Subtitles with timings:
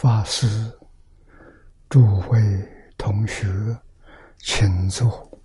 [0.00, 0.46] 法师、
[1.88, 2.38] 诸位
[2.96, 3.48] 同学，
[4.36, 5.42] 请坐，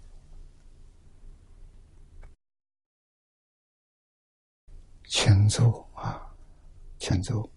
[5.06, 6.22] 请坐啊，
[7.00, 7.50] 请坐，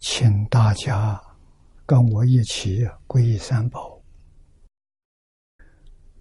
[0.00, 1.22] 请大家
[1.86, 4.02] 跟我一起皈依三宝。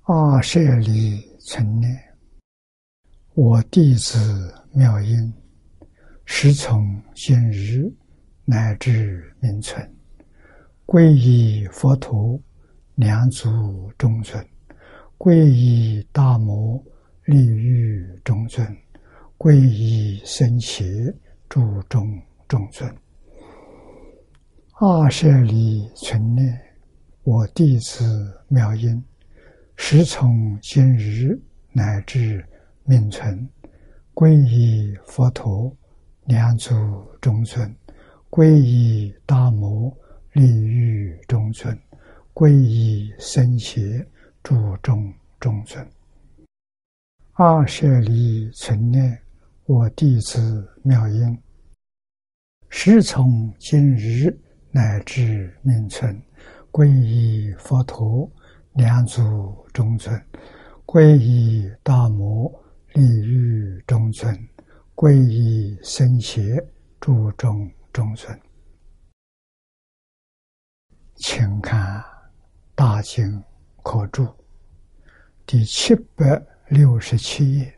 [0.04, 2.16] 阿舍利存念，
[3.34, 5.34] 我弟子妙音。
[6.26, 7.92] 时从今日
[8.46, 9.88] 乃至明存，
[10.86, 12.40] 皈依佛陀，
[12.96, 14.42] 两祖中尊；
[15.18, 16.82] 皈依大摩，
[17.26, 18.66] 利欲中尊；
[19.38, 21.14] 皈依僧伽，
[21.50, 22.90] 注众中尊。
[24.80, 26.60] 阿舍利存念，
[27.24, 29.04] 我弟子妙音，
[29.76, 31.40] 时从今日
[31.74, 32.44] 乃至
[32.86, 33.48] 明存，
[34.14, 35.76] 皈依佛陀。
[36.26, 36.74] 两祖
[37.20, 37.76] 中尊，
[38.30, 39.96] 皈依大摩
[40.32, 41.78] 利欲中尊，
[42.34, 44.06] 皈依僧伽
[44.42, 45.86] 诸众中尊。
[47.34, 49.20] 二舍利存念，
[49.66, 51.38] 我弟子妙音，
[52.70, 54.34] 时从今日
[54.72, 56.22] 乃至命存，
[56.72, 58.32] 皈依佛陀
[58.76, 59.22] 两祖
[59.74, 60.20] 中尊，
[60.86, 62.50] 皈依大摩
[62.94, 64.34] 利欲中尊。
[65.04, 66.66] 皈依僧伽，
[67.02, 68.42] 诸众中尊，
[71.16, 72.00] 请看
[72.74, 73.44] 《大经
[73.84, 74.24] 可注》
[75.46, 77.78] 第七百六十七页，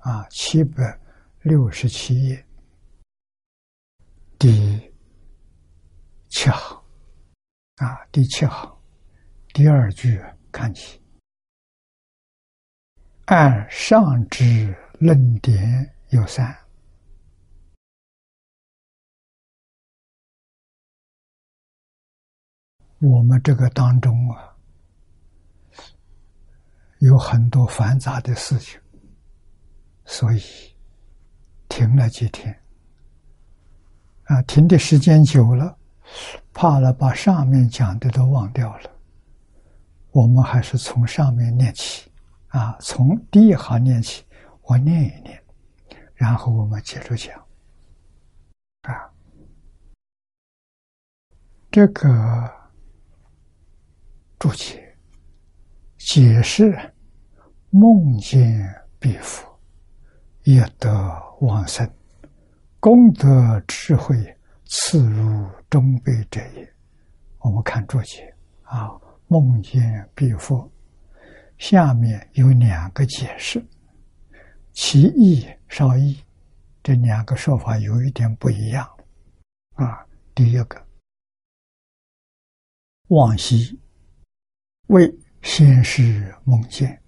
[0.00, 1.00] 啊，七百
[1.40, 2.46] 六十七页。
[4.38, 4.78] 第
[6.28, 6.84] 七行，
[7.76, 8.78] 啊，第七行
[9.54, 10.22] 第二句
[10.52, 11.00] 看起，
[13.24, 15.90] 按上之论点。
[16.10, 16.56] 有三，
[22.98, 24.56] 我们这个当中啊，
[26.98, 28.80] 有很多繁杂的事情，
[30.06, 30.40] 所以
[31.68, 32.58] 停了几天。
[34.24, 35.76] 啊，停的时间久了，
[36.52, 38.90] 怕了把上面讲的都忘掉了。
[40.10, 42.10] 我们还是从上面念起，
[42.48, 44.24] 啊，从第一行念起，
[44.62, 45.40] 我念一念。
[46.14, 47.38] 然后我们接着讲，
[48.80, 49.12] 啊，
[51.70, 52.50] 这个
[54.38, 54.96] 注解
[55.98, 56.78] 解释
[57.70, 58.62] 梦见
[58.98, 59.46] 必佛，
[60.44, 60.90] 业得
[61.40, 61.88] 往生，
[62.78, 64.16] 功德智慧
[64.66, 66.74] 次如中辈者也。
[67.38, 68.90] 我们看注解啊，
[69.28, 70.70] 梦见必佛，
[71.58, 73.64] 下面有两个解释。
[74.72, 76.18] 其意稍异，
[76.82, 78.86] 这两个说法有一点不一样。
[79.74, 80.86] 啊，第一个，
[83.08, 83.80] 往昔
[84.88, 87.00] 为先世梦见，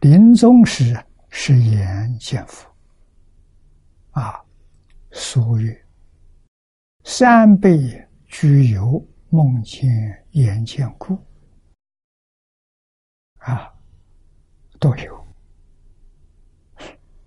[0.00, 0.96] 临终时
[1.28, 2.66] 是言见佛。
[4.12, 4.40] 啊，
[5.10, 5.86] 所曰：
[7.04, 7.78] 三辈
[8.26, 9.88] 具有梦见
[10.30, 11.18] 眼见故。
[13.38, 13.70] 啊，
[14.78, 15.26] 都有。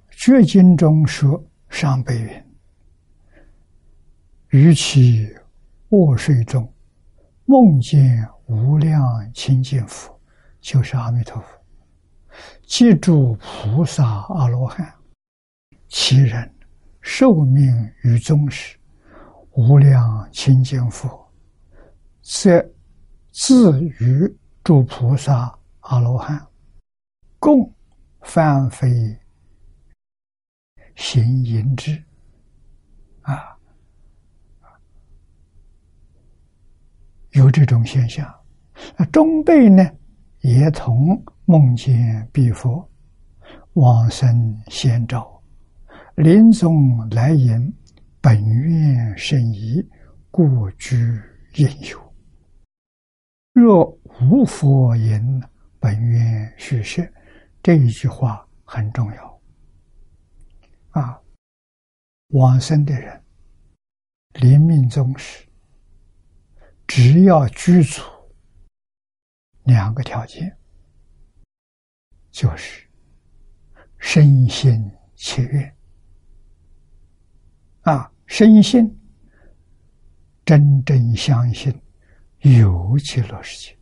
[0.09, 2.45] 绝经中说：“上辈云，
[4.49, 5.27] 与其
[5.89, 6.71] 卧睡中，
[7.45, 9.01] 梦见无量
[9.33, 10.19] 清净佛，
[10.61, 11.47] 就是阿弥陀佛。
[12.67, 14.93] 记住菩萨阿罗汉，
[15.87, 16.53] 其人
[17.01, 17.65] 寿命
[18.03, 18.77] 于宗时，
[19.51, 21.27] 无量清净佛，
[22.21, 22.63] 则
[23.31, 26.45] 自于诸菩萨阿罗汉，
[27.39, 27.73] 共
[28.21, 28.87] 翻飞。”
[30.95, 32.03] 行淫之，
[33.21, 33.57] 啊，
[37.31, 38.31] 有这种现象。
[38.97, 39.83] 那中辈呢，
[40.41, 42.87] 也同梦见彼佛
[43.73, 45.41] 往生先兆，
[46.15, 47.73] 临终来言
[48.21, 49.83] ：“本愿甚宜，
[50.31, 50.95] 故居
[51.55, 52.13] 应有。”
[53.53, 53.85] 若
[54.21, 55.23] 无佛言
[55.79, 57.03] ：“本愿虚设。”
[57.63, 59.41] 这一句话很重要。
[60.89, 61.19] 啊，
[62.29, 63.23] 往生的人
[64.33, 65.47] 临命终时，
[66.85, 68.01] 只要居住
[69.63, 70.55] 两个条件，
[72.31, 72.87] 就是
[73.97, 75.75] 身心切愿。
[77.81, 78.99] 啊，身心
[80.45, 81.73] 真正相信
[82.39, 83.77] 有极乐世界，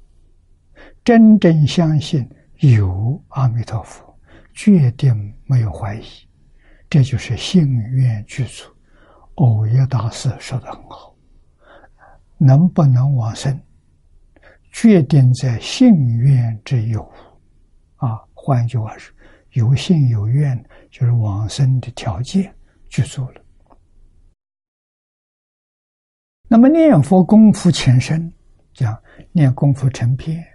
[1.04, 2.28] 真正相信
[2.60, 4.20] 有阿弥陀佛，
[4.54, 6.06] 决定没有怀疑。
[6.90, 8.66] 这就是信愿具足，
[9.36, 11.16] 欧耶大师说的很好，
[12.38, 13.58] 能不能往生，
[14.72, 17.02] 决定在信愿之有
[17.98, 18.22] 啊。
[18.34, 19.12] 换一句话是，
[19.52, 20.58] 有信有愿，
[20.90, 22.54] 就是往生的条件
[22.90, 23.42] 具足了。
[26.48, 28.32] 那么念佛功夫浅深，
[28.74, 29.02] 讲
[29.32, 30.46] 念功夫成片，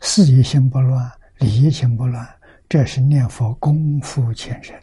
[0.00, 2.28] 事业心不乱，理业心不乱，
[2.68, 4.78] 这是念佛功夫浅深。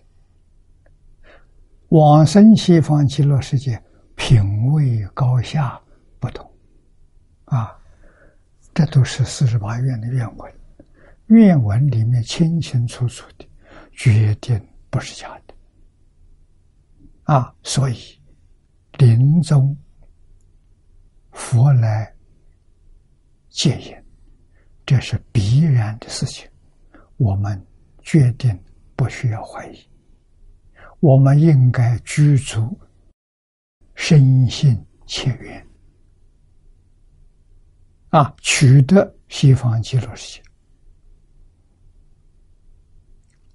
[1.89, 3.79] 往生西方极乐世界，
[4.15, 5.79] 品位高下
[6.19, 6.50] 不同，
[7.51, 7.77] 啊，
[8.73, 10.53] 这都是四十八愿的愿文。
[11.27, 13.45] 愿文里面清清楚楚的，
[13.91, 14.57] 决定
[14.89, 15.53] 不是假的，
[17.23, 18.17] 啊，所以
[18.97, 19.77] 临终
[21.31, 22.13] 佛来
[23.49, 24.05] 戒烟，
[24.85, 26.49] 这是必然的事情，
[27.17, 27.61] 我们
[28.01, 28.57] 决定
[28.95, 29.89] 不需要怀疑，
[31.01, 32.79] 我们应该居足
[33.95, 35.65] 深信切愿，
[38.11, 40.43] 啊，取得西方极乐世界。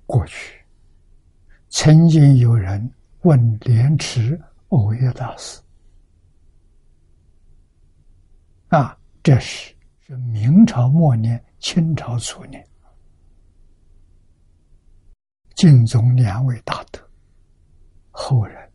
[0.06, 0.64] 过去，
[1.68, 5.60] 曾经有人问莲池藕叶大师
[8.68, 12.66] ：“啊，这是是明朝末年、清朝初年，
[15.54, 17.00] 敬宗两位大德，
[18.10, 18.72] 后人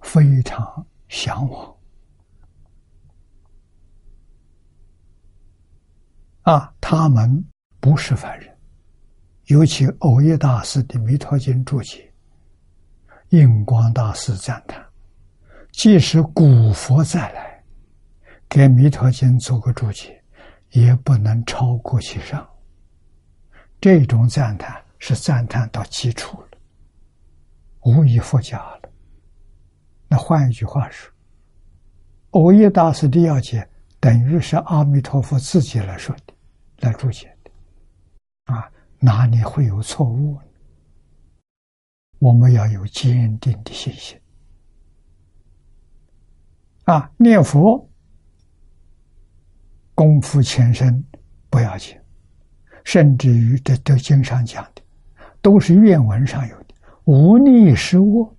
[0.00, 1.73] 非常向往。
[6.44, 7.44] 啊，他们
[7.80, 8.48] 不是凡人。”
[9.48, 12.10] 尤其欧耶大师的《弥陀经》注解，
[13.28, 14.82] 印光大师赞叹：
[15.70, 17.62] 即使古佛再来，
[18.48, 20.18] 给《弥陀经》做个注解，
[20.70, 22.48] 也不能超过其上。
[23.82, 26.48] 这种赞叹是赞叹到基础了，
[27.82, 28.80] 无以复加了。
[30.08, 31.12] 那换一句话说，
[32.30, 33.68] 欧耶大师的要解，
[34.00, 36.23] 等于是阿弥陀佛自己来说的，
[36.84, 37.50] 来注解的，
[38.54, 38.70] 啊。
[39.00, 40.38] 哪里会有错误？
[42.20, 44.18] 我们要有坚定的信心
[46.84, 47.10] 啊！
[47.18, 47.86] 念佛
[49.94, 51.04] 功夫前身
[51.50, 52.00] 不要紧，
[52.82, 54.82] 甚至于这这经上讲的，
[55.42, 56.74] 都是愿文上有的，
[57.04, 58.34] 无逆失恶，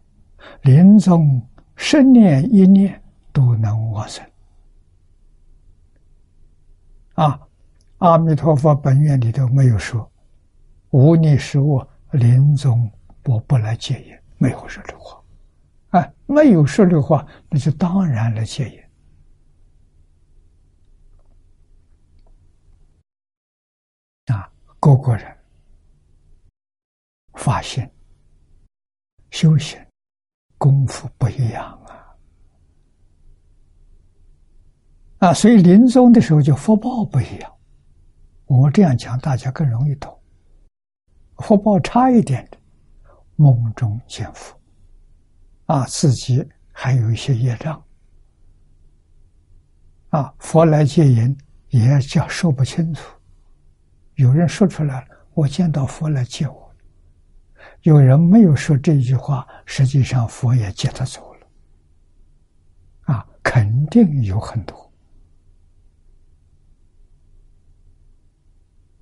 [0.64, 3.00] 临终十念一念
[3.32, 4.26] 都能往生
[7.14, 7.45] 啊！
[8.06, 10.08] 阿弥陀佛本愿里头没有说。
[10.92, 12.88] 无逆是我临终
[13.26, 15.20] 我不来戒烟，没有说这话，
[15.90, 18.92] 啊，没有说这话，那就当然来戒烟。
[24.36, 24.48] 啊，
[24.80, 25.36] 各个人
[27.34, 27.92] 发现
[29.32, 29.84] 修行
[30.60, 31.74] 功夫不一样
[35.20, 37.55] 啊，啊，所以临终的时候就福报不一样。
[38.46, 40.16] 我这样讲，大家更容易懂。
[41.38, 42.58] 福报差一点的，
[43.36, 44.56] 梦中见佛，
[45.66, 47.84] 啊，自己还有一些业障，
[50.10, 51.36] 啊，佛来接引
[51.70, 53.04] 也叫说不清楚。
[54.14, 56.72] 有人说出来了，我见到佛来接我；
[57.82, 61.48] 有人没有说这句话，实际上佛也接他走了。
[63.14, 64.85] 啊，肯定有很多，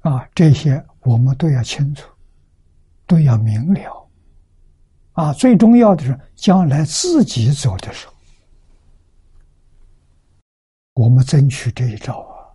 [0.04, 2.08] 啊，这些我们都要清楚。
[3.06, 4.10] 都要明了，
[5.12, 5.34] 啊！
[5.34, 8.14] 最重要的是，将来自己走的时候，
[10.94, 12.48] 我们争取这一招啊！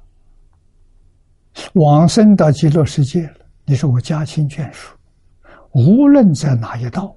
[1.75, 3.37] 往生到极乐世界了，
[3.67, 4.97] 你说我家亲眷属，
[5.73, 7.15] 无论在哪一道，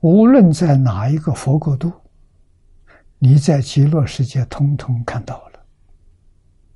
[0.00, 1.92] 无论在哪一个佛国度，
[3.18, 5.60] 你在极乐世界通通看到了，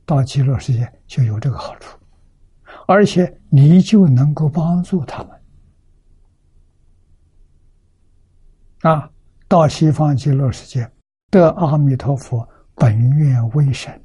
[0.04, 1.99] 到极乐世界就有这个好处。
[2.86, 5.32] 而且你就能够帮助他们
[8.82, 9.10] 啊！
[9.48, 10.90] 到西方极乐世界
[11.30, 14.00] 得阿弥陀佛本愿威神，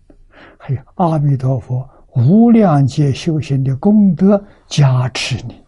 [0.58, 5.64] 还有阿弥陀佛无量劫修行的功德加持你，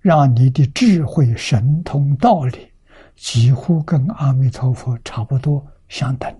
[0.00, 2.72] 让你的智慧神通道理
[3.16, 6.32] 几乎跟阿弥陀佛差不多相等。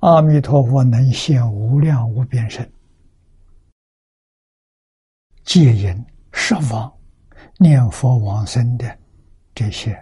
[0.00, 2.68] 阿弥陀佛能现无量无边身。
[5.46, 6.92] 戒淫、设妄、
[7.58, 8.98] 念佛往生的
[9.54, 9.96] 这些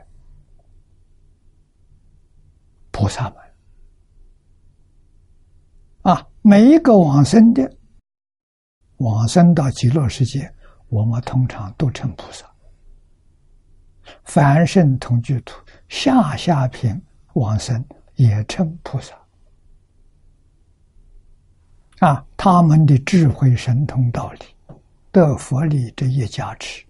[2.90, 3.38] 菩萨们。
[6.02, 7.70] 啊，每一个往生的
[8.96, 10.52] 往生到极乐世界，
[10.88, 12.50] 我们通常都称菩萨。
[14.24, 15.54] 凡圣同居土，
[15.88, 17.00] 下下品
[17.34, 17.84] 往生
[18.14, 19.14] 也称菩萨。
[22.00, 24.40] 啊，他们的智慧神通道理，
[25.14, 26.85] 得佛力这一加持，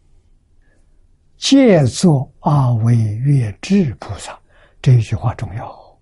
[1.37, 4.35] 借作阿惟越智菩萨。
[4.81, 6.01] 这一句话重要。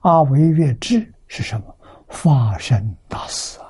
[0.00, 1.74] 阿惟越智是什么？
[2.06, 3.64] 化身大士啊！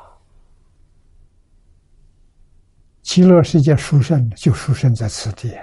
[3.03, 5.57] 极乐世界殊胜就殊胜在此地，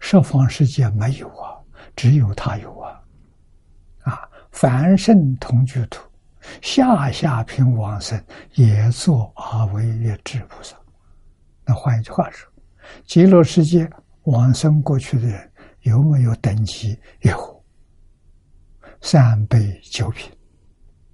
[0.00, 1.60] 十方世界没有啊，
[1.94, 3.02] 只有他有啊！
[4.04, 6.02] 啊，凡圣同居土。
[6.62, 8.18] 下下品往生
[8.54, 10.74] 也做阿惟越智菩萨。
[11.68, 12.50] 那换一句话说，
[13.04, 13.88] 极乐世界
[14.22, 16.98] 往生过去的人有没有等级？
[17.20, 17.64] 有，
[19.02, 20.32] 三倍九品，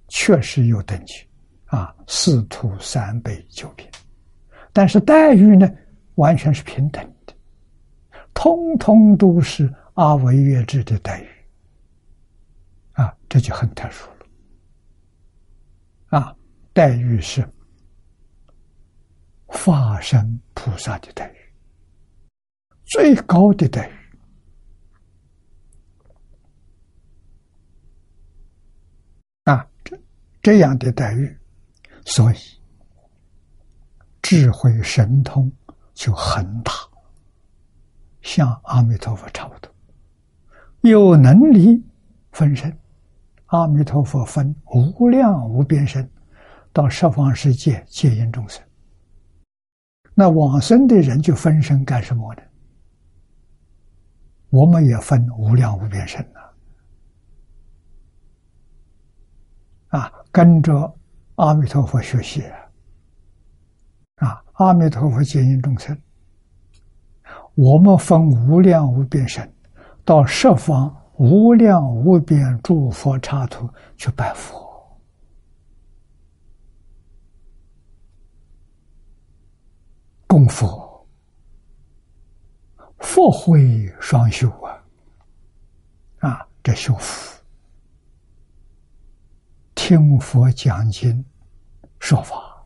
[0.07, 1.27] 确实有等级
[1.65, 3.85] 啊，四土三倍九品。
[4.71, 5.69] 但是待遇呢，
[6.15, 7.33] 完全是平等的，
[8.33, 11.27] 通通都是阿惟越智的待遇
[12.93, 14.25] 啊，这就很特殊了。
[16.17, 16.33] 啊，
[16.71, 17.45] 待遇是
[19.55, 21.37] 化身菩萨的待遇，
[22.85, 23.93] 最高的待遇。
[29.45, 29.99] 啊，这
[30.43, 31.35] 这样的待遇，
[32.05, 32.35] 所以
[34.21, 35.51] 智慧神通
[35.93, 36.71] 就很大，
[38.21, 39.73] 像阿弥陀佛差不多，
[40.81, 41.83] 有能力
[42.31, 42.77] 分身。
[43.47, 46.07] 阿弥陀佛分无量无边身，
[46.73, 48.61] 到十方世界接引众生。
[50.15, 52.41] 那往生的人就分身干什么呢？
[54.49, 56.39] 我们也分无量无边身呐，
[59.99, 60.73] 啊，跟着
[61.35, 62.41] 阿弥陀佛学习
[64.15, 65.95] 啊，阿弥陀佛接引众生，
[67.55, 68.17] 我们分
[68.47, 69.53] 无量无边身
[70.03, 71.01] 到十方。
[71.17, 74.64] 无量无边诸佛刹土去拜佛，
[80.35, 81.07] 供佛，
[82.99, 84.83] 佛慧双修啊！
[86.27, 87.41] 啊，这修福，
[89.75, 91.23] 听佛讲经
[91.99, 92.65] 说法，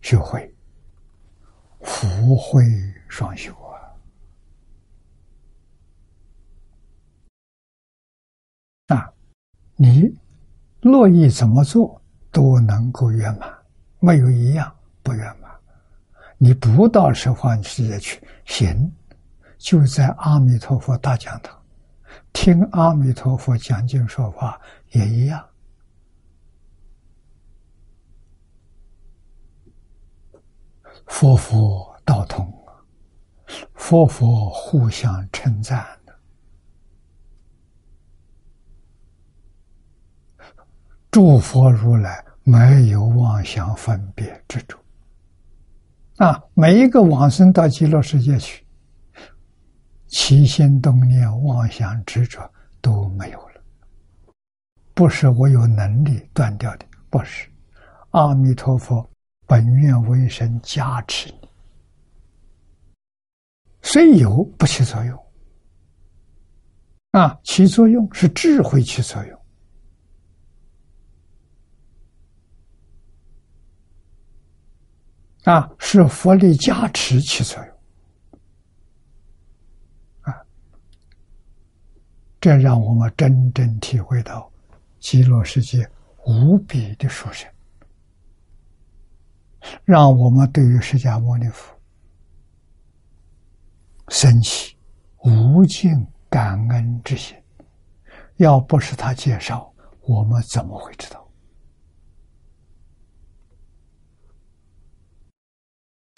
[0.00, 0.54] 学会
[1.80, 2.62] 福慧
[3.08, 3.52] 双修
[8.86, 9.12] 啊。
[9.74, 10.16] 你
[10.82, 12.00] 乐意怎么做
[12.30, 13.58] 都能够圆满，
[13.98, 14.72] 没有一样
[15.02, 15.50] 不圆满。
[16.42, 18.90] 你不到十方世界去行，
[19.58, 21.62] 就在阿弥陀佛大讲堂
[22.32, 24.58] 听阿弥陀佛讲经说法
[24.92, 25.46] 也一样。
[31.04, 32.50] 佛佛道同，
[33.74, 35.86] 佛佛互相称赞。
[41.10, 44.78] 诸佛如来没有妄想分别执着
[46.20, 46.38] 啊！
[46.52, 48.62] 每一个往生到极乐世界去，
[50.06, 52.38] 起心动念、妄想执着
[52.82, 53.62] 都没有了。
[54.92, 57.48] 不是我有能力断掉的，不是。
[58.10, 59.08] 阿弥陀佛
[59.46, 61.48] 本愿为神加持你，
[63.80, 65.18] 虽有不起作用
[67.12, 69.39] 啊，起作用是智慧起作用。
[75.44, 77.74] 啊，是佛力加持起作用，
[80.20, 80.36] 啊，
[82.40, 84.50] 这让我们真正体会到
[84.98, 85.88] 极乐世界
[86.26, 87.50] 无比的殊胜，
[89.84, 91.74] 让我们对于释迦牟尼佛
[94.08, 94.76] 升起
[95.24, 97.34] 无尽感恩之心。
[98.36, 101.19] 要不是他介绍，我们怎么会知道？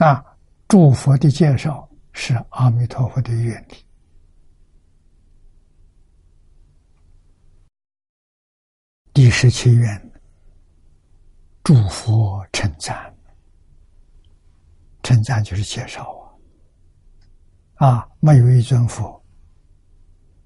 [0.05, 0.21] 那
[0.67, 3.77] 诸佛的介绍是阿弥陀佛的愿力，
[9.13, 10.13] 第十七愿，
[11.63, 13.17] 诸佛称赞，
[15.05, 16.35] 称赞就是介绍
[17.77, 19.25] 啊，啊，没有一尊佛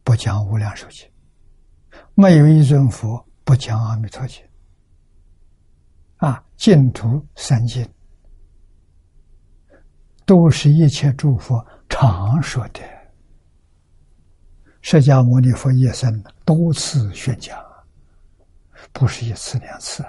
[0.04, 1.10] 不讲无量寿经，
[2.14, 4.44] 没有一尊佛不讲阿弥陀经，
[6.16, 7.90] 啊，净土三经。
[10.26, 12.80] 都是一切诸佛常说的，
[14.82, 17.56] 释迦牟尼佛一生多次宣讲，
[18.92, 20.04] 不是一次两次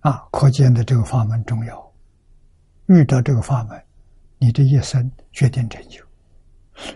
[0.00, 0.28] 啊！
[0.30, 1.92] 可见的这个法门重要。
[2.86, 3.82] 遇到这个法门，
[4.38, 6.00] 你你这一生决定成就；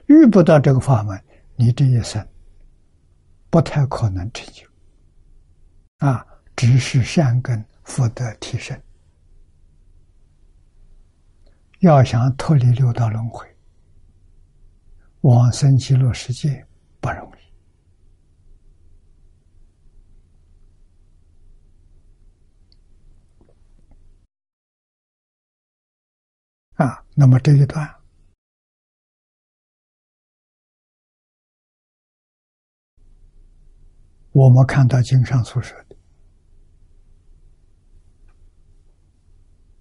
[0.06, 1.20] 遇不到这个法门，
[1.56, 2.24] 你这一生
[3.50, 4.64] 不太可能成就。
[5.98, 8.80] 啊，只是善根福德提升。
[11.80, 13.46] 要想脱离六道轮回，
[15.22, 16.66] 往生极乐世界
[17.00, 17.40] 不容易。
[26.74, 27.94] 啊，那么这一段，
[34.32, 35.96] 我们看到经上所说的，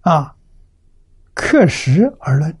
[0.00, 0.34] 啊，
[1.42, 2.54] 刻实而论，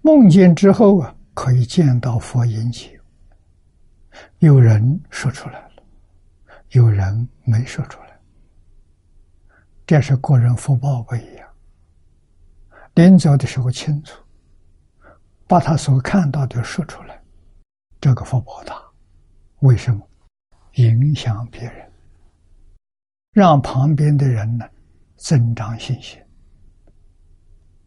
[0.00, 2.98] 梦见之后啊，可以见到佛引起，
[4.38, 5.82] 有人说出来了，
[6.70, 8.18] 有人没说出来，
[9.86, 11.46] 这是个人福报不一样。
[12.94, 14.18] 临走的时候清楚，
[15.46, 17.22] 把他所看到的说出来，
[18.00, 18.82] 这个福报大。
[19.60, 20.00] 为什么？
[20.76, 21.92] 影响别人，
[23.30, 24.66] 让旁边的人呢
[25.16, 26.18] 增长信心。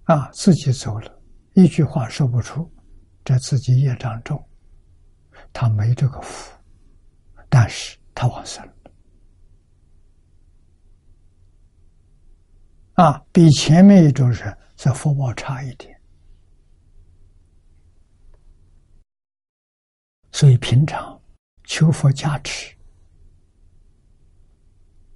[0.07, 1.21] 啊，自己走了，
[1.53, 2.69] 一句话说不出，
[3.23, 4.43] 这自己业障重，
[5.53, 6.51] 他没这个福，
[7.47, 8.73] 但是他往生了。
[12.95, 14.57] 啊，比前面一种人。
[14.79, 15.99] 这福报差一点，
[20.31, 21.19] 所以平常
[21.63, 22.77] 求佛加持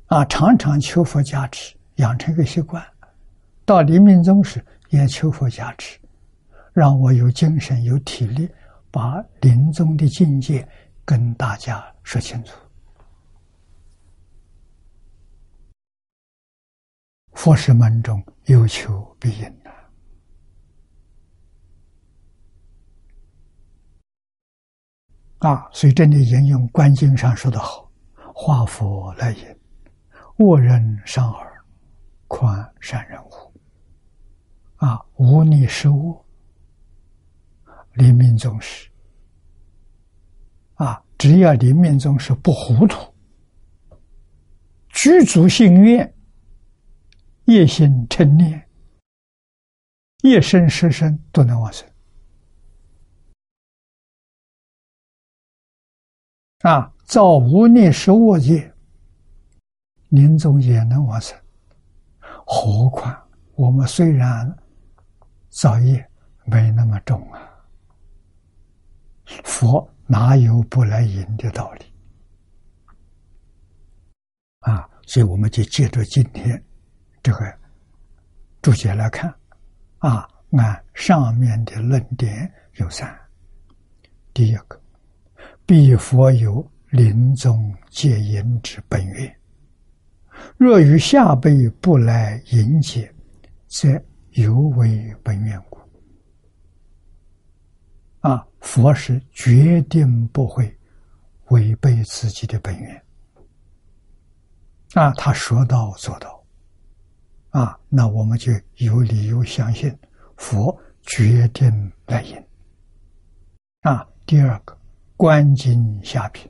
[0.08, 2.84] 啊，常常求佛加持，养成一个习惯。
[3.66, 6.00] 到临命终时也求佛加持，
[6.72, 8.48] 让我有精神、有体力，
[8.92, 10.66] 把临终的境界
[11.04, 12.56] 跟大家说清楚。
[17.34, 19.72] 佛是门中有求必应呐！
[25.40, 27.90] 啊，所以这里引用《观经》上说的好
[28.36, 29.60] ：“化佛来引，
[30.38, 31.66] 恶人伤耳，
[32.28, 33.51] 宽善人乎？”
[34.82, 36.26] 啊，无逆失恶，
[37.94, 38.90] 临命终时，
[40.74, 43.14] 啊，只要临命终时不糊涂，
[44.90, 46.12] 具足心愿。
[47.46, 48.70] 夜心成念，
[50.22, 51.86] 夜生失生都能往生
[56.60, 56.94] 啊！
[57.04, 58.74] 造无念十恶业，
[60.10, 61.38] 临终也能往生。
[62.46, 64.56] 何况我们虽然
[65.52, 66.04] 造业
[66.46, 67.40] 没那么重啊，
[69.44, 71.86] 佛哪有不来迎的道理
[74.62, 74.90] 啊？
[75.06, 76.62] 所以我们就借着今天。
[77.24, 77.54] 这个
[78.62, 79.32] 注解来看，
[80.00, 83.16] 啊，按上面的论点有三。
[84.34, 84.82] 第一个，
[85.66, 89.36] 必佛有临终戒引之本愿，
[90.58, 93.14] 若于下辈不来迎接，
[93.68, 93.88] 则
[94.32, 95.80] 犹为本愿故。
[98.22, 100.78] 啊，佛是决定不会
[101.50, 103.04] 违背自己的本愿。
[104.94, 106.44] 啊，他说到做到。
[107.50, 109.94] 啊，那我们就有理由相信
[110.38, 112.42] 佛决定来引。
[113.82, 114.78] 啊，第二个
[115.18, 116.50] 观经下品，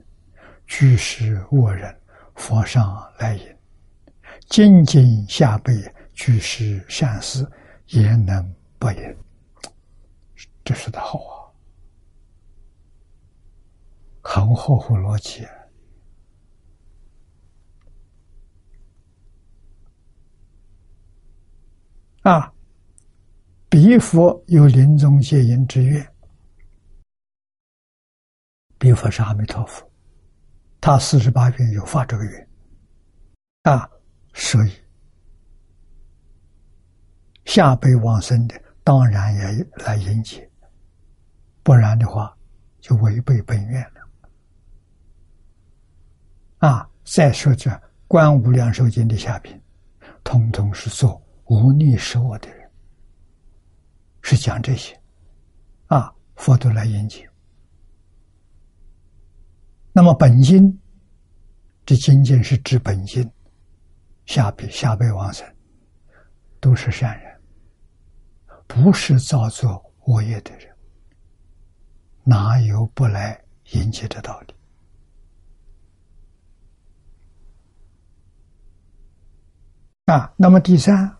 [0.68, 1.96] 居士恶人，
[2.36, 3.46] 佛上来引；
[4.50, 5.74] 精进下辈，
[6.14, 7.50] 居士善思，
[7.88, 9.18] 也能不引。
[10.64, 11.52] 这说的好啊，
[14.22, 15.46] 很合乎逻辑。
[22.22, 22.54] 啊，
[23.68, 26.08] 彼佛有临终戒引之愿，
[28.78, 29.92] 彼佛是阿弥陀佛，
[30.80, 32.50] 他四十八愿有发这个愿，
[33.64, 33.90] 啊，
[34.36, 34.72] 所以
[37.52, 40.50] 下辈往生的当然也来迎接，
[41.64, 42.34] 不然的话
[42.80, 44.02] 就违背本愿了。
[46.60, 47.70] 啊，再说这
[48.08, 49.62] 《观无量寿经》的下品，
[50.24, 51.22] 通通是做。
[51.48, 52.72] 无逆是我的人，
[54.22, 54.98] 是讲这些，
[55.88, 57.20] 啊，佛都来研究。
[59.92, 60.80] 那么本经，
[61.86, 63.30] 这仅仅是指本经，
[64.26, 65.46] 下辈下辈往生，
[66.62, 67.31] 都是善人，
[68.74, 70.74] 不是造作恶业的人，
[72.24, 74.54] 哪有不来迎接的道理？
[80.06, 81.18] 啊，那么第三。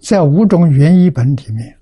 [0.00, 1.80] 在五种原译本里面，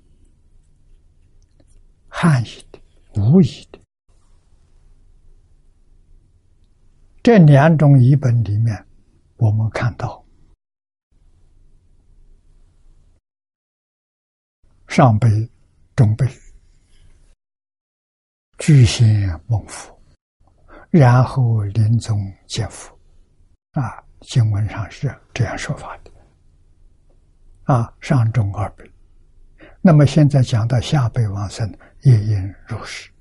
[2.07, 2.79] 汉译的、
[3.15, 3.79] 吴译的
[7.23, 8.85] 这两种译本里面，
[9.37, 10.23] 我们看到
[14.87, 15.29] 上辈、
[15.95, 16.25] 中辈。
[18.57, 19.95] 具现梦佛，
[20.89, 22.97] 然后临终见佛，
[23.73, 26.11] 啊，经文上是这样说法的。
[27.65, 28.89] 啊，上中二辈，
[29.81, 31.71] 那么现在讲到下辈往生，
[32.01, 33.11] 也应如是，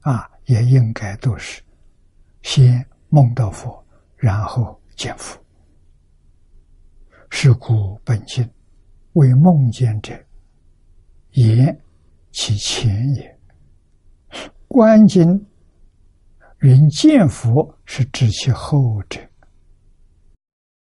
[0.00, 1.62] 啊，也应该都是。
[2.42, 5.38] 先梦到佛，然后见佛。
[7.30, 8.48] 是故本经
[9.12, 10.12] 为梦见者
[11.36, 11.80] 言
[12.32, 13.38] 其前也。
[14.66, 15.46] 观经
[16.60, 19.20] 云见佛是指其后者，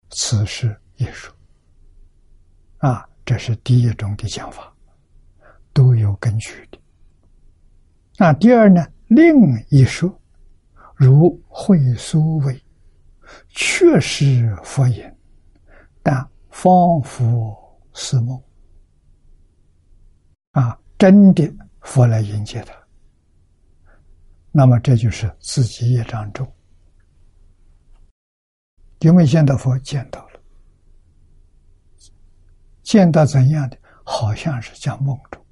[0.09, 1.33] 此事也说。
[2.77, 4.73] 啊，这是第一种的讲法，
[5.71, 6.77] 都有根据的。
[8.17, 8.85] 那第二呢？
[9.07, 9.33] 另
[9.69, 10.13] 一说，
[10.95, 12.61] 如会苏谓，
[13.49, 15.15] 确实佛言，
[16.01, 16.15] 但
[16.49, 17.55] 仿佛
[17.93, 18.41] 是梦。
[21.03, 22.73] 真的佛来迎接他，
[24.53, 26.49] 那么这就是自己业障重，
[29.01, 29.77] 有没有见到佛？
[29.79, 30.39] 见到了。
[32.83, 35.45] 见到怎样的，好像是在梦中，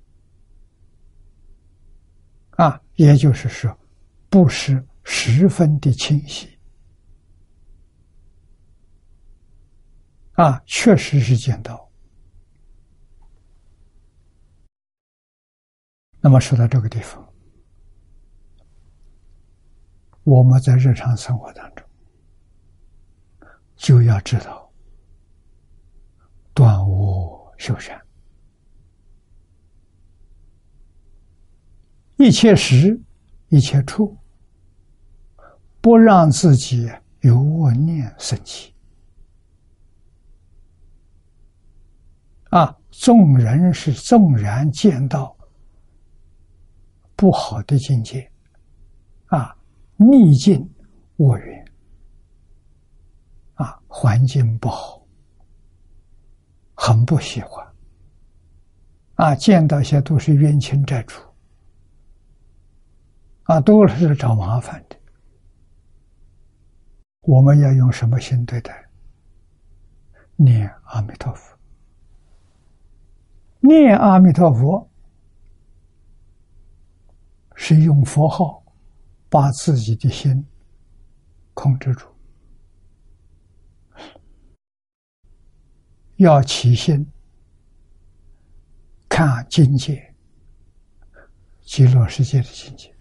[2.52, 3.78] 啊，也就是说，
[4.30, 6.48] 不是十分的清晰，
[10.32, 11.90] 啊，确实是见到。
[16.21, 17.27] 那么说到这个地方，
[20.23, 21.86] 我们在日常生活当中
[23.75, 24.71] 就要知道。
[26.53, 27.99] 断恶修善，
[32.17, 33.01] 一切时
[33.47, 34.15] 一切处，
[35.79, 38.75] 不让自己有恶念升起。
[42.49, 45.36] 啊，众人是纵然见到
[47.21, 48.27] 不好的境界，
[49.27, 49.55] 啊，
[49.95, 50.67] 逆境
[51.17, 51.65] 恶缘，
[53.53, 55.05] 啊，环境不好。
[56.73, 57.63] 很不喜欢，
[59.13, 61.21] 啊，见到些都是冤亲债主，
[63.43, 64.95] 啊，都是找麻烦的。
[67.21, 68.89] 我们要用什么心对待？
[70.36, 71.55] 念阿弥陀佛，
[73.60, 74.90] 念阿弥陀佛
[77.63, 78.63] 是用佛号
[79.30, 80.43] 把自己的心
[81.54, 82.08] 控制住。
[86.15, 87.08] 要起心
[89.08, 90.12] 看境界，
[91.62, 92.91] 极乐世界的境界，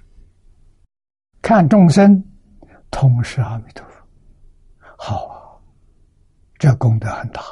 [1.40, 2.23] 看众生，
[2.90, 4.07] 同时阿弥陀佛，
[4.99, 5.57] 好啊，
[6.59, 7.42] 这功德很大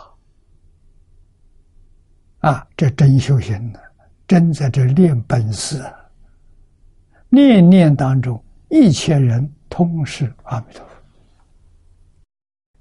[2.40, 2.68] 啊！
[2.76, 3.80] 这真修行呢，
[4.26, 5.82] 真在这练本事，
[7.30, 10.94] 念念当中，一切人通是阿弥陀佛。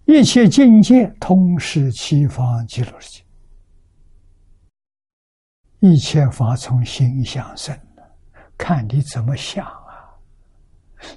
[0.05, 3.25] 一切境界通识七方极乐世界，
[5.79, 7.77] 一切法从心想生，
[8.57, 10.15] 看你怎么想啊？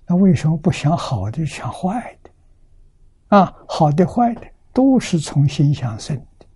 [0.07, 2.31] 那为什么不想好的，想坏的？
[3.29, 6.47] 啊，好的坏的都是从心想生的。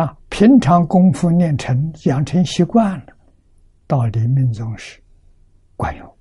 [0.00, 3.12] 啊，平常功夫练成，养成习惯了，
[3.86, 4.98] 到临命终时
[5.76, 6.16] 管用。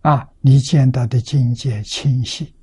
[0.00, 2.54] 啊，你见到的境界清晰，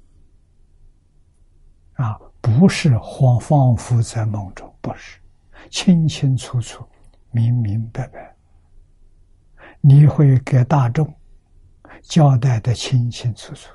[1.94, 5.20] 啊，不是恍恍惚在梦中，不是，
[5.70, 6.84] 清清楚楚、
[7.30, 8.36] 明明白白，
[9.82, 11.08] 你会给大众
[12.02, 13.70] 交代的清清楚楚，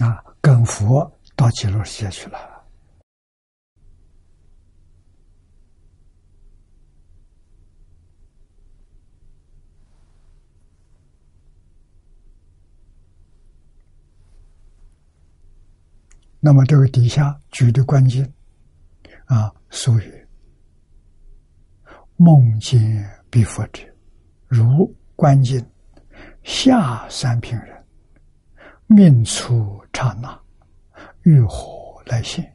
[0.00, 2.38] 啊，跟佛到极乐世界去了。
[16.42, 18.24] 那么这个底下举的关键
[19.26, 20.26] 啊，俗语
[22.16, 23.82] “梦见必佛者，
[24.48, 25.62] 如观境
[26.42, 27.79] 下三品人，
[28.92, 30.36] 命出刹那，
[31.22, 32.52] 欲火来现，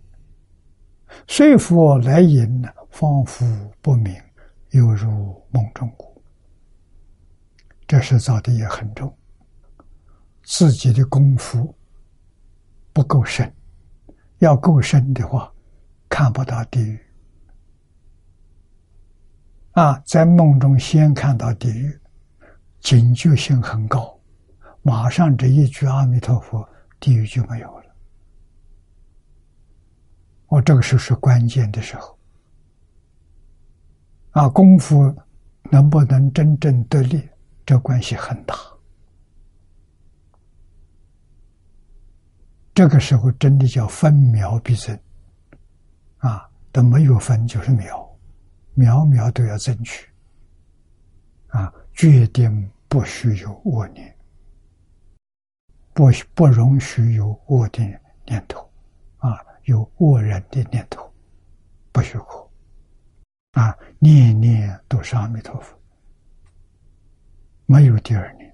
[1.30, 3.46] 虽佛来迎呢，仿佛
[3.82, 4.14] 不明，
[4.72, 6.22] 犹如梦中鼓。
[7.88, 9.18] 这是造的也很重。
[10.44, 11.74] 自己的功夫
[12.92, 13.50] 不够深，
[14.40, 15.50] 要够深的话，
[16.10, 17.00] 看不到地狱。
[19.72, 21.98] 啊，在梦中先看到地狱，
[22.82, 24.15] 警觉性很高，
[24.88, 26.64] 马上这一句阿弥陀佛，
[27.00, 27.86] 地狱就没有了。
[30.46, 32.16] 我这个时候是关键的时候，
[34.30, 35.12] 啊，功夫
[35.72, 37.28] 能不能真正得力，
[37.66, 38.56] 这关系很大。
[42.76, 44.96] 这个时候真的叫分秒必争，
[46.20, 48.08] 啊，都没有分就是秒。
[48.76, 50.08] 秒秒都要争取，
[51.48, 54.15] 啊，决定不许有恶念，
[55.96, 57.82] 不不容许有恶的
[58.26, 58.70] 念头，
[59.20, 61.10] 啊，有恶人的念头，
[61.94, 62.52] 不许可，
[63.54, 65.74] 啊，念念都是阿弥陀佛，
[67.66, 68.54] 没有第二念，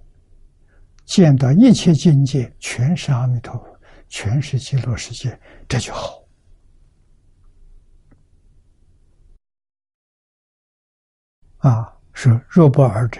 [1.06, 5.36] 见到一切境界全是阿弥陀佛，全是极乐世界，
[5.68, 6.24] 这就好。
[11.58, 13.20] 啊，是若不尔者，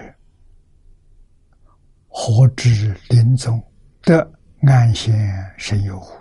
[2.08, 3.60] 何知临终
[4.02, 6.18] 得安闲神游乎？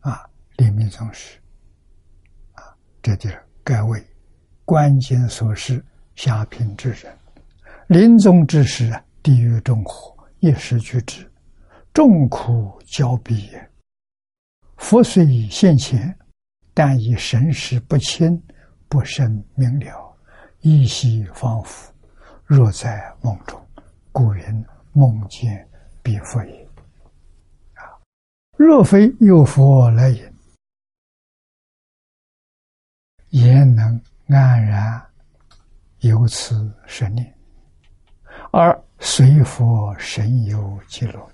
[0.00, 0.24] 啊，
[0.56, 1.38] 临命终时，
[2.54, 2.62] 啊，
[3.02, 4.02] 这就是该为
[4.64, 7.16] 关键所示下品之人。
[7.88, 11.30] 临终之时啊，地狱众火一时俱至，
[11.92, 13.70] 众苦交逼也。
[14.78, 16.16] 佛虽已现前，
[16.72, 18.42] 但以神识不清，
[18.88, 20.16] 不甚明了。
[20.60, 21.92] 依稀仿佛，
[22.44, 23.60] 若在梦中，
[24.10, 25.68] 古人梦见
[26.06, 26.64] 必佛也。
[27.74, 27.98] 啊，
[28.56, 30.32] 若非有佛来引，
[33.30, 35.04] 焉能安然
[35.98, 37.36] 由此生念？
[38.52, 41.32] 而随佛神游极乐，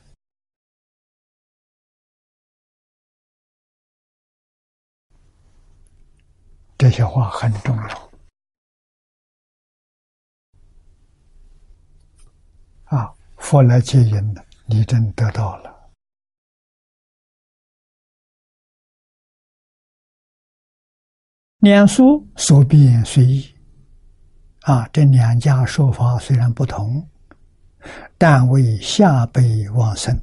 [6.78, 8.10] 这些话很重要。
[12.84, 13.14] 啊！
[13.38, 15.90] 佛来接引的，你真得到了。
[21.58, 23.54] 两书所变随意，
[24.62, 27.08] 啊，这两家说法虽然不同，
[28.16, 30.18] 但为下辈往生，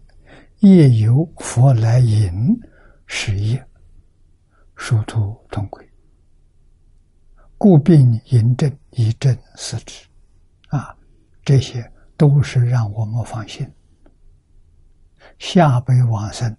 [0.60, 2.32] 也由佛来引
[3.06, 3.64] 是业，
[4.76, 5.88] 殊途同归，
[7.58, 10.08] 故并引证以证实之。
[10.70, 10.96] 啊，
[11.44, 11.90] 这些。
[12.20, 13.66] 都是让我们放心。
[15.40, 16.56] 下辈往生，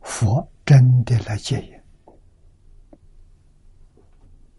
[0.00, 2.98] 佛真的来接引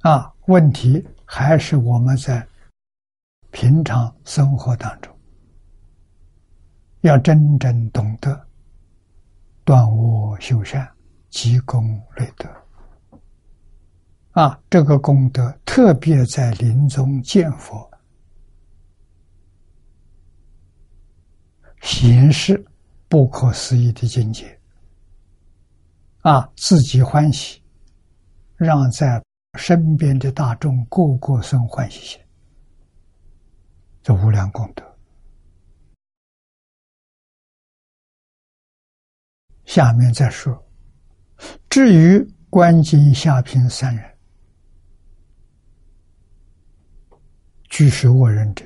[0.02, 0.32] 啊！
[0.48, 2.48] 问题还是我们在
[3.52, 5.18] 平常生活当中，
[7.02, 8.40] 要真正懂得
[9.64, 10.88] 断恶修善、
[11.30, 12.48] 积功累德
[14.34, 14.62] 啊！
[14.70, 17.90] 这个功德特别在临终见佛。
[21.82, 22.64] 显示
[23.08, 24.60] 不可思议的境界
[26.22, 26.52] 啊！
[26.58, 27.62] 自己欢喜，
[28.56, 29.24] 让在
[29.58, 32.20] 身边的大众个个生欢喜心，
[34.02, 34.84] 这无量功德。
[39.66, 40.62] 下面再说，
[41.70, 44.18] 至于观经下品三人，
[47.70, 48.66] 具是我人者。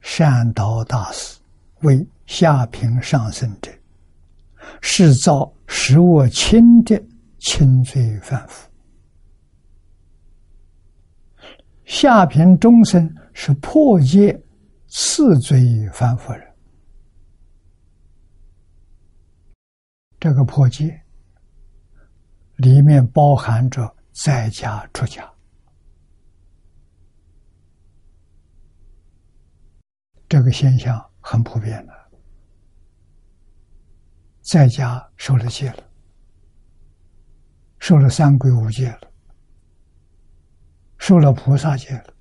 [0.00, 1.38] 善导大师
[1.82, 3.70] 为下品上生者，
[4.80, 7.00] 是造食物轻的
[7.38, 8.68] 轻罪犯夫；
[11.84, 14.38] 下品众生是破戒
[14.88, 16.42] 次罪犯夫人。
[20.18, 21.00] 这个破戒
[22.56, 25.30] 里面包含着在家出家。
[30.28, 31.92] 这个现象很普遍的，
[34.46, 35.82] 在家受了戒了，
[37.80, 39.10] 受了三皈五戒了，
[40.98, 42.14] 受了菩萨戒了，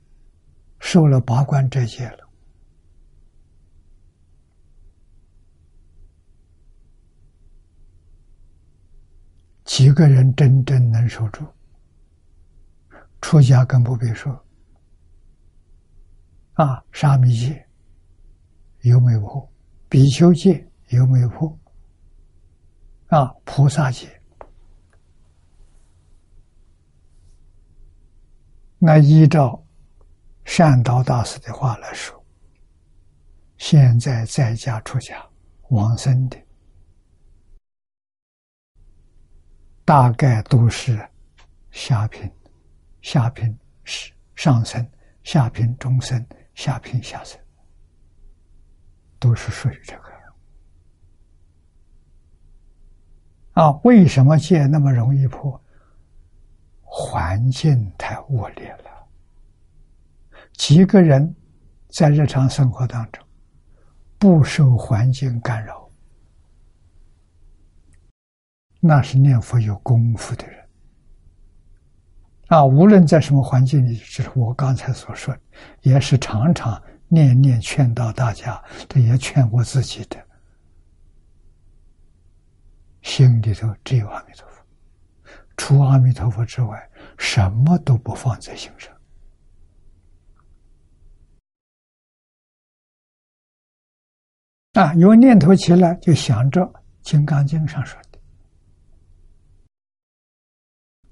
[0.80, 2.28] 受了八关斋戒了，
[9.66, 11.46] 几个人真正能守住？
[13.22, 14.34] 出家更不必说，
[16.54, 17.64] 啊，沙弥戒。
[18.82, 19.48] 有没有破？
[19.88, 21.60] 比丘戒有没有破？
[23.08, 24.10] 啊，菩萨戒。
[28.78, 29.64] 那依照
[30.44, 32.24] 善导大师的话来说，
[33.58, 35.26] 现在在家出家
[35.70, 36.38] 往生的，
[39.84, 41.00] 大概都是
[41.72, 42.32] 下品、
[43.02, 44.88] 下品是上生、
[45.24, 47.40] 下品中生、下品下生，
[49.20, 50.15] 都是属于这个。
[53.56, 55.60] 啊，为什么戒那么容易破？
[56.82, 59.08] 环境太恶劣了。
[60.54, 61.36] 几个人
[61.90, 63.24] 在日常生活当中
[64.18, 65.90] 不受环境干扰，
[68.82, 70.66] 那是念佛有功夫的人。
[72.48, 75.36] 啊，无论在什么环境里，就是我刚才所说，
[75.82, 80.25] 也是常常念念劝导大家，这也劝我自己的。
[83.06, 84.66] 心里头只有阿弥陀佛，
[85.56, 86.90] 除阿弥陀佛之外，
[87.20, 88.92] 什么都不放在心上。
[94.74, 96.62] 啊，有念头起来，就想着
[97.04, 98.20] 《金刚经》上说的：“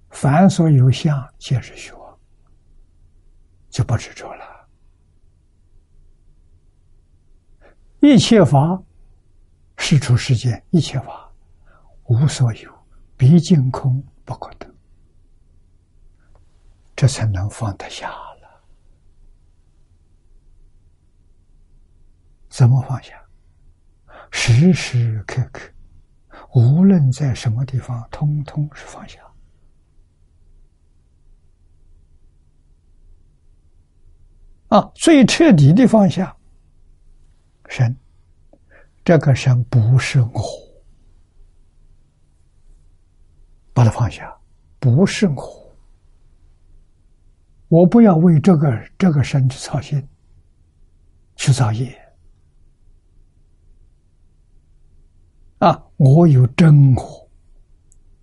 [0.09, 2.19] 凡所有相，皆是虚妄。”
[3.69, 4.67] 就不执着了。
[8.01, 8.83] 一切法，
[9.77, 11.22] 是出世间一切法。
[12.05, 12.71] 无所有，
[13.15, 14.67] 毕竟空不可得，
[16.95, 18.61] 这才能放得下了。
[22.49, 23.19] 怎么放下？
[24.31, 25.61] 时时刻刻，
[26.55, 29.19] 无论在什么地方，通通是放下。
[34.69, 36.35] 啊，最彻底的放下，
[37.69, 37.95] 神，
[39.05, 40.62] 这个神不是我。
[43.73, 44.33] 把它放下，
[44.79, 45.75] 不是我，
[47.69, 50.07] 我不要为这个这个身体操心，
[51.35, 51.93] 去造业。
[55.57, 57.29] 啊，我有真我，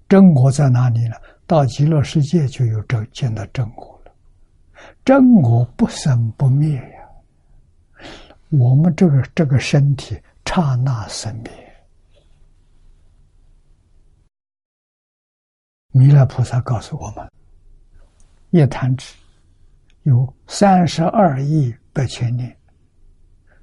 [0.08, 1.16] 真我在哪里呢？
[1.46, 4.12] 到极乐世界就有这见到真我了，
[5.04, 8.06] 真我不生不灭呀。
[8.50, 11.69] 我们这个这个身体刹那生灭。
[15.92, 17.28] 弥勒菩萨告诉我们
[18.50, 19.14] ：“一弹指
[20.04, 22.56] 有三十二亿百千年，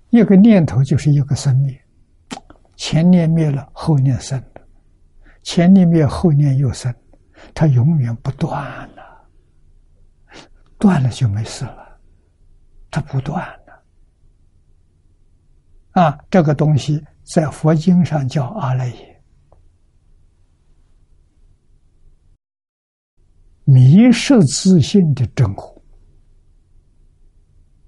[0.09, 1.81] 一个念头就是一个生灭，
[2.75, 4.61] 前念灭了，后念生了，
[5.41, 6.93] 前念灭，后念又生，
[7.53, 8.61] 它永远不断
[8.95, 9.27] 了，
[10.77, 11.97] 断了就没事了，
[12.91, 13.83] 它不断了。
[16.03, 19.13] 啊，这个东西在佛经上叫阿赖耶。”
[23.69, 25.83] 迷失自信的真苦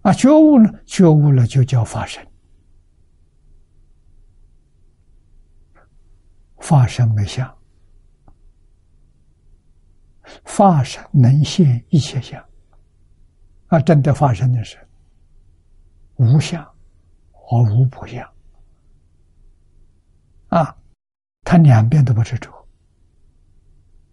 [0.01, 2.21] 啊，觉悟了，觉悟了就叫发生，
[6.57, 7.57] 发生没相，
[10.43, 12.43] 发生能现一切相。
[13.67, 14.77] 啊，真的发生的是
[16.15, 16.61] 无相
[17.31, 18.29] 和无不相。
[20.49, 20.75] 啊，
[21.45, 22.51] 他两边都不执着，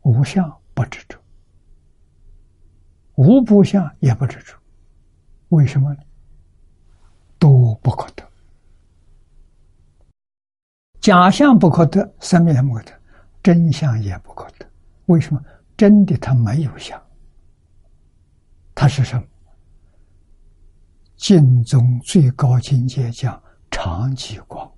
[0.03, 1.19] 无相不执着。
[3.17, 4.55] 无不相也不执着，
[5.49, 6.01] 为什么呢？
[7.39, 8.27] 都不可得，
[11.01, 12.93] 假象不可得，生命不可得，
[13.43, 14.67] 真相也不可得。
[15.07, 15.43] 为什么？
[15.77, 17.01] 真的它没有相，
[18.75, 19.27] 它是什么？
[21.17, 24.71] 净宗最高境界叫常寂光，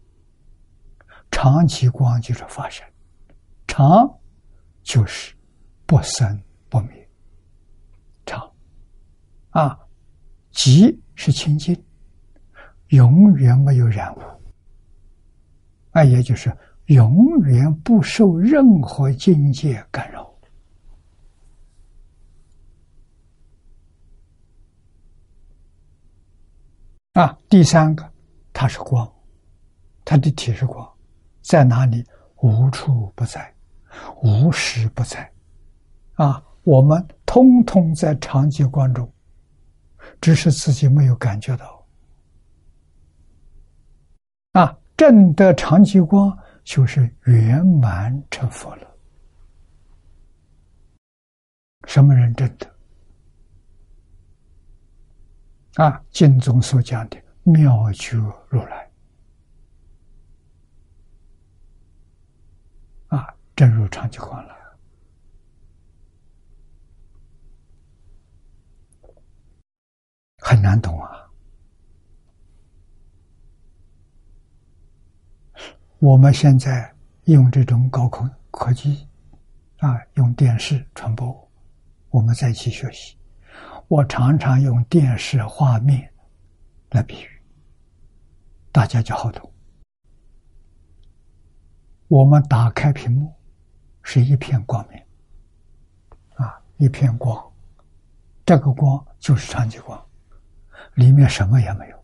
[1.30, 2.86] 常寂光就是发生，
[3.66, 3.86] 常
[4.82, 5.34] 就是
[5.86, 6.97] 不生不灭。
[9.50, 9.78] 啊，
[10.50, 11.76] 即是清净，
[12.88, 14.20] 永远没有染污，
[15.92, 20.32] 那，也就是永远不受任何境界干扰。
[27.14, 28.08] 啊，第三个，
[28.52, 29.10] 它是光，
[30.04, 30.88] 它的体是光，
[31.42, 32.04] 在哪里？
[32.40, 33.52] 无处不在，
[34.22, 35.28] 无时不在。
[36.14, 39.12] 啊，我们通通在长期光中。
[40.20, 41.86] 只是自己没有感觉到，
[44.52, 48.96] 啊，正得长极光就是圆满成佛了。
[51.86, 52.66] 什么人正得？
[55.74, 58.16] 啊，经中所讲的妙觉
[58.48, 58.90] 如来，
[63.06, 64.57] 啊，正入长极光了。
[70.48, 71.28] 很难懂啊！
[75.98, 76.90] 我们现在
[77.24, 79.06] 用这种高科科技，
[79.76, 81.46] 啊，用电视传播，
[82.08, 83.14] 我们在一起学习。
[83.88, 86.10] 我常常用电视画面
[86.92, 87.28] 来比喻，
[88.72, 89.52] 大家就好懂。
[92.06, 93.34] 我们打开屏幕，
[94.02, 94.98] 是一片光明，
[96.36, 97.38] 啊，一片光，
[98.46, 100.07] 这个光就是长极光，
[100.98, 101.96] 里面什么也没有。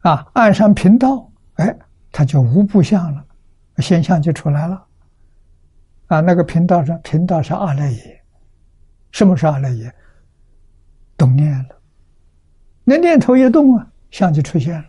[0.00, 1.78] 啊，按上频道，哎，
[2.10, 3.24] 它就无不相了，
[3.78, 4.86] 现象就出来了。
[6.08, 8.22] 啊，那个频道上，频道是阿赖耶，
[9.12, 9.94] 什么是阿赖耶？
[11.16, 11.80] 动念了，
[12.82, 14.88] 那念头一动啊，相就出现了，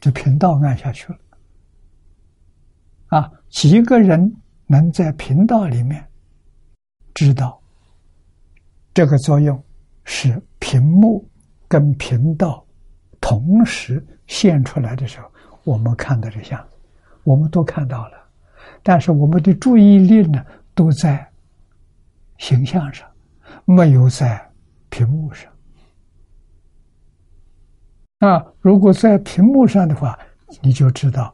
[0.00, 1.18] 这频道按下去了。
[3.08, 4.34] 啊，几个人
[4.66, 6.04] 能在频道里面
[7.12, 7.61] 知道
[8.94, 9.62] 这个作用
[10.04, 11.28] 是屏幕
[11.68, 12.64] 跟频道。
[13.20, 15.30] 同时现出来的时候，
[15.62, 16.60] 我们看到这相，
[17.22, 18.18] 我们都看到了，
[18.82, 21.24] 但是我们的注意力呢，都在
[22.38, 23.08] 形象上，
[23.64, 24.44] 没有在
[24.90, 25.50] 屏幕上。
[28.18, 30.18] 啊，如果在屏幕上的话，
[30.60, 31.32] 你就知道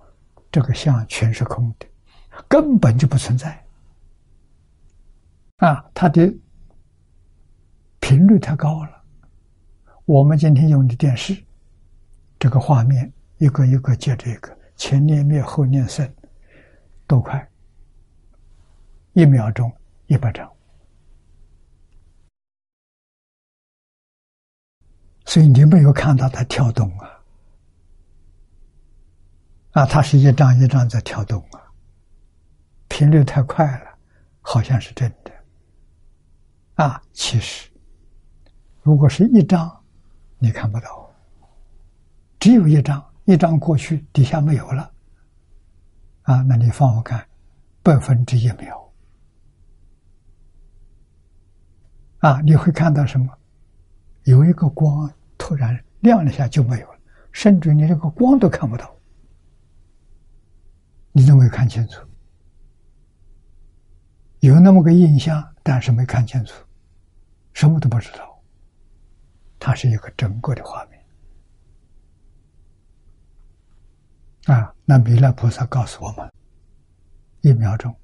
[0.53, 1.87] 这个像全是空的，
[2.47, 3.59] 根本就不存在。
[5.57, 6.31] 啊，它的
[8.09, 9.05] 频率太高了。
[10.07, 11.37] 我们今天用的电视。
[12.39, 16.11] 这个画面一个一个接着一个，前念灭后念生，
[17.07, 17.47] 多快！
[19.13, 19.71] 一秒钟
[20.07, 20.51] 一百张，
[25.27, 27.11] 所以你没有看到它跳动啊，
[29.73, 31.61] 啊，它是一张一张在跳动啊，
[32.89, 33.99] 频率太快了，
[34.41, 35.33] 好像是真的，
[36.77, 37.69] 啊，其实
[38.89, 39.71] 如果是一张，
[40.39, 41.11] 你看不到。
[42.41, 44.91] 只有一张，一张过去，底下没有了，
[46.23, 47.23] 啊，那你放我看，
[47.83, 48.91] 百分之一秒，
[52.21, 53.31] 啊，你会看到什么？
[54.25, 56.99] 有一个光突然亮了一下就没有了，
[57.31, 58.91] 甚至你这个光都看不到，
[61.13, 62.01] 你都没看清楚，
[64.41, 66.55] 有那么个印象，但是没看清楚，
[67.53, 68.38] 什么都不知道，
[69.59, 71.05] 它是一个整个的画面。
[74.47, 76.33] 啊，那弥勒菩萨告诉我们：
[77.43, 77.95] 一秒钟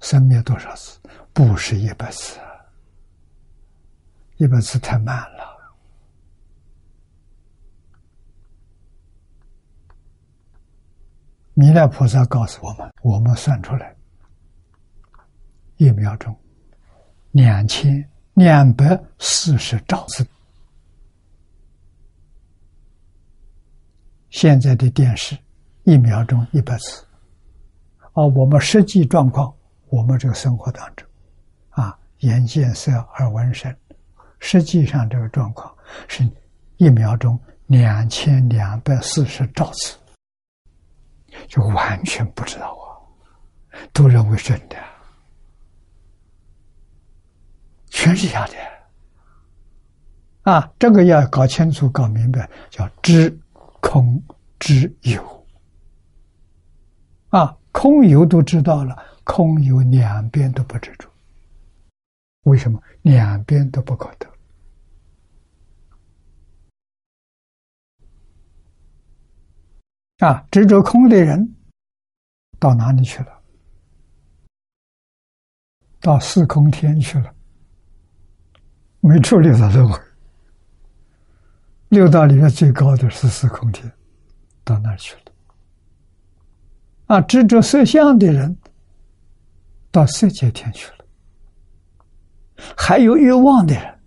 [0.00, 1.00] 生灭多少次？
[1.32, 2.38] 不是一百次，
[4.36, 5.56] 一百次太慢了。
[11.54, 13.96] 弥勒菩萨告诉我们：我们算出来，
[15.78, 16.38] 一秒钟
[17.32, 20.26] 两千两百四十兆次。
[24.28, 25.34] 现在的电视，
[25.84, 27.02] 一秒钟一百次，
[28.12, 29.50] 啊，我们实际状况，
[29.88, 31.08] 我们这个生活当中，
[31.70, 33.74] 啊，眼见色而闻声，
[34.38, 35.74] 实际上这个状况
[36.06, 36.22] 是
[36.76, 39.96] 一秒钟两千两百四十兆次，
[41.48, 42.84] 就完全不知道啊，
[43.94, 44.76] 都认为真的，
[47.96, 48.52] 全是假的，
[50.52, 53.40] 啊，这个要搞清楚、搞明白，叫知。
[53.80, 54.22] 空
[54.58, 55.46] 之有
[57.28, 61.08] 啊，空有都知道了，空有两边都不执着。
[62.42, 64.26] 为什么两边都不可得？
[70.26, 71.54] 啊，执着空的人
[72.58, 73.40] 到哪里去了？
[76.00, 77.32] 到四空天去了，
[79.06, 79.98] 没处理他轮回。
[81.88, 83.90] 六道里面最高的是四空天，
[84.64, 85.20] 到那儿去了。
[87.06, 88.58] 啊，执着色相的人
[89.92, 91.06] 到色界天去了。
[92.76, 94.00] 还有欲望的人，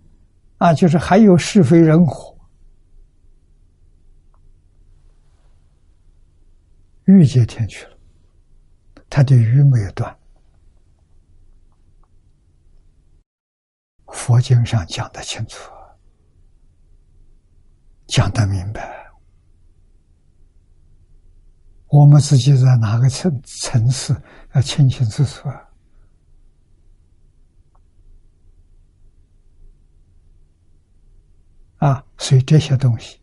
[0.58, 2.36] 啊，就是还有是非人火，
[7.04, 7.96] 欲界天去了。
[9.08, 10.14] 他的欲没有断。
[14.12, 15.70] 佛经上讲的清楚。
[18.06, 19.06] 讲的明白，
[21.86, 24.20] 我们自己在哪个层层次
[24.52, 25.66] 要清清楚楚啊！
[31.78, 33.20] 啊，所以这些东西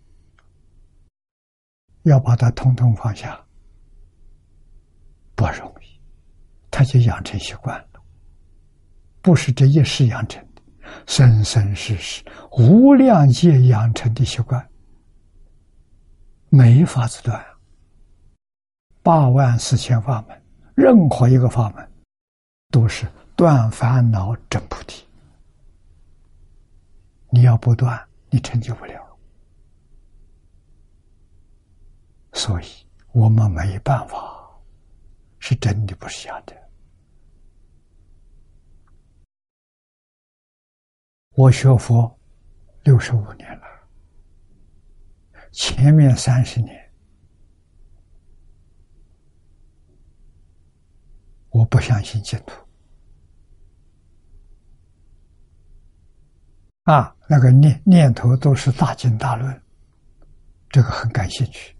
[2.03, 3.45] 要把它统统放下，
[5.35, 6.01] 不容易，
[6.71, 8.01] 他就养成习惯了，
[9.21, 10.46] 不是这一时养成，
[11.05, 14.67] 生生世世无量劫养成的习惯。
[16.49, 17.43] 没法子断。
[19.03, 20.41] 八万四千法门，
[20.75, 21.91] 任何一个法门，
[22.71, 25.05] 都是断烦恼证菩提。
[27.29, 27.97] 你要不断，
[28.29, 29.01] 你成就不了。
[32.33, 32.65] 所以
[33.13, 34.49] 我们没办法，
[35.39, 36.53] 是真的，不是假的。
[41.37, 42.19] 我学佛
[42.81, 43.67] 六十五年了，
[45.51, 46.75] 前面三十年，
[51.49, 52.53] 我不相信净土。
[56.85, 59.61] 啊，那个念念头都是大经大论，
[60.69, 61.77] 这个很感兴趣。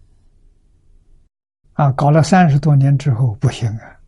[1.72, 4.00] 啊，搞了三十多年之后不行啊，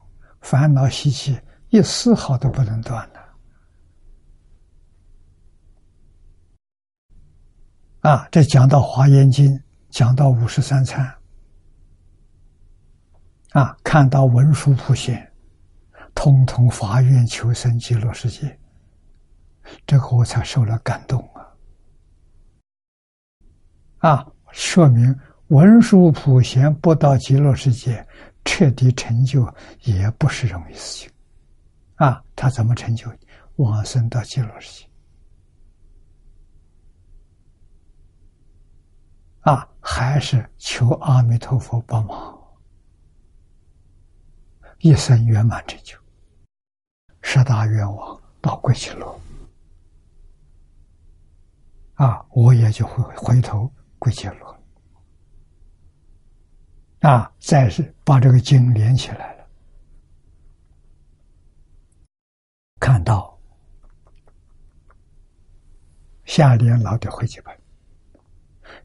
[0.43, 1.37] 烦恼习气
[1.71, 3.30] 一丝毫都不能断了。
[8.01, 9.53] 啊这讲到《华严经》，
[9.91, 11.05] 讲到五十三参，
[13.51, 15.31] 啊，看到文殊普贤，
[16.15, 18.59] 通通发愿求生极乐世界。
[19.87, 21.23] 这个我才受了感动
[23.99, 24.09] 啊！
[24.11, 25.15] 啊，说明
[25.49, 28.05] 文殊普贤不到极乐世界
[28.47, 29.47] 彻底成就
[29.83, 31.11] 也不是容易事情。
[31.97, 33.13] 啊，他怎么成就？
[33.57, 34.87] 往生到极乐世界。
[39.41, 42.39] 啊，还是求阿弥陀佛帮忙，
[44.79, 45.99] 一生圆满成就，
[47.23, 49.21] 十大愿望到归极乐。
[51.95, 54.61] 啊，我也就会回头归结论。
[57.01, 59.47] 啊，再是把这个经连起来了，
[62.79, 63.39] 看到
[66.25, 67.60] 下联老的会集本，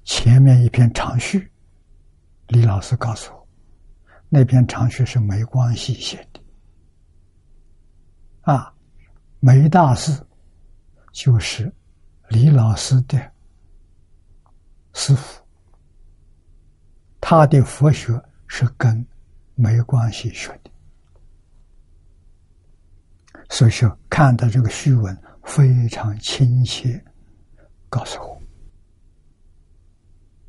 [0.05, 1.51] 前面一篇长序，
[2.47, 3.47] 李老师告诉我，
[4.29, 6.39] 那篇长序是梅光系写的。
[8.41, 8.73] 啊，
[9.41, 10.17] 梅大师
[11.11, 11.69] 就是。
[12.29, 13.31] 李老师的
[14.93, 15.43] 师傅，
[17.21, 19.05] 他的佛学是跟
[19.53, 20.71] 没关系学的，
[23.47, 26.99] 所以说看到这个序文非常亲切，
[27.89, 28.41] 告诉我，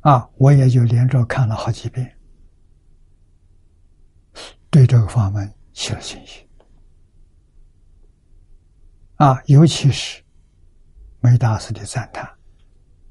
[0.07, 2.17] 啊，我也就连着看了好几遍，
[4.69, 6.47] 对这个法门起了信心，
[9.15, 10.23] 啊，尤其是。
[11.19, 12.23] 梅大师的赞叹，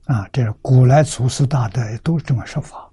[0.05, 2.91] 啊，这是古来祖师大德都这么说法。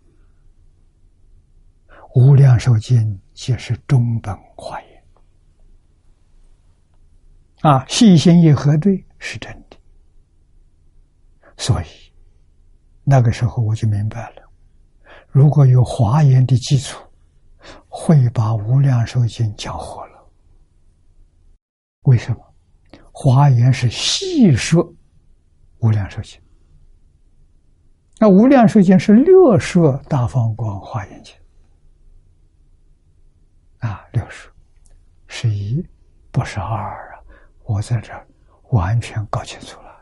[2.16, 5.04] 无量寿经即是中本华严，
[7.62, 9.78] 啊，细心一核对是真的。
[11.56, 11.86] 所以
[13.04, 14.44] 那个时候我就明白了，
[15.30, 17.04] 如果有华严的基础，
[17.88, 20.28] 会把无量寿经讲活了。
[22.04, 22.40] 为什么？
[23.12, 24.94] 华严是细说。
[25.80, 26.40] 无量寿经，
[28.18, 31.36] 那无量寿经是六说大放光华严经
[33.80, 34.50] 啊，六说
[35.28, 35.86] 是一，
[36.32, 37.20] 不是二啊！
[37.66, 38.26] 我在这儿
[38.70, 39.93] 完全搞清楚了。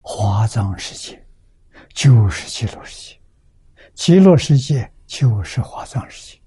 [0.00, 1.26] 华藏世界
[1.94, 3.20] 就是极乐世界，
[3.94, 6.40] 极乐世界就是华藏世界。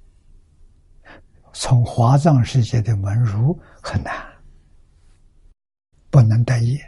[1.54, 4.14] 从华藏世界的门入很难。
[6.10, 6.80] 不能待业，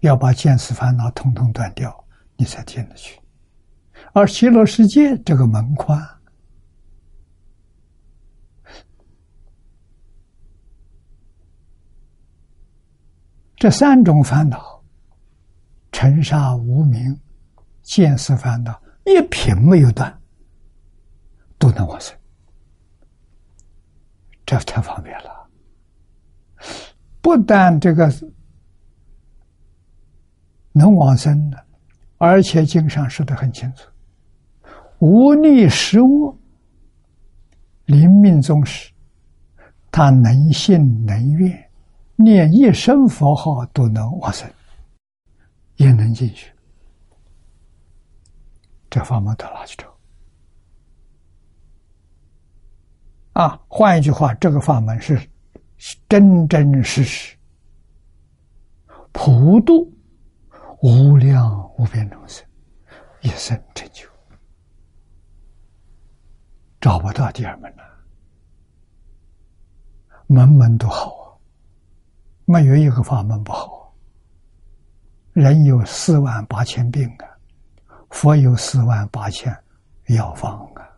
[0.00, 2.06] 要把见思烦恼统统断掉，
[2.36, 3.20] 你才进得去。
[4.14, 6.02] 而极乐世界这个门宽，
[13.56, 14.75] 这三种烦恼：
[15.96, 17.18] 尘沙无名、
[17.80, 20.14] 见思烦恼，一品没有断，
[21.56, 22.14] 都能往生，
[24.44, 25.48] 这太方便了。
[27.22, 28.12] 不但这个
[30.72, 31.56] 能往生的，
[32.18, 33.88] 而且经上说的很清楚：
[34.98, 36.38] 无逆实物，
[37.86, 38.92] 临命终时，
[39.90, 41.70] 他能信能愿，
[42.16, 44.46] 念一声佛号都能往生，
[45.76, 46.52] 也能进去。
[48.90, 49.96] 这法门到哪去找？
[53.32, 55.20] 啊，换一句话，这个法门是。
[56.08, 57.36] 真真实实
[59.12, 59.92] 普度
[60.80, 62.42] 无量无边众生，
[63.20, 64.08] 一生成就，
[66.80, 67.84] 找不到第二门了。
[70.28, 71.36] 门门都好啊，
[72.46, 73.75] 没有一个法门不好。
[75.36, 77.28] 人有四万八千病啊，
[78.08, 79.54] 佛有四万八千
[80.06, 80.88] 药方啊，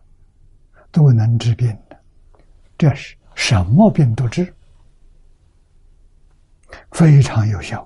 [0.93, 2.01] 都能治病的。
[2.77, 4.55] 这是什么病都治，
[6.91, 7.85] 非常有效，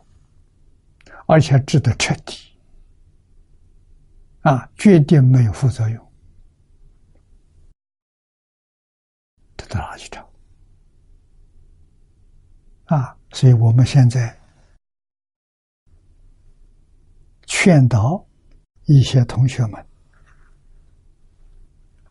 [1.25, 2.37] 而且治得彻底，
[4.41, 6.11] 啊，决定没有副作用。
[9.57, 10.29] 这到哪去找？
[12.85, 14.39] 啊，所以我们现在。
[17.55, 18.25] 劝导
[18.85, 19.85] 一些同学们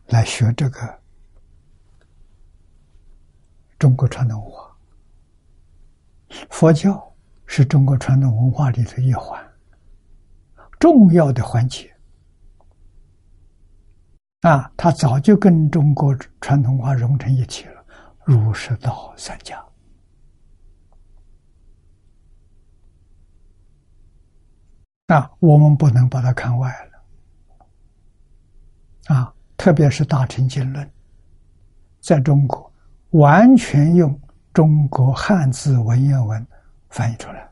[0.07, 0.99] 来学这个
[3.77, 4.75] 中国传统文化。
[6.49, 7.13] 佛教
[7.45, 9.39] 是中国传统文化里的一环，
[10.79, 11.93] 重要的环节
[14.41, 14.71] 啊！
[14.77, 17.85] 它早就跟中国传统文化融成一体了，
[18.23, 19.63] 儒释道三家。
[25.07, 26.71] 啊，我们不能把它看外
[29.07, 29.15] 了。
[29.15, 30.85] 啊，特别是《大乘经论》，
[31.99, 32.71] 在中国
[33.11, 34.17] 完全用
[34.53, 36.47] 中国汉字文言文
[36.89, 37.49] 翻译出来。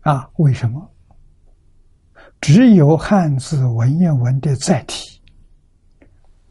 [0.00, 0.90] 啊，为什么？
[2.40, 5.20] 只有汉字文言文的载体，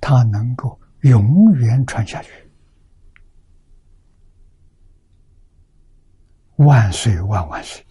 [0.02, 2.30] 它能够永远传下去。
[6.58, 7.87] 万岁万万岁！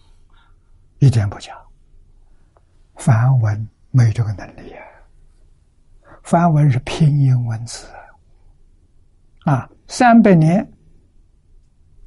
[0.99, 1.55] 一点不假，
[2.95, 4.83] 梵文没这个能力啊！
[6.23, 7.87] 梵文是拼音文字
[9.45, 10.67] 啊，三百年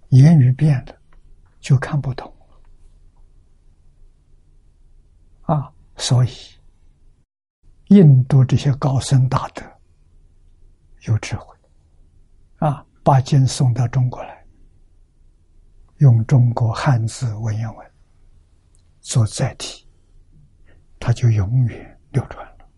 [0.09, 0.95] 言语变了，
[1.61, 2.35] 就看不懂
[5.43, 5.73] 啊！
[5.97, 6.31] 所以，
[7.89, 9.63] 印度这些高僧大德
[11.03, 11.57] 有智慧
[12.59, 14.45] 啊，把经送到中国来，
[15.99, 17.90] 用中国汉字文言文。
[19.01, 19.87] 做载体，
[20.99, 22.69] 它就永远流传了。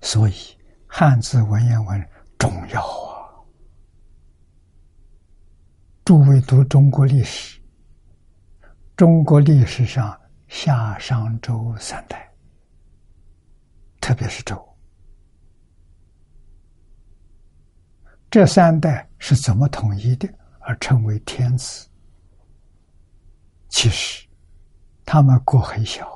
[0.00, 0.34] 所以
[0.86, 3.32] 汉字文言文重要啊！
[6.04, 7.60] 诸位读中国历史，
[8.96, 12.30] 中国历史上夏商周三代，
[14.00, 14.62] 特别是周，
[18.30, 20.28] 这三代是怎么统一的？
[20.66, 21.88] 而称为天子，
[23.68, 24.26] 其实
[25.04, 26.08] 他们国很小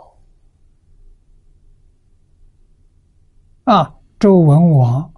[3.64, 3.94] 啊。
[4.18, 5.12] 周文王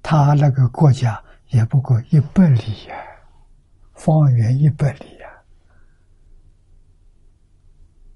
[0.00, 2.94] 他那个国家也不过一百里呀，
[3.94, 5.28] 方圆一百里呀。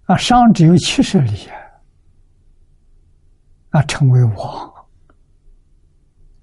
[0.04, 1.54] 啊，商只有七十里呀，
[3.70, 4.86] 啊，成为王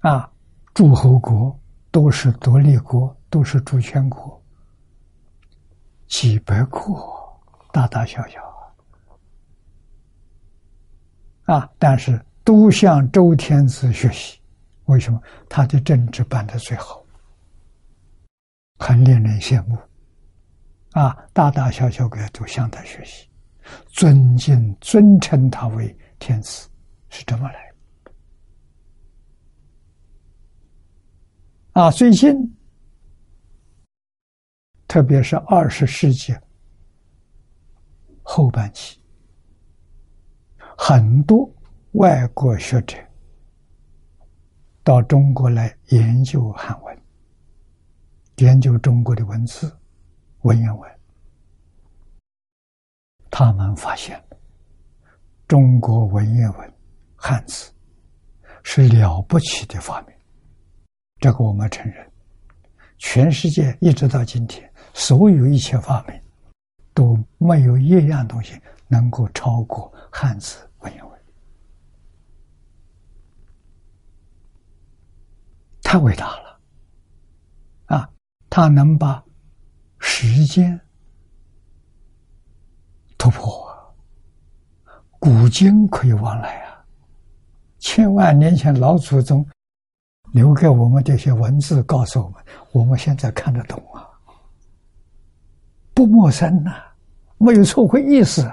[0.00, 0.30] 啊，
[0.74, 1.58] 诸侯国
[1.92, 3.16] 都是独立国。
[3.32, 4.38] 都是主权国，
[6.06, 6.78] 几百个
[7.72, 8.42] 大大小小
[11.46, 14.38] 啊，啊但是都向周天子学习。
[14.84, 15.18] 为什么？
[15.48, 17.02] 他的政治办得最好，
[18.78, 19.78] 很令人羡慕
[20.90, 21.16] 啊！
[21.32, 23.26] 大大小小的都向他学习，
[23.94, 26.68] 尊敬、尊称他为天子，
[27.08, 27.71] 是这么来的
[31.72, 31.90] 啊！
[31.90, 32.56] 最近。
[34.86, 36.36] 特别是二十世纪
[38.22, 39.00] 后半期，
[40.76, 41.50] 很多
[41.92, 42.98] 外国学者
[44.84, 47.02] 到中国来研究汉文，
[48.36, 49.74] 研究中国的文字、
[50.42, 50.98] 文言文，
[53.30, 54.22] 他们发现
[55.48, 56.74] 中国文言文
[57.16, 57.72] 汉字
[58.62, 60.14] 是了不起的发明，
[61.22, 62.12] 这个我们承认。
[62.98, 64.68] 全世界一直到今天。
[64.92, 66.20] 所有一切发明
[66.92, 71.18] 都没有一样东西能够超过汉字文言文，
[75.80, 76.60] 太伟大了
[77.86, 78.10] 啊！
[78.50, 79.24] 它能把
[79.98, 80.78] 时间
[83.16, 83.94] 突破，
[85.18, 86.84] 古今可以往来啊！
[87.78, 89.46] 千万年前老祖宗
[90.32, 94.08] 留给我们这些文字，告诉我们，我们现在看得懂啊！
[95.94, 96.72] 不陌生呐，
[97.38, 98.50] 没有错会意思，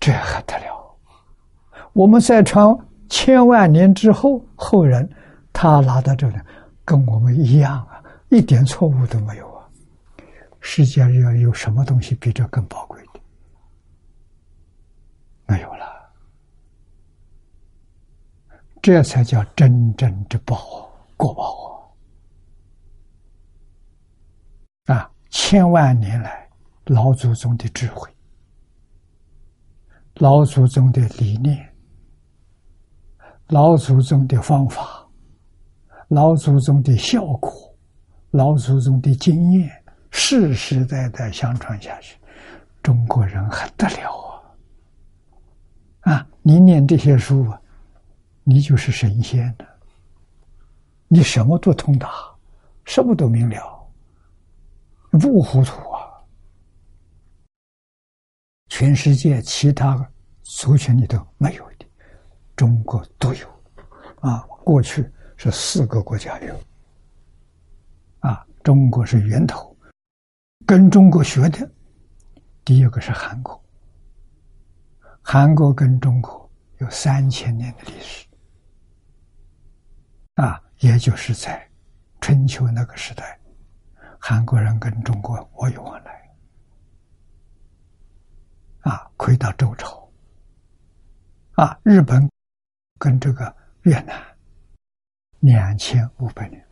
[0.00, 0.96] 这还得了？
[1.92, 2.76] 我们再传
[3.08, 5.08] 千万年之后，后人
[5.52, 6.36] 他拿到这里，
[6.84, 9.68] 跟我们一样啊，一点错误都没有啊。
[10.60, 13.20] 世界上有什么东西比这更宝贵的？
[15.46, 16.01] 没有了，
[18.82, 21.94] 这才叫真正之宝，国宝
[24.86, 26.48] 啊千万年来
[26.86, 28.10] 老祖宗的智慧、
[30.14, 31.72] 老祖宗的理念、
[33.46, 35.08] 老祖宗的方法、
[36.08, 37.52] 老祖宗的效果、
[38.32, 39.70] 老祖宗的经验，
[40.10, 42.18] 世世代代相传下去，
[42.82, 44.42] 中国人还得了
[46.00, 46.14] 啊！
[46.14, 47.61] 啊，你念这些书啊，
[48.44, 49.66] 你就是神仙的，
[51.08, 52.10] 你什么都通达，
[52.84, 53.78] 什么都明了。
[55.12, 56.00] 不糊涂啊！
[58.68, 60.10] 全世界其他
[60.42, 61.86] 族群里头没有的，
[62.56, 63.46] 中国都有。
[64.20, 66.60] 啊，过去是四个国家有，
[68.20, 69.76] 啊，中国是源头。
[70.64, 71.70] 跟中国学的，
[72.64, 73.62] 第一个是韩国。
[75.20, 78.26] 韩国跟中国有三千年的历史，
[80.34, 81.68] 啊，也就是在
[82.20, 83.38] 春秋那个时代。
[84.24, 86.32] 韩国人跟中国我有往来，
[88.82, 90.08] 啊，回到周朝，
[91.56, 92.30] 啊，日本
[93.00, 93.52] 跟这个
[93.82, 94.22] 越南
[95.40, 96.64] 两千五百年，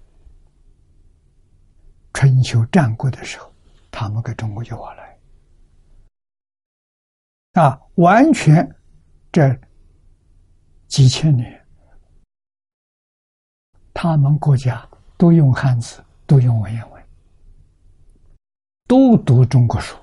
[2.12, 3.52] 春秋战国的时候，
[3.90, 5.18] 他们跟中国有往来，
[7.54, 8.72] 啊，完全
[9.32, 9.60] 这
[10.86, 11.59] 几千年，
[14.02, 14.82] 他们国家
[15.18, 17.02] 都用汉字，都用文言文。
[18.88, 19.94] 都读中国书，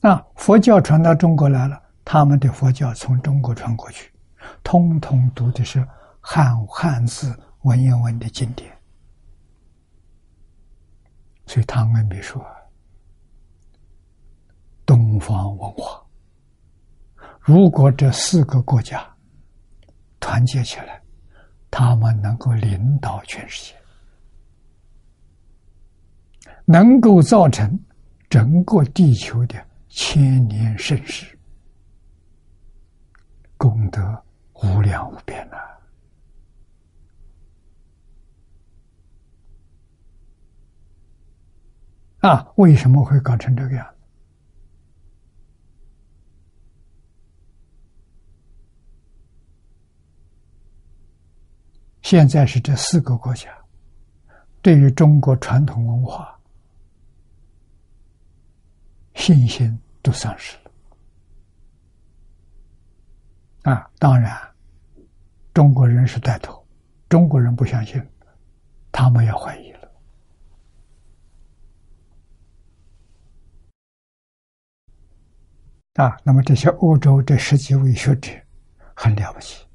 [0.00, 4.10] 那，佛教传到中国来了，他们的佛教从中国传过去，
[4.62, 5.86] 通通读的是
[6.18, 8.74] 汉汉字文言文的经典，
[11.44, 12.42] 所以唐恩比说，
[14.86, 16.02] 东方文化，
[17.38, 19.06] 如果这四个国家
[20.18, 21.02] 团结起来，
[21.70, 23.78] 他们能够领导全世界。
[26.64, 27.78] 能够造成
[28.28, 29.56] 整个地球的
[29.88, 31.38] 千年盛世，
[33.56, 35.56] 功德无量无边呐！
[42.28, 43.94] 啊，为什么会搞成这个样？
[52.08, 53.50] 现在是这四个国家
[54.62, 56.34] 对于中国传统文化。
[59.14, 60.70] 信心都丧失了
[63.70, 63.90] 啊！
[63.98, 64.34] 当然，
[65.52, 66.66] 中国人是带头，
[67.10, 68.02] 中国人不相信，
[68.90, 69.92] 他们也怀疑了
[75.96, 76.16] 啊。
[76.24, 78.32] 那么这些欧洲这十几位学者
[78.94, 79.67] 很了不起，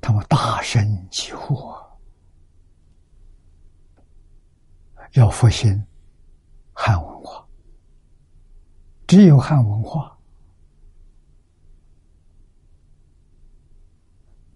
[0.00, 1.74] 他们大声疾呼，
[5.12, 5.84] 要复兴
[6.72, 7.46] 汉文化。
[9.06, 10.18] 只有汉文化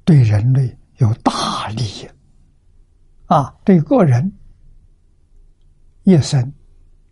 [0.05, 2.11] 对人类有大利益
[3.27, 4.31] 啊，对个人
[6.03, 6.53] 一生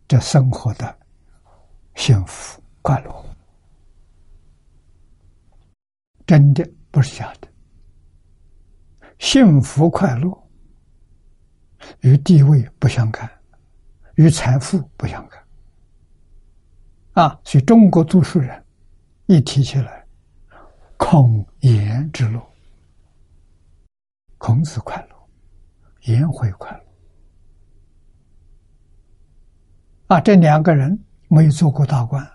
[0.07, 0.99] 这生活的
[1.95, 3.25] 幸福快乐，
[6.27, 7.50] 真的不是假的。
[9.21, 10.49] 幸福快乐
[12.01, 13.31] 与地位不相干，
[14.15, 15.39] 与财富不相干。
[17.13, 18.65] 啊，所以中国读书人
[19.27, 20.07] 一提起来，
[20.97, 22.43] 孔颜之乐，
[24.39, 25.17] 孔子快乐，
[26.05, 26.85] 颜回快乐。
[30.17, 30.99] 啊，这两个人
[31.29, 32.27] 没有做过大官，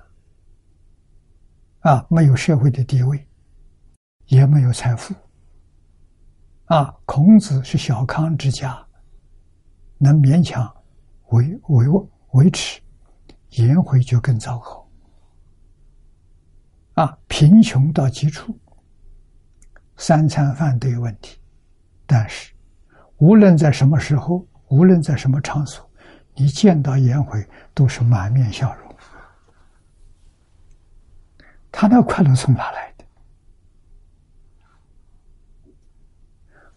[1.79, 3.27] 啊，没有社会的地位，
[4.27, 5.15] 也没有财富。
[6.65, 8.85] 啊，孔子是小康之家，
[9.97, 10.73] 能勉强
[11.29, 11.85] 维维
[12.31, 12.81] 维持。
[13.51, 14.89] 颜回就更糟糕，
[16.95, 18.59] 啊，贫穷到极处，
[19.95, 21.39] 三餐饭都有问题，
[22.05, 22.53] 但是
[23.15, 25.89] 无论在什么时候，无论在什么场所，
[26.33, 28.95] 你见到颜回都是满面笑容。
[31.71, 33.05] 他那快乐从哪来的？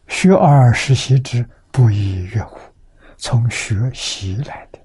[0.09, 2.59] 学而时习之，不亦乐乎？
[3.17, 4.79] 从学习来的。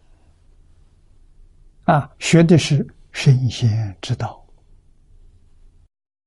[1.86, 4.46] 啊，学的是圣贤之道，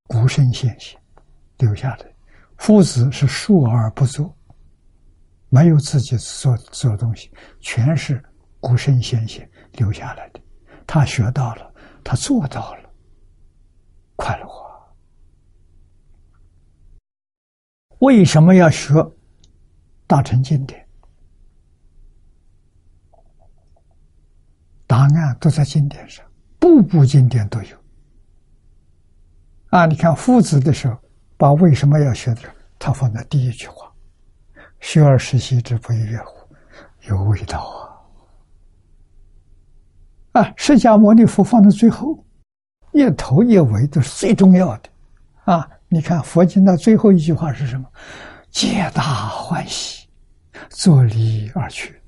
[0.08, 1.00] 古圣先贤
[1.58, 2.12] 留下的。
[2.58, 4.34] 夫子是述而不作，
[5.50, 7.30] 没有自己做做东西，
[7.60, 8.22] 全是
[8.60, 10.40] 古圣先贤留下来的。
[10.86, 12.90] 他学到了，他做到了，
[14.16, 14.88] 快乐啊！
[17.98, 18.94] 为什么要学
[20.06, 20.86] 大乘经典？
[24.86, 26.24] 答案都在经典上，
[26.58, 27.76] 部部经典都有。
[29.70, 30.96] 啊，你看夫子的时候，
[31.36, 32.42] 把为什么要学的，
[32.78, 33.92] 他放在第一句话
[34.80, 36.46] ：“学而时习之，不亦说乎？”
[37.08, 37.60] 有味道
[40.32, 40.40] 啊！
[40.42, 42.24] 啊，释迦牟尼佛放在最后，
[42.92, 44.90] 一头一尾都是最重要的。
[45.44, 47.90] 啊，你看佛经的最后一句话是什么？
[48.50, 50.06] 皆大欢喜，
[50.68, 51.98] 作礼而去。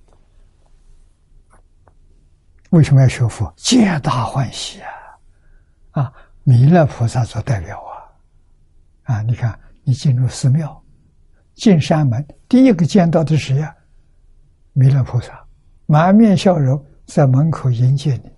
[2.69, 3.51] 为什么要学佛？
[3.57, 6.03] 皆大欢喜啊！
[6.03, 6.13] 啊，
[6.43, 7.83] 弥勒菩萨做代表
[9.07, 9.15] 啊！
[9.15, 10.85] 啊，你看，你进入寺庙，
[11.55, 13.75] 进山门，第一个见到的是谁呀？
[14.75, 15.43] 弥勒菩萨，
[15.87, 18.31] 满面笑容在门口迎接你，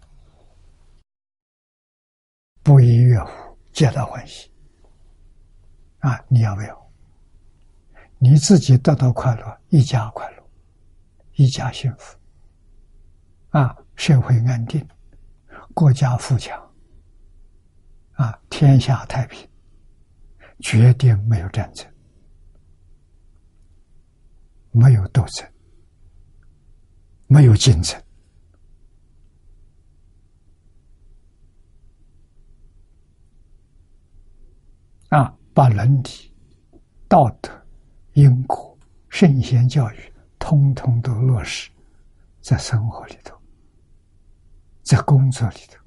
[2.63, 3.33] 不亦乐乎？
[3.73, 4.49] 皆大欢喜。
[6.01, 6.91] 啊，你要不要？
[8.19, 10.43] 你自己得到快乐，一家快乐，
[11.37, 12.19] 一家幸福，
[13.51, 14.87] 啊，社会安定，
[15.73, 16.59] 国家富强，
[18.13, 19.49] 啊，天下太平，
[20.59, 21.91] 绝对没有战争，
[24.71, 25.51] 没有斗争，
[27.27, 28.03] 没有竞争，
[35.09, 35.35] 啊。
[35.53, 36.35] 把伦理、
[37.09, 37.51] 道德、
[38.13, 38.79] 因果、
[39.09, 41.71] 圣贤教育，通通都落实
[42.41, 43.37] 在生活里头，
[44.83, 45.79] 在工作里头，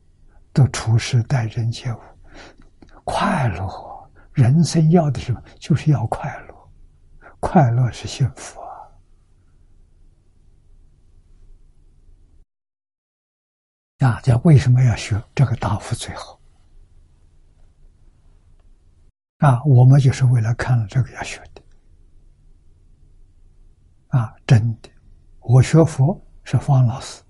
[0.52, 2.00] 都处事待人接物，
[3.04, 3.94] 快乐。
[4.34, 5.40] 人生要的什么？
[5.60, 6.70] 就是要快乐，
[7.40, 8.68] 快乐是幸福啊！
[14.00, 16.40] 大家为什么要学这个答复最好？
[19.44, 21.62] 啊，我们就是为了看了这个要学的。
[24.18, 24.90] 啊，真的，
[25.42, 27.22] 我学佛是方老师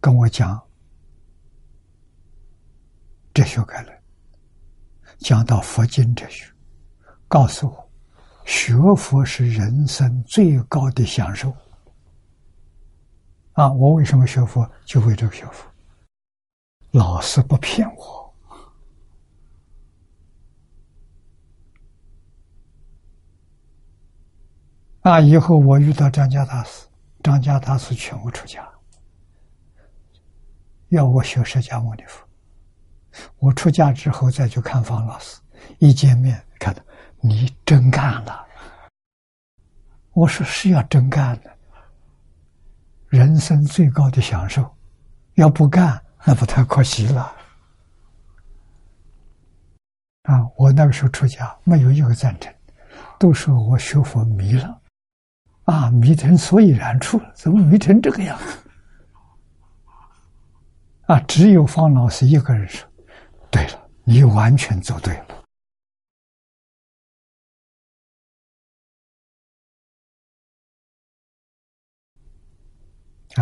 [0.00, 0.60] 跟我讲
[3.32, 4.02] 哲学概论，
[5.18, 6.52] 讲到佛经哲学，
[7.28, 7.90] 告诉我
[8.44, 11.54] 学佛是人生最高的享受。
[13.52, 14.68] 啊，我为什么学佛？
[14.84, 15.64] 就为这个学佛。
[16.90, 18.21] 老师不骗我。
[25.02, 25.20] 啊！
[25.20, 26.86] 以后我遇到张家大师，
[27.24, 28.66] 张家大师劝我出家，
[30.90, 32.24] 要我学释迦牟尼佛。
[33.38, 35.40] 我出家之后再去看方老师，
[35.78, 36.80] 一见面看到
[37.20, 38.46] 你真干了。
[40.12, 41.50] 我说是要真干的，
[43.08, 44.72] 人生最高的享受，
[45.34, 47.34] 要不干那不太可惜了。
[50.22, 50.46] 啊！
[50.56, 52.54] 我那个时候出家，没有一个赞成，
[53.18, 54.78] 都说我学佛迷了。
[55.64, 58.58] 啊，迷成所以然处了，怎么迷成这个样子？
[61.06, 62.88] 啊，只有方老师一个人说
[63.50, 65.26] ：“对了，你完全做对了。”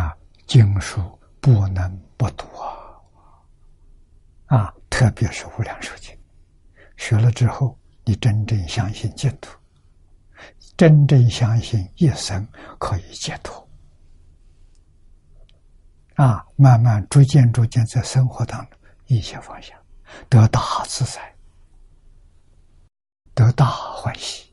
[0.01, 0.17] 啊，
[0.47, 1.01] 经书
[1.41, 4.57] 不能不读啊！
[4.57, 6.15] 啊，特别是《无量寿经》，
[6.97, 9.60] 学了之后，你真正相信净土。
[10.81, 13.69] 真正相信一生可以解脱，
[16.15, 19.79] 啊，慢慢逐渐逐渐在生活当中一切放下，
[20.31, 21.37] 得大自在，
[23.35, 24.51] 得大欢喜。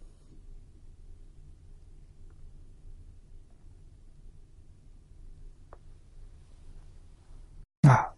[7.84, 8.14] 啊，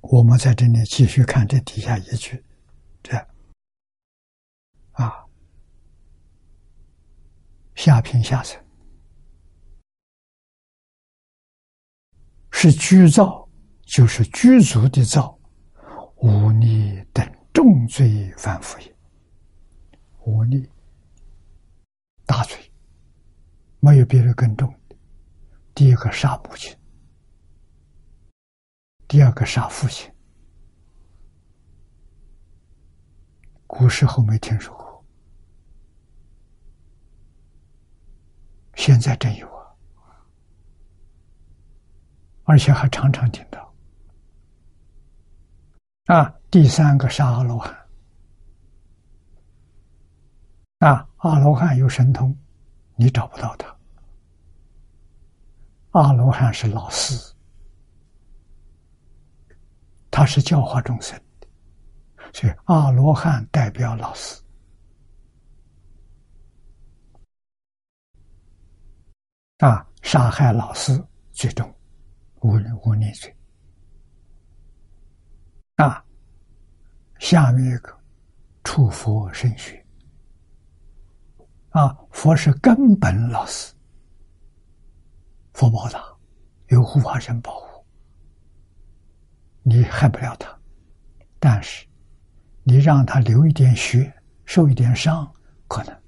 [0.00, 2.42] 我们在这里继续看这底下一句，
[3.02, 3.14] 这
[4.92, 5.27] 啊。
[7.78, 8.60] 下品下层
[12.50, 13.48] 是居造，
[13.82, 15.38] 就是居足的造，
[16.16, 17.24] 无逆等
[17.54, 18.96] 重罪反复也。
[20.26, 20.68] 无逆
[22.26, 22.58] 大罪，
[23.78, 24.96] 没有别的更重的。
[25.72, 26.76] 第一个杀母亲，
[29.06, 30.12] 第二个杀父亲，
[33.68, 34.88] 古时候没听说过。
[38.78, 39.66] 现在真有啊，
[42.44, 43.74] 而且还常常听到。
[46.06, 47.76] 啊，第三个是阿罗汉，
[50.78, 52.34] 啊，阿罗汉有神通，
[52.94, 53.76] 你找不到他。
[55.90, 57.34] 阿罗汉是老师，
[60.08, 61.20] 他是教化众生，
[62.32, 64.40] 所以阿罗汉代表老师。
[69.58, 71.68] 啊，杀害老师最终，
[72.42, 72.52] 无
[72.84, 73.34] 无逆罪。
[75.76, 76.04] 啊，
[77.18, 77.92] 下面一个
[78.62, 79.84] 出佛生学。
[81.70, 83.74] 啊，佛是根本老师，
[85.54, 86.04] 佛宝大，
[86.68, 87.84] 有护法神保护，
[89.62, 90.56] 你害不了他。
[91.40, 91.84] 但是，
[92.62, 94.12] 你让他流一点血，
[94.44, 95.28] 受一点伤，
[95.66, 96.02] 可能。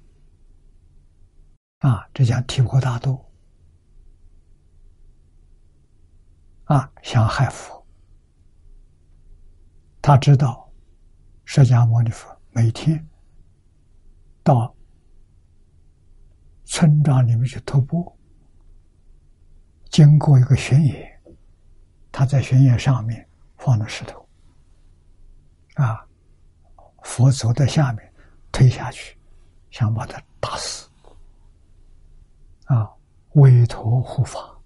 [1.79, 3.30] 啊，这叫提婆达多。
[6.71, 7.85] 啊，想害佛，
[10.01, 10.71] 他知道，
[11.43, 13.05] 释迦牟尼佛每天
[14.41, 14.73] 到。
[16.63, 18.17] 村庄里面去徒步，
[19.89, 20.95] 经过一个悬崖，
[22.09, 24.25] 他在悬崖上面放了石头，
[25.73, 26.07] 啊，
[27.03, 28.13] 佛走在下面
[28.53, 29.19] 推下去，
[29.69, 30.89] 想把他打死，
[32.67, 32.89] 啊，
[33.33, 34.57] 委托护法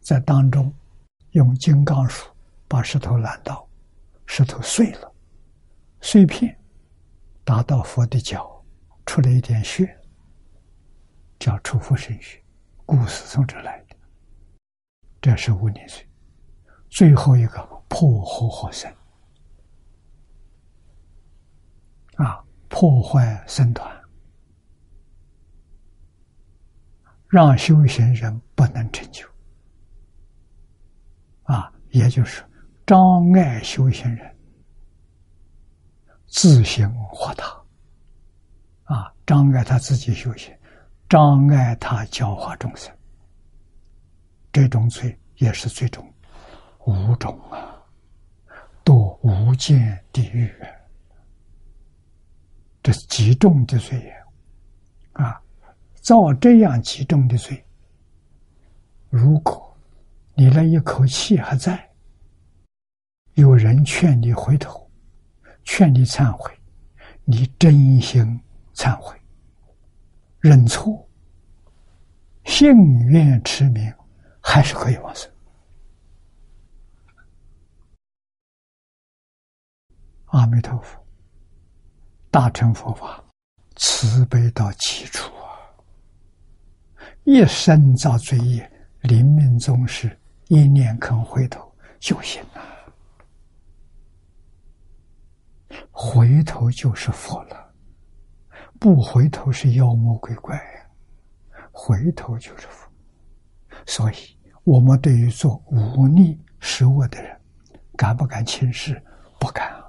[0.00, 0.72] 在当中
[1.34, 2.26] 用金刚杵
[2.68, 3.68] 把石头拦到，
[4.24, 5.12] 石头碎了，
[6.00, 6.56] 碎片
[7.42, 8.64] 打到佛的脚，
[9.04, 10.00] 出了一点血。
[11.40, 12.42] 叫出佛神血，
[12.86, 13.96] 故事从这来的。
[15.20, 16.08] 这是五年岁，
[16.88, 18.90] 最后一个破活活生
[22.14, 23.92] 啊，破坏僧团，
[27.26, 29.28] 让修行人不能成就
[31.44, 32.42] 啊，也就是
[32.84, 34.36] 障碍修行人
[36.26, 37.46] 自行化他
[38.84, 40.52] 啊，障碍他自己修行。
[41.06, 42.92] 障碍他教化众生，
[44.50, 46.12] 这种罪也是最重，
[46.86, 47.76] 五种啊，
[48.84, 50.52] 堕无间地狱，
[52.82, 54.24] 这是极重的罪业
[55.12, 55.40] 啊！
[56.00, 57.64] 造这样极重的罪，
[59.10, 59.73] 如果
[60.36, 61.90] 你那一口气还在，
[63.34, 64.90] 有人劝你回头，
[65.62, 66.52] 劝你忏悔，
[67.24, 68.40] 你真心
[68.74, 69.16] 忏悔。
[70.40, 71.08] 认错，
[72.44, 72.74] 幸
[73.06, 73.94] 愿持名，
[74.40, 75.30] 还是可以往生。
[80.26, 81.00] 阿弥陀佛，
[82.30, 83.24] 大乘佛法
[83.76, 85.62] 慈悲到极处啊！
[87.22, 88.70] 一生造罪业，
[89.02, 90.18] 临命终时
[90.48, 92.60] 一念肯回头就行了，
[95.90, 97.72] 回头就是佛了。
[98.78, 102.90] 不回头是妖魔鬼怪呀，回头就是佛。
[103.86, 104.16] 所以，
[104.64, 107.40] 我们对于做忤逆失恶的人，
[107.96, 109.02] 敢不敢轻视？
[109.38, 109.84] 不敢啊。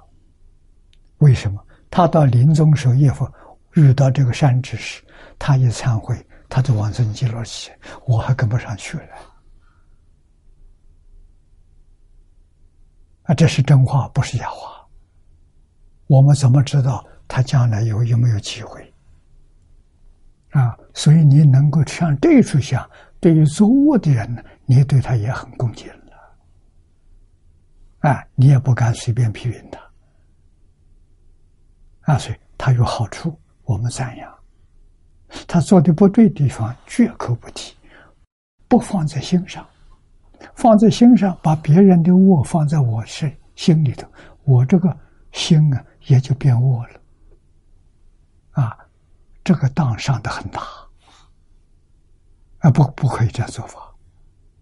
[1.18, 1.62] 为什么？
[1.90, 3.30] 他到临终时候，叶佛
[3.74, 5.04] 遇到这个善知识，
[5.38, 7.70] 他一忏悔，他就往生极乐去，
[8.06, 9.35] 我还跟不上去了。
[13.26, 14.86] 啊，这是真话，不是假话。
[16.06, 17.04] 我们怎么知道？
[17.28, 18.94] 他将来有有没有机会
[20.50, 20.78] 啊？
[20.94, 26.12] 所以你能够向这处想，对于做恶的人呢，你对他也很恭敬了，
[28.08, 29.80] 啊，你也不敢随便批评他，
[32.12, 34.30] 啊，所以他有好处，我们赞扬；
[35.48, 37.74] 他做的不对地方，绝口不提，
[38.68, 39.66] 不放在心上，
[40.54, 44.06] 放在心上，把别人的恶放在我是心里头，
[44.44, 44.96] 我这个
[45.32, 47.00] 心啊，也就变恶了。
[48.52, 48.76] 啊，
[49.44, 50.62] 这个当上的很大，
[52.58, 53.94] 啊不不可以这样做法，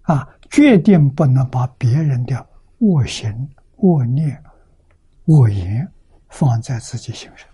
[0.02, 2.46] 啊决定不能把别人的
[2.78, 4.42] 恶行、恶念、
[5.26, 5.88] 恶言
[6.28, 7.48] 放在自己心上，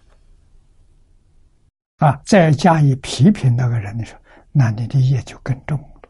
[2.08, 6.08] 啊再加以批评那个人的时候，那你的业就更重了，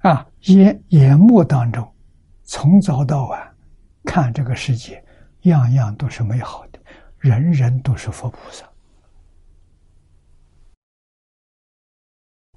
[0.00, 1.94] 啊眼眼目当中，
[2.42, 3.56] 从早到晚
[4.04, 5.02] 看这个世界，
[5.42, 6.80] 样样都是美好的。
[7.18, 8.66] 人人都是佛菩萨，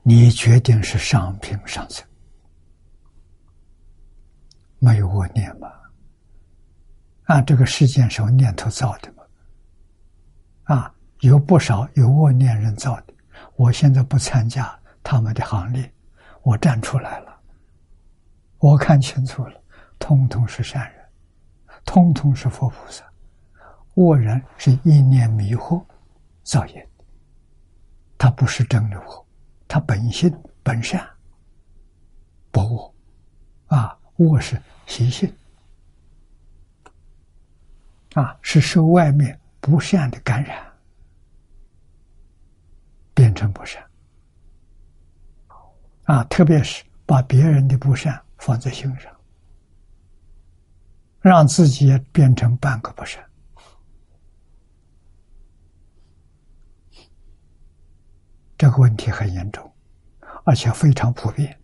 [0.02, 2.08] 你决定是上品上层，
[4.80, 5.70] 没有恶念吗？
[7.26, 9.24] 按这个世间是念头造的嘛？
[10.64, 13.14] 啊，有不少有恶念人造的。
[13.58, 15.94] 我现在不参加他们的行列，
[16.44, 17.33] 我站出来了，
[18.64, 19.62] 我看清楚了，
[20.00, 21.06] 通通是善人，
[21.84, 23.04] 通通是佛菩萨。
[23.96, 25.84] 恶人是一念迷惑
[26.44, 26.90] 造业，
[28.18, 29.26] 他不是真的恶，
[29.68, 30.34] 他本性
[30.64, 31.06] 本善
[32.52, 32.94] 不恶，
[33.68, 34.58] 啊，恶是
[34.88, 35.30] 习性，
[38.14, 40.66] 啊，是受外面不善的感染，
[43.14, 43.86] 变成不善，
[46.06, 49.10] 啊，特别是把别人的不善放在心上，
[51.22, 53.24] 让自己也变成半个不善，
[58.58, 59.74] 这个问题很严重，
[60.44, 61.58] 而且非常普遍。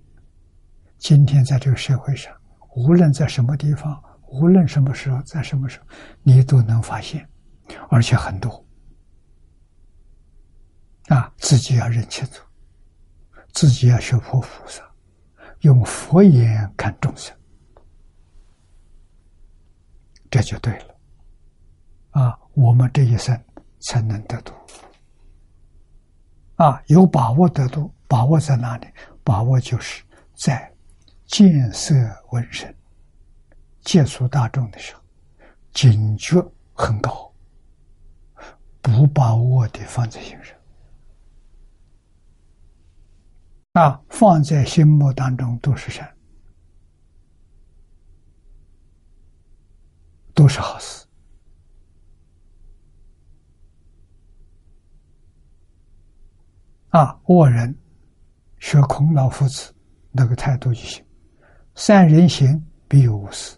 [0.98, 2.34] 今天在这个社会上，
[2.78, 5.86] 无论在什么地方，无论什么时候，在什么时候，
[6.24, 7.30] 你都能发现，
[7.90, 8.66] 而且很多。
[11.10, 12.42] 啊，自己要认清楚，
[13.52, 14.89] 自己要学佛菩萨，
[15.62, 17.36] 用佛眼看众生，
[20.30, 20.96] 这就对了。
[22.12, 23.40] 啊，我们这一生
[23.80, 24.54] 才能得度。
[26.56, 28.88] 啊，有把握得度，把握在哪里？
[29.24, 30.04] 把握就是
[30.36, 30.74] 在
[31.26, 31.94] 见色
[32.32, 32.74] 闻声、
[33.82, 35.02] 接触大众的时候，
[35.72, 36.42] 警觉
[36.74, 37.32] 很高，
[38.82, 40.59] 不把握的放在心上。
[43.74, 46.12] 啊，放在心目当中都是善，
[50.34, 51.06] 都是好事。
[56.90, 57.78] 啊，恶人
[58.58, 59.72] 学孔老夫子
[60.12, 61.06] 那个态度就行。
[61.76, 63.56] 善人行必有恶事。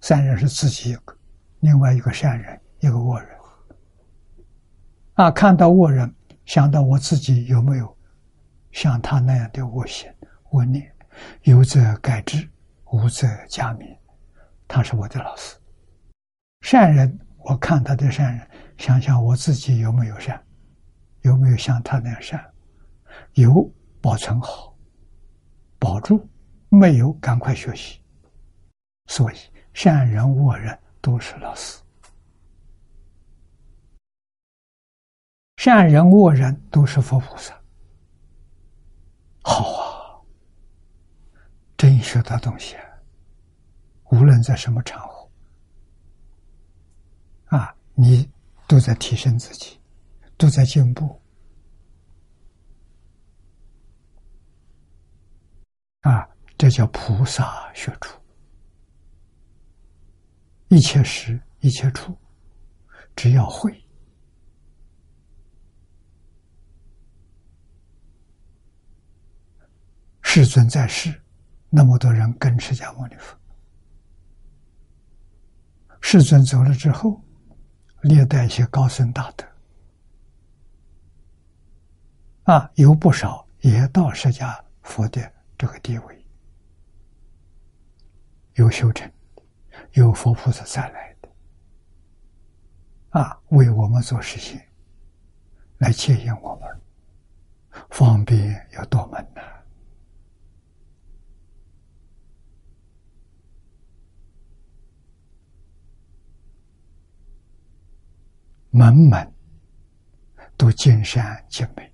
[0.00, 1.16] 善人是自己一个，
[1.60, 3.28] 另外一个善人，一个恶人。
[5.14, 6.12] 啊，看到恶人，
[6.44, 7.96] 想到我自己有没有？
[8.72, 10.12] 像他那样的恶行
[10.50, 10.92] 恶念，
[11.42, 12.48] 有则改之，
[12.92, 13.96] 无则加勉。
[14.68, 15.56] 他是我的老师。
[16.60, 20.40] 善人，我看他的善人，想想我自己有没有善，
[21.22, 22.44] 有没有像他那样善？
[23.34, 23.68] 有，
[24.00, 24.76] 保存好，
[25.78, 26.18] 保住；
[26.68, 28.00] 没有，赶快学习。
[29.06, 29.36] 所以，
[29.74, 31.82] 善人恶人都是老师，
[35.56, 37.59] 善人恶人都是佛菩萨。
[39.50, 40.22] 好啊，
[41.76, 42.84] 真学到东西啊！
[44.12, 45.28] 无论在什么场合，
[47.46, 48.30] 啊，你
[48.68, 49.80] 都在提升自己，
[50.36, 51.20] 都在进步，
[56.02, 58.16] 啊，这叫菩萨学处，
[60.68, 62.16] 一切时一切处，
[63.16, 63.84] 只要会。
[70.32, 71.12] 世尊在世，
[71.68, 73.36] 那么多人跟释迦牟尼佛。
[76.00, 77.20] 世尊走了之后，
[78.02, 79.44] 历代一些高僧大德，
[82.44, 85.20] 啊，有不少也到释迦佛的
[85.58, 86.24] 这个地位，
[88.54, 89.10] 有修成，
[89.94, 91.28] 有佛菩萨再来的，
[93.18, 94.60] 啊，为我们做事情，
[95.78, 96.80] 来接引我们，
[97.90, 99.42] 方便有多门呐。
[108.70, 109.34] 门门
[110.56, 111.92] 都尽善尽美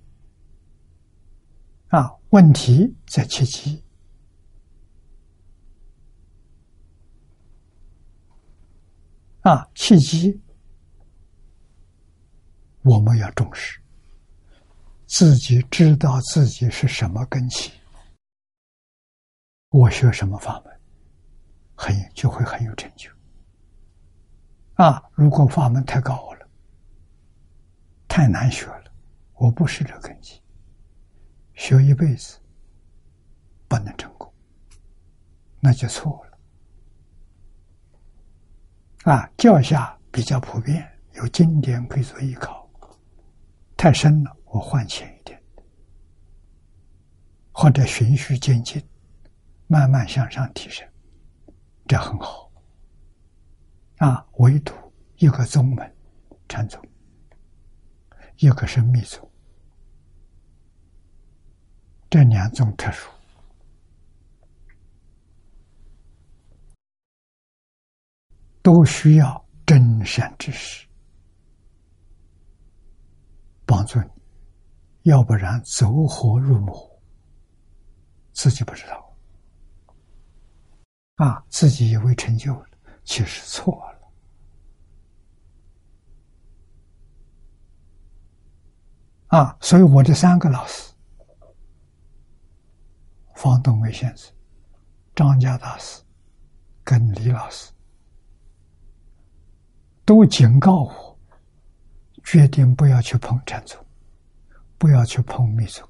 [1.87, 2.13] 啊！
[2.29, 3.83] 问题在契机
[9.41, 10.39] 啊，契机
[12.83, 13.81] 我们要重视，
[15.07, 17.71] 自己知道自己是什么根器，
[19.69, 20.79] 我学什么法门，
[21.75, 23.09] 很就会很有成就
[24.75, 25.01] 啊！
[25.15, 26.36] 如果法门太高了。
[28.17, 28.91] 太难学了，
[29.35, 30.41] 我不是这根基，
[31.53, 32.39] 学一辈子
[33.67, 34.33] 不能成功，
[35.59, 36.25] 那就错
[39.03, 39.13] 了。
[39.13, 40.83] 啊，教下比较普遍，
[41.13, 42.67] 有经典可以做依靠。
[43.77, 45.39] 太深了，我换浅一点，
[47.51, 48.83] 或者循序渐进，
[49.67, 50.89] 慢慢向上提升，
[51.87, 52.51] 这很好。
[53.97, 54.73] 啊，唯独
[55.17, 55.95] 一个宗门，
[56.49, 56.83] 禅宗。
[58.39, 59.29] 一个是密宗，
[62.09, 63.09] 这两种特殊，
[68.61, 70.87] 都需要真善知识
[73.65, 74.09] 帮助你，
[75.09, 77.01] 要不然走火入魔，
[78.33, 79.03] 自己不知道。
[81.15, 82.67] 啊，自己以为成就了，
[83.03, 83.96] 其实错了。
[89.27, 90.93] 啊，所以我的三个老师，
[93.35, 94.33] 方东梅先生、
[95.13, 96.01] 张家大师
[96.83, 97.71] 跟李老师，
[100.05, 101.19] 都警告我，
[102.23, 103.77] 决定不要去碰禅宗，
[104.77, 105.87] 不要去碰密宗。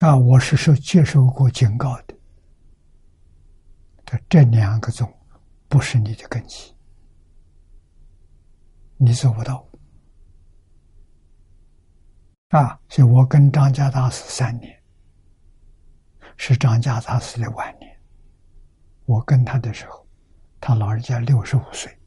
[0.00, 2.14] 啊，我是受接受过警告的。
[4.04, 5.10] 这这两个宗
[5.66, 6.74] 不是你的根基，
[8.98, 9.67] 你做不到。
[12.48, 14.82] 啊，所以我跟张家大师三年，
[16.36, 17.94] 是张家大师的晚年。
[19.04, 20.06] 我跟他的时候，
[20.58, 21.98] 他老人家六十五岁，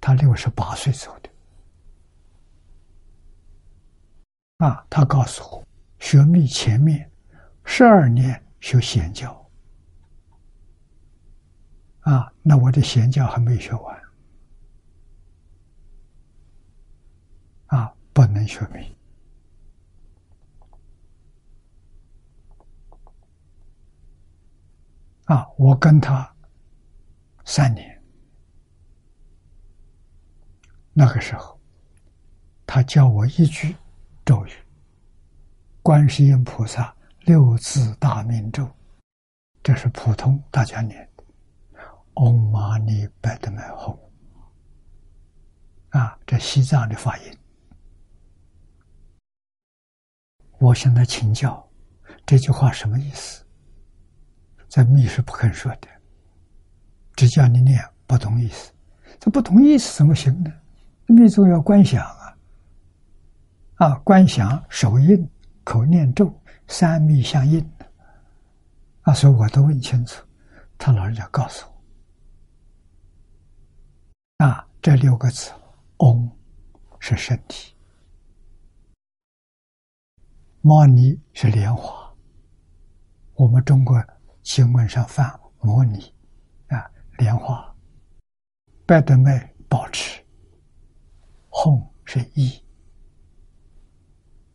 [0.00, 1.30] 他六十八岁走的。
[4.58, 5.64] 啊，他告诉我，
[5.98, 7.10] 学密前面
[7.64, 9.44] 十二年学显教。
[12.00, 14.02] 啊，那我的显教还没学完。
[17.66, 18.96] 啊，不能学密。
[25.24, 26.30] 啊，我跟他
[27.44, 28.02] 三年，
[30.92, 31.58] 那个时候，
[32.66, 33.74] 他教我一句
[34.24, 34.52] 咒语
[35.82, 38.70] ：“观世音菩萨六字大明咒”，
[39.62, 41.24] 这是普通大家念的。
[42.14, 43.98] 嗡嘛呢叭的咪吽，
[45.90, 47.38] 啊，这西藏的发音。
[50.58, 51.68] 我向他请教，
[52.24, 53.43] 这句话什么意思？
[54.74, 55.86] 在密是不肯说的，
[57.14, 58.72] 只叫你念，不同意思。
[59.20, 60.52] 这不同意思怎么行呢？
[61.06, 62.36] 密宗要观想啊，
[63.76, 65.30] 啊，观想手印
[65.62, 66.28] 口念咒，
[66.66, 67.64] 三密相应
[69.02, 70.26] 啊，所以我都问清楚，
[70.76, 71.68] 他老人家告诉
[74.38, 75.52] 我，啊，这六个字，
[75.98, 76.28] 嗡
[76.98, 77.76] 是身体，
[80.62, 82.12] 摩尼是莲花，
[83.34, 84.04] 我们中国。
[84.44, 86.14] 经文上放模拟
[86.68, 87.74] 啊，莲花，
[88.86, 90.22] 拜德麦保持，
[91.48, 92.62] 哄是意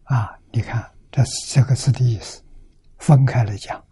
[0.04, 2.42] 啊，你看这这个字的意思，
[3.00, 3.84] 分开来讲，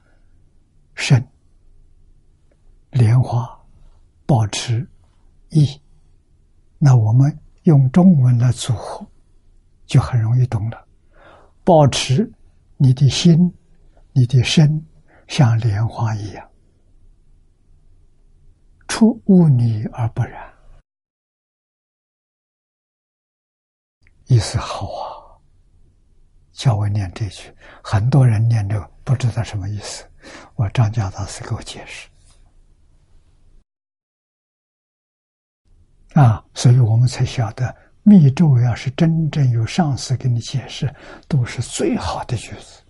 [0.94, 1.22] 生
[2.92, 3.60] 莲花
[4.28, 4.88] 保持
[5.50, 5.82] 意，
[6.78, 9.04] 那我们用中文来组合，
[9.88, 10.88] 就很容易懂了。
[11.64, 12.32] 保持
[12.78, 13.52] 你的心，
[14.14, 14.86] 你的身。
[15.28, 16.50] 像莲花一样，
[18.88, 20.54] 出污泥而不染，
[24.26, 25.38] 意思好啊！
[26.54, 30.10] 叫我念这句，很多人念这个不知道什么意思。
[30.56, 32.10] 我张家大师给我解释
[36.14, 40.94] 啊，所以我们才晓得密咒要是真正有上司给你解释，
[41.28, 42.82] 都是最好的句子。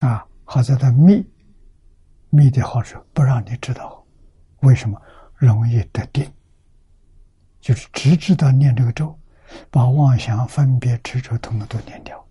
[0.00, 1.26] 啊，好在它密，
[2.30, 4.04] 密的好处不让你知道，
[4.60, 5.00] 为什么
[5.34, 6.30] 容易得定？
[7.60, 9.18] 就是只知道念这个咒，
[9.70, 12.24] 把妄想、分别、执着统统都念掉，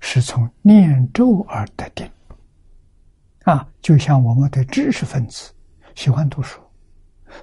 [0.00, 2.08] 是从念咒而得定。
[3.44, 5.52] 啊，就像我们的知识分子
[5.94, 6.60] 喜欢读书，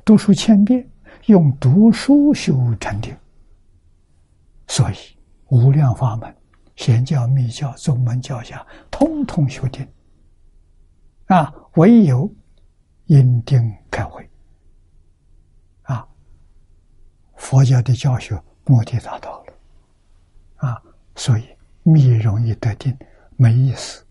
[0.06, 0.88] 读书千遍，
[1.26, 3.18] 用读书修禅定，
[4.68, 4.96] 所以
[5.48, 6.34] 无量法门。
[6.76, 9.88] 显教、密教、宗门教下，通通修定。
[11.28, 12.32] 啊，唯有
[13.06, 14.30] 因定开会。
[15.84, 16.08] 啊，
[17.36, 19.54] 佛教的教学目的达到了。
[20.58, 20.82] 啊，
[21.16, 21.48] 所以
[21.84, 22.96] 密容易得定，
[23.38, 24.06] 没意思。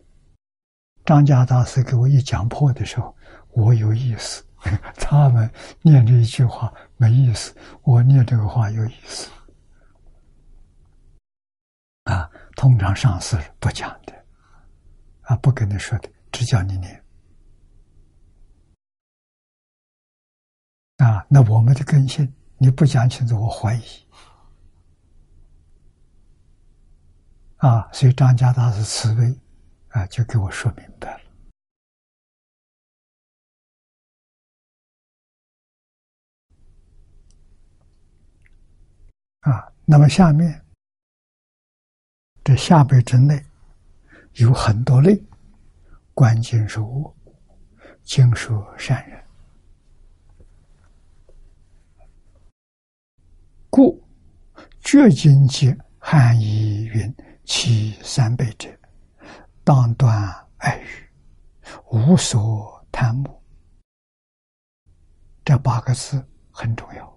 [1.05, 3.15] 张家大师给我一讲破的时候，
[3.51, 4.43] 我有意思。
[4.97, 5.49] 他们
[5.82, 9.31] 念这一句话没意思，我念这个话有意思。
[12.05, 12.31] 啊。
[12.56, 14.26] 通常上司不讲的，
[15.22, 17.05] 啊，不跟你说的，只叫你念。
[20.98, 23.82] 啊，那我们的根性，你不讲清楚，我怀疑。
[27.56, 29.40] 啊，所以张家大师慈悲，
[29.89, 31.20] 啊，就给我说明白了。
[39.40, 40.64] 啊，那么下面。
[42.45, 43.43] 这下辈之内
[44.35, 45.19] 有很多类，
[46.12, 47.16] 关键是我，
[48.03, 49.25] 经说善人，
[53.71, 53.99] 故
[54.81, 57.12] 绝经界含义云
[57.47, 58.69] 其三辈者，
[59.65, 60.15] 当断
[60.59, 60.87] 爱欲，
[61.91, 63.43] 无所贪慕。
[65.43, 67.14] 这八个字很重要。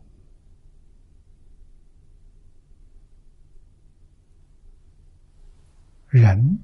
[6.07, 6.59] 人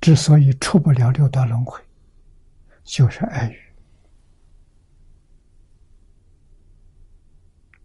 [0.00, 1.80] 之所以出不了六道轮回，
[2.84, 3.58] 就是爱欲。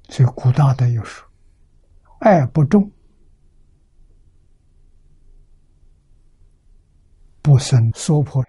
[0.10, 1.26] 所以古大德有说
[2.19, 2.91] ：“爱不重，
[7.41, 8.43] 不生娑婆；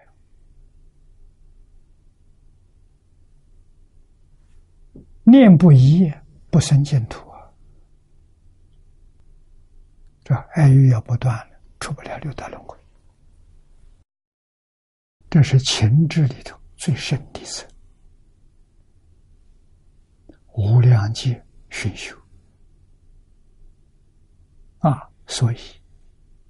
[5.23, 6.11] 念不一，
[6.49, 7.49] 不生净土啊！
[10.25, 11.49] 这爱欲要不断，
[11.83, 12.77] 出不了六道轮回。
[15.29, 17.69] 这是情志里头最深的层，
[20.53, 22.17] 无量劫熏修
[24.79, 25.09] 啊！
[25.27, 25.57] 所以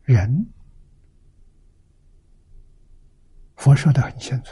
[0.03, 0.45] 人
[3.55, 4.51] 佛说的很清楚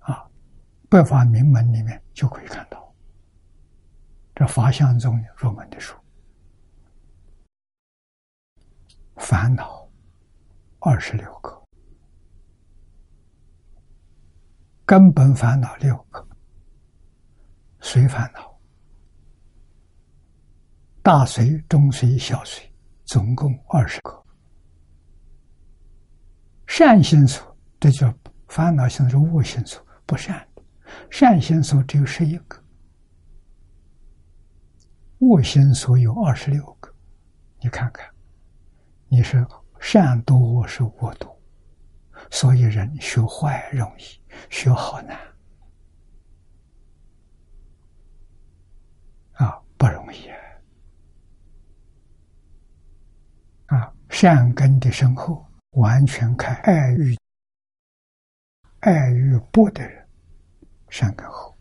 [0.00, 0.28] 啊，
[0.90, 2.94] 百法名门里面就可以看到，
[4.34, 5.96] 这法相中入门的书，
[9.18, 9.88] 烦恼
[10.80, 11.56] 二十六个。
[14.86, 16.26] 根本烦恼六个，
[17.80, 18.58] 随烦恼，
[21.02, 22.72] 大随、中随、小随，
[23.04, 24.24] 总共二十个。
[26.66, 28.10] 善心所，这叫
[28.46, 30.62] 烦恼心是恶心所，不善的；
[31.10, 32.62] 善心所只有十一个，
[35.18, 36.90] 恶心所有二十六个。
[37.60, 38.08] 你看看，
[39.10, 39.46] 你是
[39.80, 41.34] 善多我是恶多？
[42.30, 44.02] 所以人学坏容易，
[44.50, 45.18] 学好难
[49.32, 50.28] 啊，不容易
[53.66, 53.90] 啊！
[54.10, 57.16] 善根的深厚，完全看爱欲
[58.80, 60.06] 爱欲薄的人
[60.90, 61.56] 善根厚，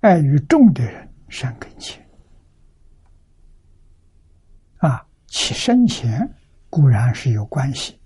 [0.00, 2.04] 爱欲重的人善根浅。
[4.78, 6.28] 啊，其深浅
[6.74, 8.00] 固然是有关系。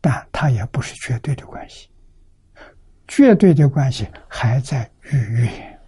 [0.00, 1.88] 但它也不是绝对的关系，
[3.08, 5.80] 绝对的关系还在遇缘，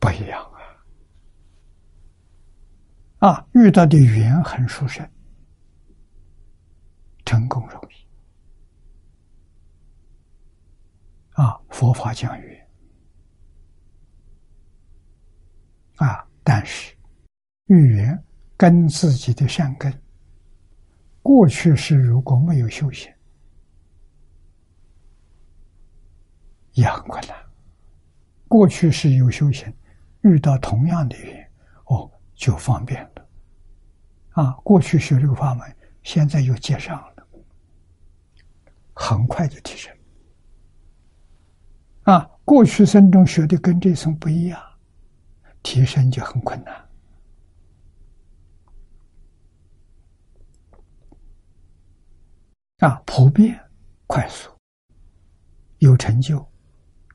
[0.00, 0.42] 不一样
[3.20, 3.28] 啊！
[3.28, 5.06] 啊，遇到的缘很殊胜，
[7.26, 7.94] 成功容易
[11.32, 11.60] 啊！
[11.68, 12.68] 佛法讲缘
[15.96, 16.96] 啊，但是
[17.66, 18.24] 遇缘
[18.56, 19.92] 跟自己的善根。
[21.22, 23.10] 过去是如果没有修行，
[26.72, 27.36] 也很困难。
[28.46, 29.72] 过去是有修行，
[30.20, 31.44] 遇到同样的人，
[31.86, 33.26] 哦，就方便了。
[34.30, 37.26] 啊，过去学这个法门，现在又接上了，
[38.92, 39.96] 很快就提升。
[42.02, 44.60] 啊，过去生中学的跟这层不一样，
[45.62, 46.83] 提升就很困难。
[52.78, 53.58] 啊，普遍、
[54.06, 54.50] 快速、
[55.78, 56.44] 有成就，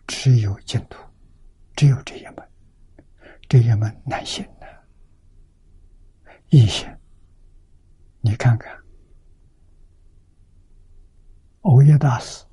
[0.08, 1.04] 只有净土，
[1.76, 2.50] 只有这一门，
[3.48, 4.68] 这一门难行的。
[6.50, 6.90] 易行，
[8.22, 8.76] 你看看，
[11.62, 12.44] 欧耶大师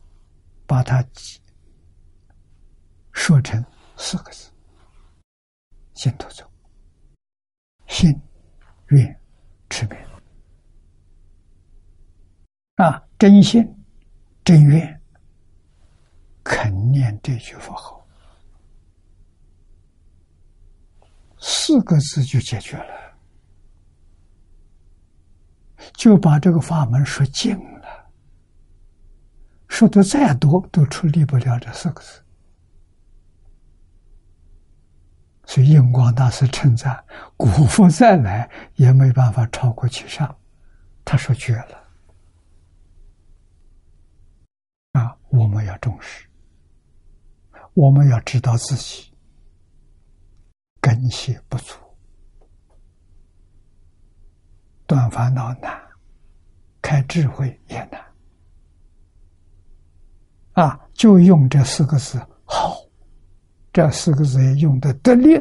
[0.67, 1.03] 把它
[3.13, 3.65] 说成
[3.97, 4.51] 四个字：
[5.95, 6.47] 净土宗，
[7.87, 8.21] 信、
[8.89, 9.21] 愿、
[9.71, 10.06] 持名。
[12.77, 13.67] 啊，真心、
[14.45, 15.01] 真愿，
[16.45, 18.07] 肯念这句佛号，
[21.39, 23.17] 四个字就解决了，
[25.95, 28.11] 就把这个法门说尽了。
[29.69, 32.23] 说的再多，都处理不了这四个字。
[35.47, 37.03] 所以印光大师称赞：
[37.39, 40.37] 古佛再来也没办法超过其上。
[41.07, 41.86] 他说绝了。
[45.29, 46.27] 我们要重视，
[47.75, 49.13] 我们要知道自己
[50.81, 51.75] 根系不足，
[54.87, 55.79] 断烦恼难，
[56.81, 58.01] 开智慧也难。
[60.53, 62.77] 啊，就用这四个字好，
[63.73, 65.39] 这四个字用的得力，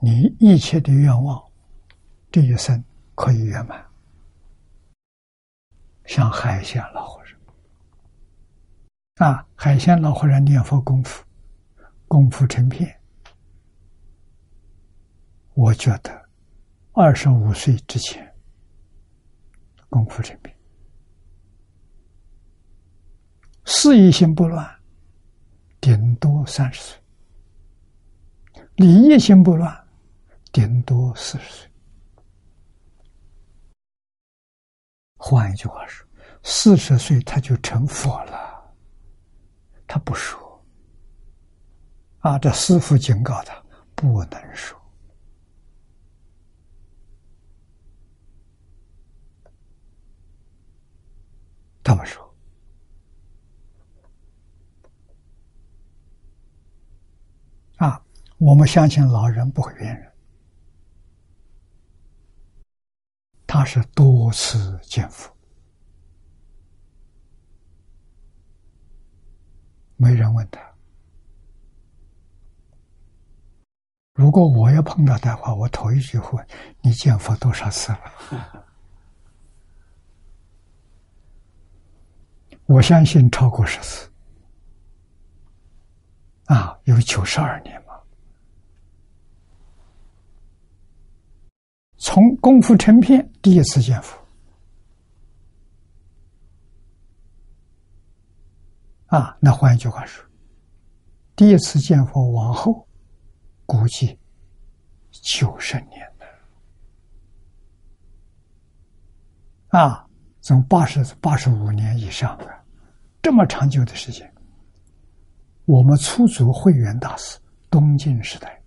[0.00, 1.40] 你一切的愿望
[2.32, 2.82] 这一生
[3.14, 3.86] 可以圆满，
[6.06, 7.22] 像海鲜老。
[9.16, 11.24] 啊，海鲜老和尚念佛功夫，
[12.08, 13.00] 功夫成片。
[15.54, 16.28] 我觉得
[16.90, 18.34] 二十五岁之前
[19.88, 20.52] 功夫成片，
[23.64, 24.68] 事业心不乱，
[25.80, 26.98] 顶多三十岁；
[28.74, 29.72] 理业心不乱，
[30.50, 31.70] 顶多四十岁。
[35.16, 36.04] 换一句话说，
[36.42, 38.43] 四十岁他就成佛了。
[39.94, 40.60] 他不说。
[42.18, 43.62] 啊，这师傅警告他
[43.94, 44.76] 不能说。
[51.84, 52.34] 他们说，
[57.76, 58.04] 啊，
[58.38, 60.12] 我们相信老人不会骗人，
[63.46, 65.32] 他是多次见佛。
[70.04, 70.60] 没人问他。
[74.12, 76.46] 如果我要碰到的话，我头一句会问：
[76.82, 78.64] 你见佛多少次了？
[82.66, 84.10] 我相信超过十次。
[86.44, 87.94] 啊，有九十二年嘛。
[91.96, 94.18] 从功夫成片第一次见佛，
[99.14, 100.24] 啊，那换一句话说，
[101.36, 102.84] 第一次见佛往后，
[103.64, 104.18] 估计
[105.12, 106.12] 九十年。
[109.68, 110.04] 啊，
[110.40, 112.64] 从八十八十五年以上啊，
[113.22, 114.28] 这么长久的时间。
[115.64, 117.38] 我们出祖慧远大师，
[117.70, 118.60] 东晋时代，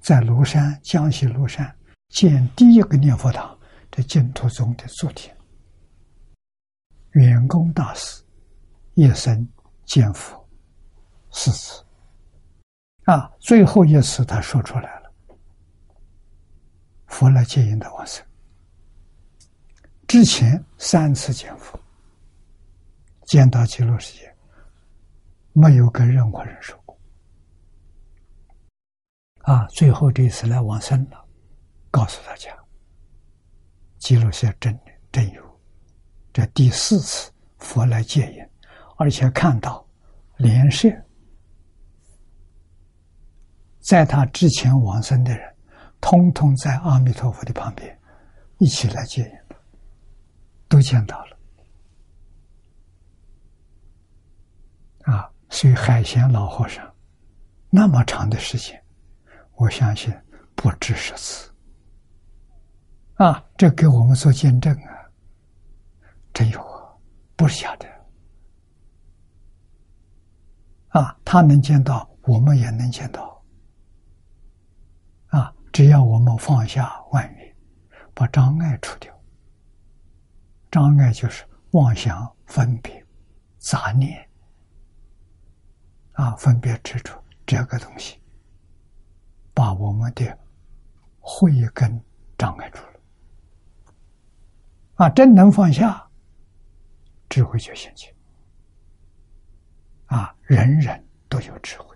[0.00, 1.72] 在庐山江西庐山
[2.08, 3.56] 建第一个念佛堂，
[3.92, 5.32] 这净土宗的祖庭。
[7.12, 8.24] 圆公大师
[8.96, 9.46] 一生
[9.84, 10.48] 见佛
[11.30, 11.84] 四次，
[13.04, 15.12] 啊，最后一次他说出来了
[17.06, 18.24] ：“佛来接引的往生。”
[20.08, 21.78] 之前三次见佛，
[23.26, 24.34] 见到极乐世界。
[25.52, 26.98] 没有跟任何人说过，
[29.42, 29.66] 啊！
[29.68, 31.24] 最后这一次来往生了，
[31.90, 32.54] 告诉大家，
[33.98, 34.78] 记录下真
[35.10, 35.60] 真有，
[36.30, 38.45] 这第四次佛来接引，
[38.96, 39.86] 而且看到
[40.36, 40.88] 莲社，
[43.80, 45.54] 在他之前往生的人，
[46.00, 47.98] 通通在阿弥陀佛的旁边
[48.58, 49.30] 一起来接引，
[50.68, 51.36] 都见到了，
[55.12, 55.30] 啊！
[55.50, 56.84] 所以海贤老和尚
[57.70, 58.82] 那么长的时间，
[59.54, 60.12] 我相信
[60.54, 61.50] 不止十次
[63.14, 63.44] 啊！
[63.56, 65.06] 这给我们做见证啊，
[66.32, 66.92] 真有啊，
[67.36, 67.86] 不是假的
[70.96, 71.14] 啊！
[71.26, 73.44] 他能见到，我们也能见到
[75.26, 75.52] 啊！
[75.70, 77.56] 只要我们放下万缘，
[78.14, 79.14] 把障碍除掉，
[80.70, 83.04] 障碍就是妄想、分别、
[83.58, 84.26] 杂念。
[86.12, 87.12] 啊，分别执着
[87.44, 88.18] 这个东西，
[89.52, 90.38] 把我们的
[91.20, 92.02] 慧根
[92.38, 93.00] 障碍住了。
[94.94, 96.08] 啊，真能放下，
[97.28, 98.15] 智慧就现起。
[100.16, 101.94] 啊，人人都有智慧，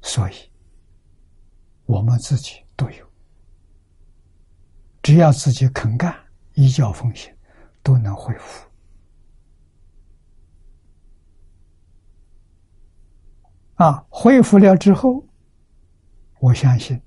[0.00, 0.34] 所以
[1.84, 3.10] 我们自己都有。
[5.02, 6.14] 只要自己肯干，
[6.54, 7.34] 依教奉行，
[7.82, 8.70] 都能恢复。
[13.74, 15.26] 啊，恢复了之后，
[16.38, 17.02] 我相信，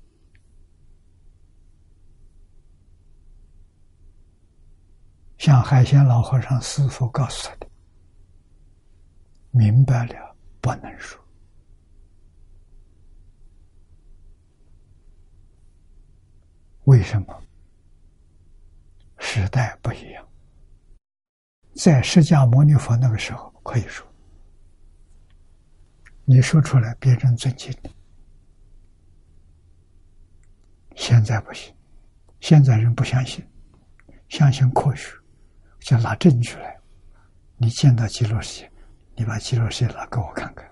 [5.38, 7.63] 像海鲜老和尚师傅告诉他的，
[9.56, 11.16] 明白了不能说，
[16.86, 17.42] 为什么？
[19.16, 20.28] 时代不一样，
[21.76, 24.04] 在释迦牟尼佛那个时候可以说。
[26.24, 27.94] 你说出来，别人尊敬你。
[30.96, 31.72] 现在不行，
[32.40, 33.46] 现在人不相信，
[34.28, 35.12] 相信科学，
[35.78, 36.76] 就拿证据来。
[37.56, 38.72] 你见到极乐世界，
[39.16, 40.70] 你把极乐世界拿给我看看。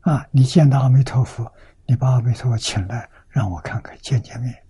[0.00, 1.52] 啊，你见到阿弥陀佛，
[1.86, 4.64] 你把阿弥陀佛请来，让我看看，见见面。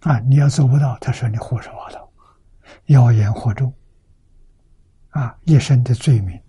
[0.00, 2.12] 啊，你要做不到，他说你胡说八道，
[2.86, 3.72] 妖言惑众。
[5.10, 6.40] 啊，一生的罪名。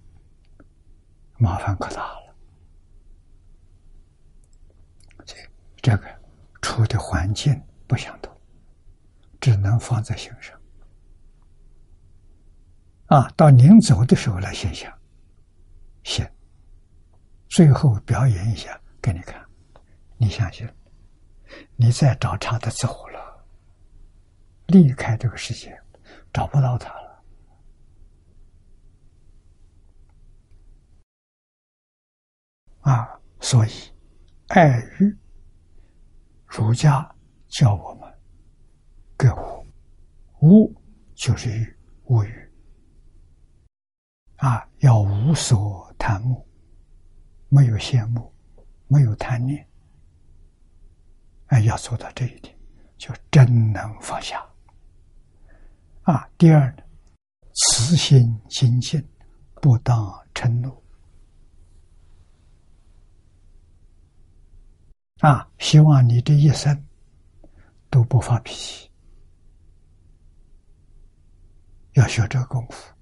[1.37, 2.35] 麻烦可大了，
[5.25, 5.35] 这
[5.81, 6.07] 这个
[6.61, 8.33] 处的环境不相同，
[9.41, 10.57] 只能放在心上。
[13.07, 14.91] 啊，到临走的时候来想想，
[16.03, 16.27] 行，
[17.47, 19.43] 最后表演一下给你看，
[20.17, 20.67] 你相信？
[21.75, 23.45] 你再找茬的走了，
[24.67, 25.79] 离开这个世界，
[26.31, 27.23] 找不到他了。
[32.79, 33.69] 啊，所以
[34.47, 35.15] 爱欲，
[36.47, 37.07] 儒家
[37.49, 38.11] 教我们
[39.15, 39.65] 格物，
[40.41, 40.81] 物
[41.13, 42.42] 就是欲，无欲。
[44.43, 46.45] 啊，要无所贪慕，
[47.47, 48.29] 没有羡慕，
[48.89, 49.65] 没有贪念。
[51.45, 52.53] 哎，要做到这一点，
[52.97, 54.45] 就真能放下。
[56.01, 56.83] 啊，第二呢，
[57.53, 59.01] 慈心清净，
[59.61, 60.83] 不当嗔怒。
[65.21, 66.85] 啊，希望你这一生
[67.89, 68.91] 都不发脾气，
[71.93, 72.92] 要学这个功夫。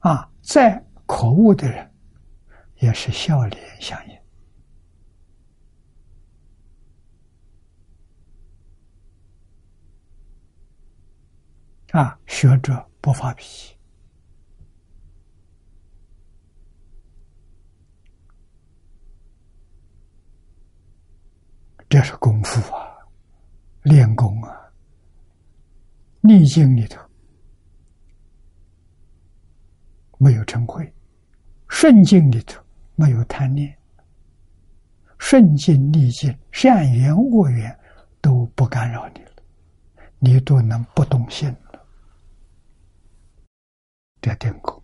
[0.00, 1.90] 啊，再可恶的人，
[2.76, 4.18] 也是笑脸相迎。
[11.92, 13.76] 啊，学者不发脾气，
[21.88, 22.96] 这是功夫啊，
[23.82, 24.72] 练功啊，
[26.20, 27.09] 逆境里头。
[30.22, 30.86] 没有嗔恚，
[31.66, 32.62] 顺境里头
[32.94, 33.74] 没有贪念，
[35.18, 37.74] 顺境逆境、善缘恶缘
[38.20, 39.30] 都不干扰你了，
[40.18, 41.86] 你都能不动心了。
[44.20, 44.82] 这定功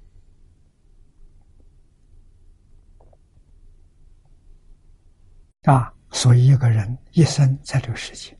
[5.64, 5.92] 啊！
[6.12, 8.34] 所以一个人一生在这个世界，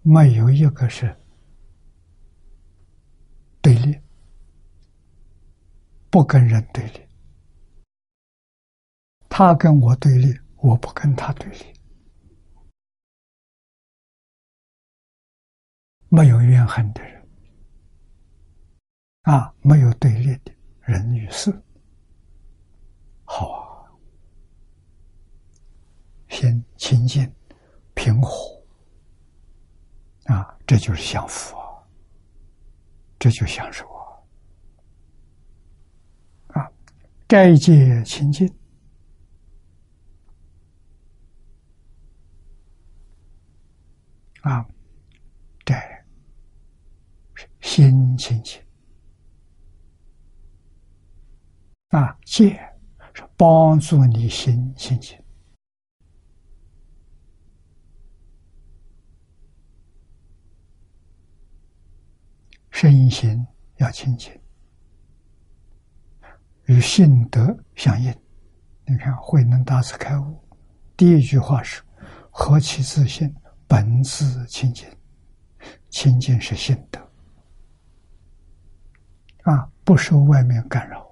[0.00, 1.14] 没有一个是
[3.60, 4.00] 对立。
[6.12, 7.08] 不跟人对立，
[9.30, 11.64] 他跟我对立，我不跟他对立，
[16.10, 17.26] 没有怨恨的人，
[19.22, 20.52] 啊，没有对立的
[20.82, 21.50] 人与事，
[23.24, 23.88] 好啊，
[26.28, 27.34] 先清净
[27.94, 28.62] 平和，
[30.26, 31.82] 啊，这就是享福啊，
[33.18, 33.90] 这就享受。
[37.32, 38.46] 斋戒清净
[44.42, 44.68] 啊，
[45.64, 46.04] 斋
[47.62, 48.60] 心清净
[51.88, 52.50] 啊，戒
[53.14, 55.18] 是帮助你心清净，
[62.70, 63.46] 身心
[63.78, 64.41] 要清净。
[66.72, 68.10] 与性德相应，
[68.86, 70.42] 你看慧能大师开悟，
[70.96, 71.82] 第一句话是
[72.32, 73.30] ：“何其自信，
[73.68, 74.88] 本自清净。”
[75.90, 76.98] 清净是性德
[79.42, 81.06] 啊，不受外面干扰。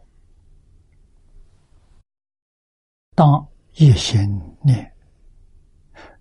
[3.14, 4.90] 当一心念，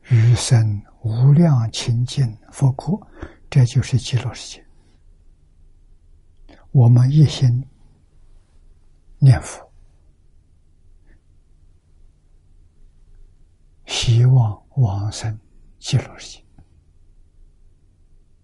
[0.09, 2.99] 余生无量清净佛国，
[3.49, 4.65] 这就是极乐世界。
[6.71, 7.65] 我们一心。
[9.21, 9.69] 念佛，
[13.85, 15.37] 希望往生
[15.77, 16.45] 极乐世界。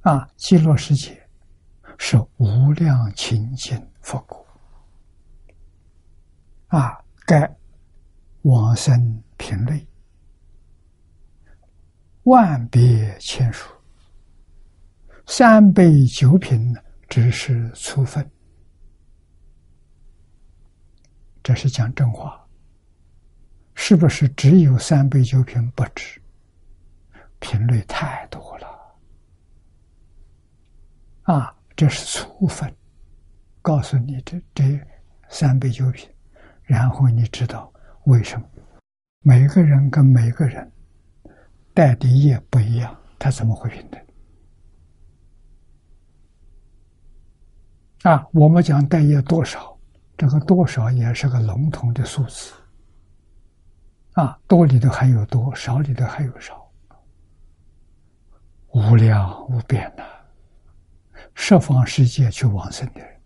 [0.01, 1.27] 啊，极乐世界
[1.97, 4.45] 是无量清净佛国。
[6.67, 7.57] 啊，该
[8.41, 9.87] 往生品类
[12.23, 13.73] 万别千数，
[15.25, 16.75] 三杯九品
[17.07, 18.29] 只是初分。
[21.45, 22.43] 这是讲真话，
[23.75, 26.19] 是不是只有三杯酒品不止？
[27.37, 28.67] 品类太多了
[31.25, 31.55] 啊！
[31.75, 32.75] 这是初分，
[33.61, 34.81] 告诉你这这
[35.29, 36.09] 三杯酒品，
[36.63, 37.71] 然后你知道
[38.05, 38.47] 为什么
[39.19, 40.71] 每个人跟每个人
[41.75, 44.01] 带的业不一样，他怎么会平等？
[48.11, 49.74] 啊，我们讲带业多少？
[50.17, 52.53] 这个多少也是个笼统的数字，
[54.13, 56.71] 啊，多里头还有多少里头还有少，
[58.69, 60.03] 无量无边的，
[61.33, 63.21] 十方世界去往生的人，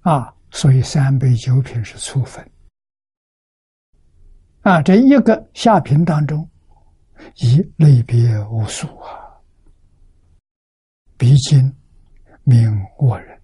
[0.00, 2.46] 啊，所以三杯九品是初分，
[4.60, 6.46] 啊，这一个下品当中，
[7.36, 9.23] 已类别无数啊。
[11.16, 11.72] 必经
[12.42, 12.68] 名
[12.98, 13.40] 恶人，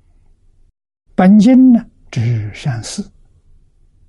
[1.14, 3.02] 本经呢指善事，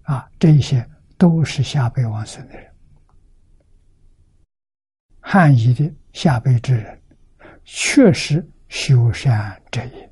[0.03, 0.85] 啊，这些
[1.17, 2.69] 都是下辈往生的人。
[5.19, 7.01] 汉译的下辈之人，
[7.63, 10.11] 确实修善者也。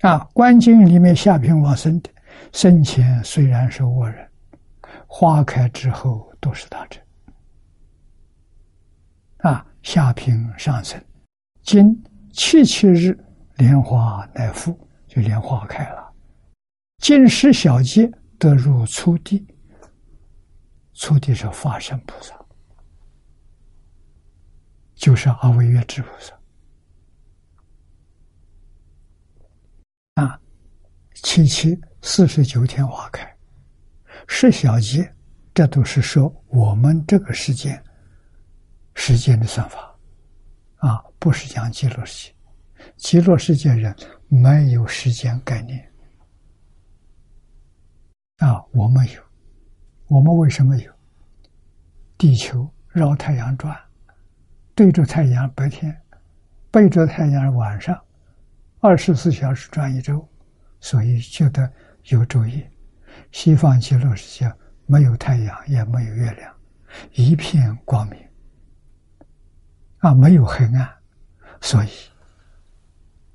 [0.00, 2.10] 啊，观经里面下品往生的，
[2.52, 4.28] 生前虽然是恶人，
[5.06, 7.00] 花开之后都是大智。
[9.38, 11.02] 啊，下品上生，
[11.62, 12.02] 经。
[12.36, 13.18] 七七日
[13.56, 16.12] 莲花乃复，就莲花开了。
[16.98, 19.46] 今时小节得入初地，
[20.92, 22.38] 初地是法身菩萨，
[24.94, 26.38] 就是阿惟越致菩萨。
[30.22, 30.38] 啊，
[31.14, 33.34] 七七四十九天花开，
[34.28, 35.10] 十小节，
[35.54, 37.82] 这都是说我们这个时间
[38.94, 39.85] 时间的算法，
[41.26, 42.34] 不是讲极乐世界，
[42.96, 43.92] 极乐世界人
[44.28, 45.92] 没有时间概念。
[48.36, 49.20] 啊，我们有，
[50.06, 50.92] 我们为什么有？
[52.16, 53.76] 地球绕太阳转，
[54.72, 56.00] 对着太阳白天，
[56.70, 58.00] 背着太阳晚上。
[58.78, 60.24] 二十四小时转一周，
[60.78, 61.68] 所以觉得
[62.04, 62.70] 有昼夜。
[63.32, 64.54] 西方极乐世界
[64.86, 66.54] 没有太阳，也没有月亮，
[67.14, 68.16] 一片光明
[69.98, 70.95] 啊，没有黑暗。
[71.60, 71.88] 所以，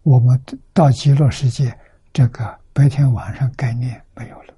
[0.04, 0.42] 我们
[0.74, 1.78] 到极乐世界，
[2.14, 4.54] 这个白天晚上概念没有了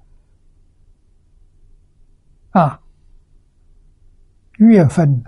[2.50, 2.80] 啊。
[4.58, 5.22] 月份、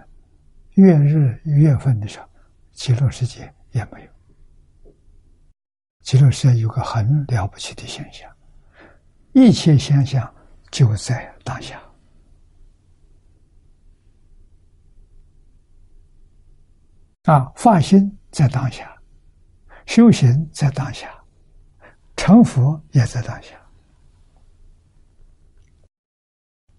[0.75, 2.29] 月日、月份的时候，
[2.73, 4.93] 极乐世界也没有。
[6.03, 8.31] 极乐世界有个很了不起的现象，
[9.33, 10.33] 一切现象
[10.71, 11.83] 就在当下。
[17.25, 18.95] 啊，发心在当下，
[19.87, 21.09] 修行在当下，
[22.19, 23.59] 成佛也在当下。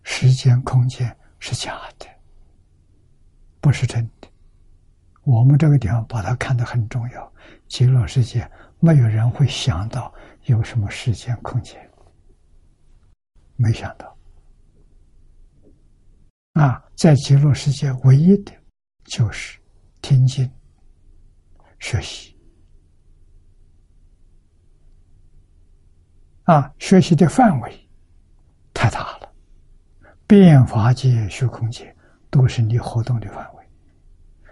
[0.04, 2.06] 时间、空间是假的，
[3.60, 4.28] 不是真的。
[5.24, 7.34] 我们这个地方把它看得很重要，
[7.68, 8.48] 极乐世界。
[8.80, 10.14] 没有人会想到
[10.44, 11.76] 有什么时间空间，
[13.56, 14.16] 没想到
[16.54, 18.54] 啊，在极乐世界唯一的，
[19.06, 19.60] 就是
[20.04, 20.48] 听经、
[21.80, 22.36] 学习。
[26.44, 27.90] 啊，学习的范围
[28.74, 29.32] 太大了，
[30.26, 31.94] 变法界、虚空界
[32.30, 33.64] 都是你活动的范围，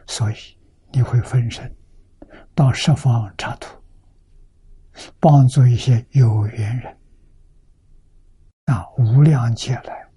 [0.07, 0.35] 所以
[0.91, 1.73] 你会分身
[2.53, 3.69] 到十方刹土。
[5.19, 6.97] 帮助一些有缘人。
[8.65, 10.07] 啊，无量劫来，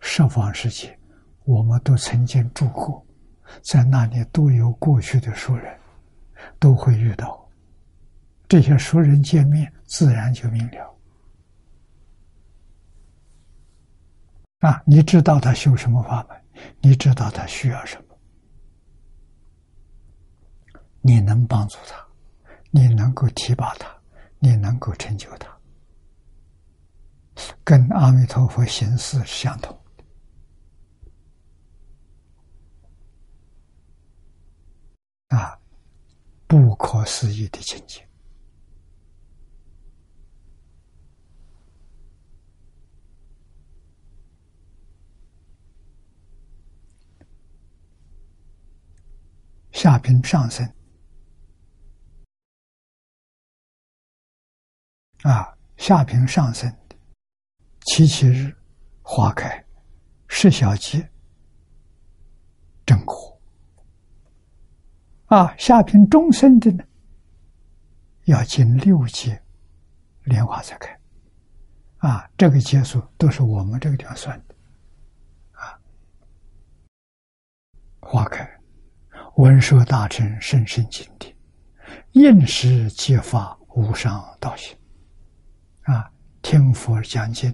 [0.00, 0.98] 十方世界，
[1.44, 3.06] 我们都曾经住过，
[3.62, 5.78] 在那里都有过去的熟人，
[6.58, 7.48] 都会遇到
[8.48, 10.98] 这些熟人见面，自然就明了。
[14.60, 16.42] 啊，你知道他修什么法门，
[16.80, 18.18] 你知道他需要什么，
[21.00, 22.06] 你能帮助他，
[22.70, 23.94] 你能够提拔他。
[24.38, 25.48] 你能够成就他，
[27.64, 29.76] 跟阿弥陀佛形式相同
[35.28, 35.58] 啊，
[36.46, 38.06] 不可思议的境界。
[49.72, 50.66] 下品上升。
[55.22, 56.96] 啊，下平上升的
[57.86, 58.56] 七七日
[59.02, 59.64] 花开，
[60.28, 61.10] 十小节
[62.86, 63.35] 正果。
[65.26, 66.84] 啊，下平中生的呢，
[68.24, 69.42] 要经六节
[70.24, 70.96] 莲花才开。
[71.98, 74.54] 啊，这个结束都是我们这个地方算的。
[75.52, 75.74] 啊，
[78.00, 78.48] 花开，
[79.36, 81.34] 文殊大臣深深经典，
[82.12, 84.76] 应时揭发无上道行。
[85.82, 86.08] 啊，
[86.42, 87.52] 听佛讲经，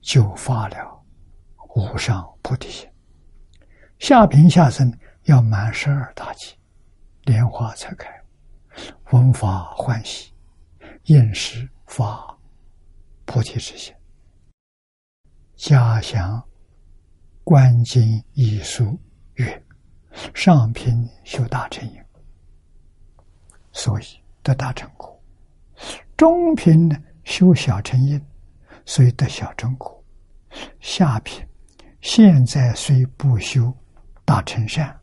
[0.00, 1.04] 就发了
[1.74, 2.88] 无上菩提心。
[3.98, 4.90] 下品下生
[5.24, 6.56] 要满十二大劫，
[7.24, 8.08] 莲花才开，
[9.10, 10.32] 闻法欢喜，
[11.04, 12.38] 应时发
[13.24, 13.94] 菩提之心，
[15.56, 16.42] 加祥
[17.42, 18.98] 观经一书
[19.36, 19.64] 曰：
[20.34, 22.04] 上品修大成因，
[23.72, 24.04] 所以
[24.42, 25.18] 得大成果。
[26.16, 26.96] 中品呢？
[27.24, 28.22] 修小乘因，
[28.84, 29.90] 所以得小乘果；
[30.78, 31.42] 下品
[32.02, 33.74] 现在虽不修
[34.26, 34.94] 大乘善，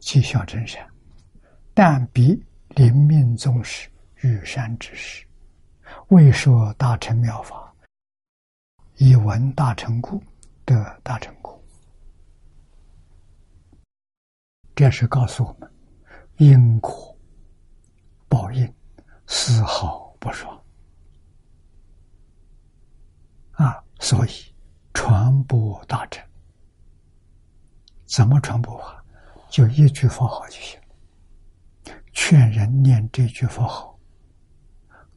[0.00, 0.84] 即小乘善，
[1.72, 3.88] 但比临命终时
[4.22, 5.26] 遇山之时，
[6.08, 7.74] 未说大乘妙法，
[8.96, 10.22] 以闻大乘故
[10.64, 11.58] 得大乘故。
[14.74, 15.70] 这是告诉我们，
[16.38, 17.16] 因果
[18.28, 18.74] 报应
[19.26, 20.58] 丝毫不爽。
[23.52, 24.30] 啊，所以
[24.94, 26.26] 传播大乘，
[28.06, 29.04] 怎么传播法？
[29.50, 30.79] 就一句佛号就行。
[32.12, 33.98] 劝人念这句佛号，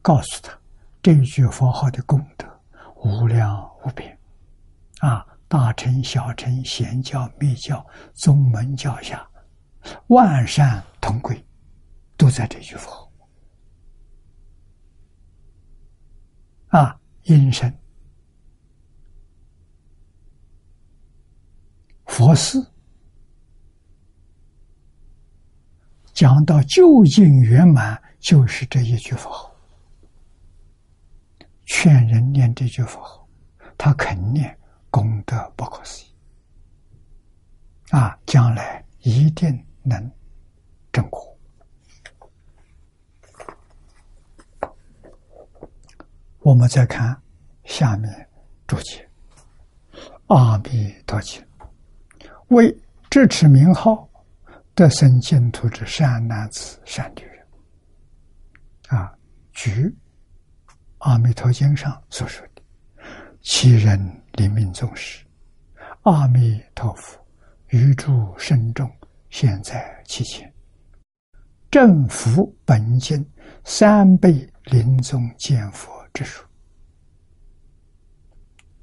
[0.01, 0.57] 告诉他
[1.01, 2.47] 这句佛号的功德，
[3.03, 4.17] 无量无边，
[4.99, 9.27] 啊，大乘、小乘、显教、密教、宗门教下，
[10.07, 11.45] 万善同归，
[12.15, 13.11] 都在这句佛号。
[16.69, 17.71] 啊，阴身、
[22.05, 22.72] 佛寺，
[26.13, 29.51] 讲到究竟圆满，就是这一句佛号。
[31.65, 33.27] 劝人念这句佛号，
[33.77, 34.55] 他肯念，
[34.89, 36.07] 功德不可思议。
[37.89, 40.11] 啊，将来一定能
[40.91, 41.35] 正果。
[46.39, 47.19] 我们再看
[47.63, 48.29] 下面
[48.67, 49.09] 注解
[50.27, 51.41] ：“阿弥陀经，
[52.49, 52.75] 为
[53.09, 54.07] 智持名号
[54.75, 57.47] 得生净土之善男子、善女人。”
[58.89, 59.13] 啊，
[59.51, 59.95] 举。
[60.99, 62.61] 阿弥陀经上所说的
[63.43, 63.99] “其人
[64.33, 65.25] 临命终时，
[66.03, 67.19] 阿弥陀佛
[67.67, 68.89] 于诸身众
[69.29, 70.49] 现，在其前，
[71.69, 73.29] 正符本经
[73.65, 76.45] 三倍临终见佛之术。”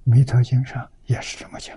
[0.04, 1.74] 弥陀经上也是这么讲。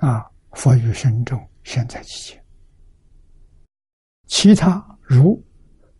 [0.00, 2.44] 啊，佛于身中现，在其前，
[4.26, 4.84] 其他。
[5.02, 5.44] 如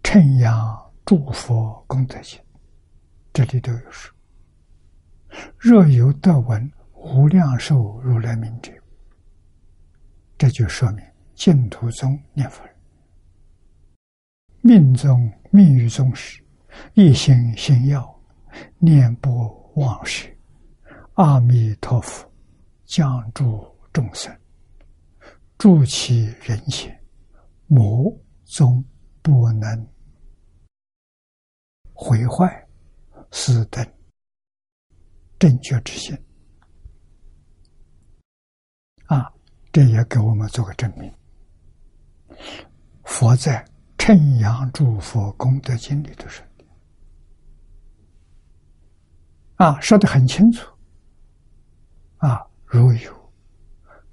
[0.05, 2.39] 称扬诸佛功德经，
[3.33, 4.15] 这里都有说。
[5.59, 8.73] 若有得闻无量寿如来名者，
[10.39, 11.05] 这就说明
[11.35, 12.75] 净土宗念佛人
[14.61, 16.41] 命中命于宗时，
[16.95, 18.23] 一心心要
[18.79, 20.33] 念不忘事，
[21.15, 22.31] 阿弥陀佛
[22.85, 24.37] 降诸众生，
[25.59, 27.03] 助其人前，
[27.67, 28.85] 魔宗。
[29.23, 29.87] 不能
[31.93, 32.67] 毁坏
[33.31, 33.87] 四等
[35.39, 36.17] 正确之心
[39.05, 39.31] 啊！
[39.71, 41.15] 这也给我们做个证明。
[43.05, 43.63] 佛在
[43.99, 46.43] 《称扬诸佛功德经》里头说
[49.57, 50.67] 啊，说的很清楚
[52.17, 53.20] 啊，如有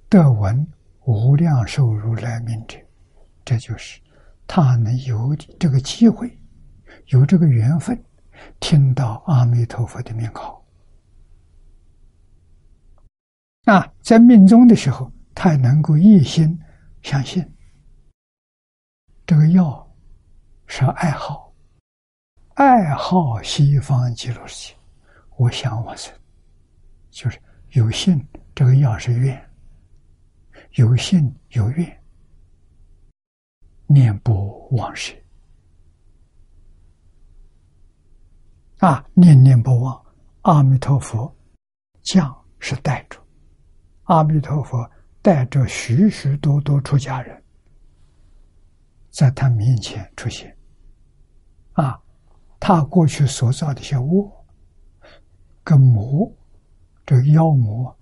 [0.08, 0.66] 得闻
[1.04, 2.78] 无量寿如来名者，
[3.44, 4.00] 这就是。
[4.50, 6.34] 他能有这个机会，
[7.08, 8.02] 有这个缘分，
[8.58, 10.64] 听到阿弥陀佛的名号，
[13.64, 16.58] 啊，在命中的时候，他能够一心
[17.02, 17.46] 相信，
[19.26, 19.86] 这个药
[20.66, 21.52] 是爱好，
[22.54, 24.78] 爱好西方极乐世界，
[25.36, 26.10] 我想我是，
[27.10, 27.38] 就是
[27.72, 29.47] 有信这个药是愿，
[30.72, 32.02] 有信有愿。
[33.86, 35.14] 念不忘事
[38.80, 39.04] 啊！
[39.14, 40.06] 念念不忘，
[40.42, 41.34] 阿弥陀佛
[42.02, 43.18] 降是带着，
[44.04, 44.88] 阿弥陀佛
[45.22, 47.42] 带着许许多多出家人，
[49.10, 50.54] 在他面前出现
[51.72, 51.98] 啊！
[52.60, 54.30] 他过去所造的一些恶
[55.64, 56.30] 跟魔，
[57.06, 57.97] 这妖魔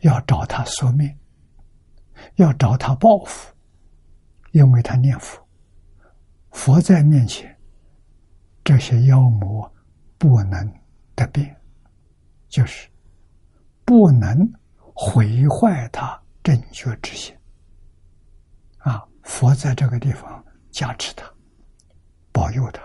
[0.00, 1.16] 要找他索命。
[2.36, 3.54] 要找他报复，
[4.52, 5.46] 因为他念佛，
[6.50, 7.54] 佛在面前，
[8.64, 9.70] 这些妖魔
[10.16, 10.74] 不能
[11.14, 11.46] 得病，
[12.48, 12.88] 就是
[13.84, 14.50] 不能
[14.94, 17.36] 毁坏他正觉之心。
[18.78, 21.30] 啊，佛在这个地方加持他，
[22.32, 22.80] 保佑他，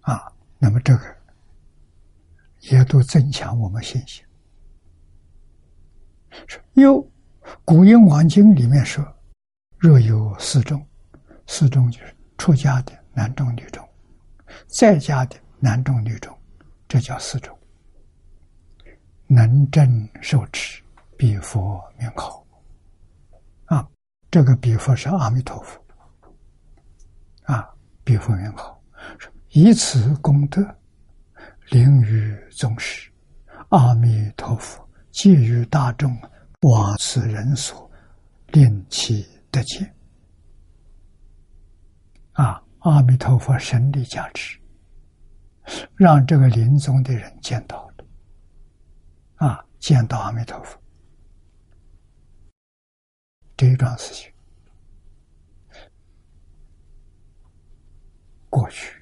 [0.00, 1.20] 啊，那么这个。
[2.68, 4.22] 也都增强我们信心。
[6.46, 7.02] 说有
[7.64, 9.02] 《古印王经》里面说，
[9.78, 10.86] 若有四众，
[11.46, 13.82] 四众就是出家的男众女众，
[14.66, 16.38] 在家的男众女众，
[16.86, 17.58] 这叫四众。
[19.26, 20.82] 能正受持，
[21.16, 22.46] 彼佛名号。
[23.64, 23.88] 啊，
[24.30, 25.82] 这个彼佛是阿弥陀佛。
[27.44, 27.74] 啊，
[28.04, 28.78] 彼佛名号，
[29.50, 30.62] 以此功德。
[31.70, 33.08] 灵于宗师，
[33.68, 36.16] 阿弥陀佛，借于大众，
[36.62, 37.88] 往此人所，
[38.48, 39.94] 令其得见。
[42.32, 44.58] 啊，阿弥陀佛神力加持，
[45.94, 48.04] 让这个临终的人见到了，
[49.46, 50.76] 啊，见到阿弥陀佛，
[53.56, 54.32] 这一桩事情，
[58.48, 58.99] 过去，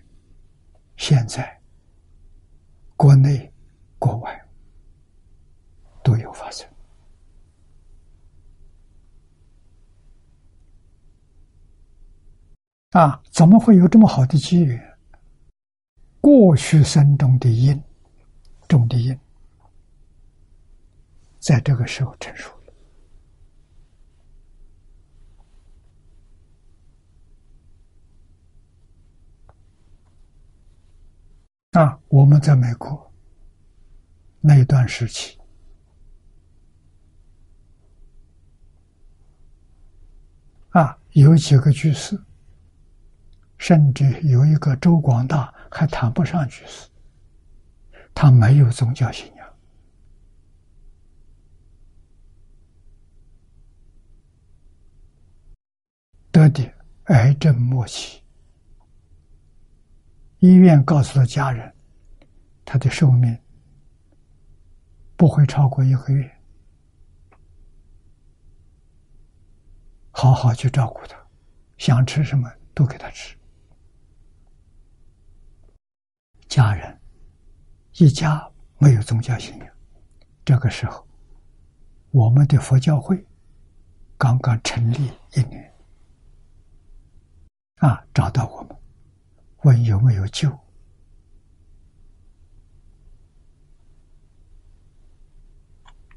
[0.99, 1.59] 现在
[2.97, 3.51] 国内、
[3.99, 4.49] 国外
[6.03, 6.69] 都有发生。
[12.91, 14.99] 啊，怎么会有这么好的机缘？
[16.21, 17.81] 过去生中的因，
[18.67, 19.17] 种的因，
[21.39, 22.58] 在这个时候成熟。
[31.79, 33.13] 啊，我们在美国
[34.41, 35.39] 那一段时期，
[40.71, 42.21] 啊，有几个居士。
[43.59, 46.89] 甚至有一个周广大还谈不上居士，
[48.13, 49.49] 他没有宗教信仰，
[56.31, 56.73] 得的
[57.07, 58.23] 癌症末期，
[60.41, 61.75] 医院告诉了家人，
[62.65, 63.37] 他的寿命
[65.17, 66.31] 不会超过一个月，
[70.13, 71.17] 好好去照顾他，
[71.77, 73.37] 想吃什么都给他吃。
[76.47, 77.01] 家人
[77.95, 78.49] 一家
[78.79, 79.69] 没有宗教信仰，
[80.45, 81.05] 这个时候，
[82.13, 83.27] 我们的佛教会
[84.17, 85.75] 刚刚成立一年，
[87.79, 88.78] 啊，找到我们，
[89.69, 90.49] 问有没有救，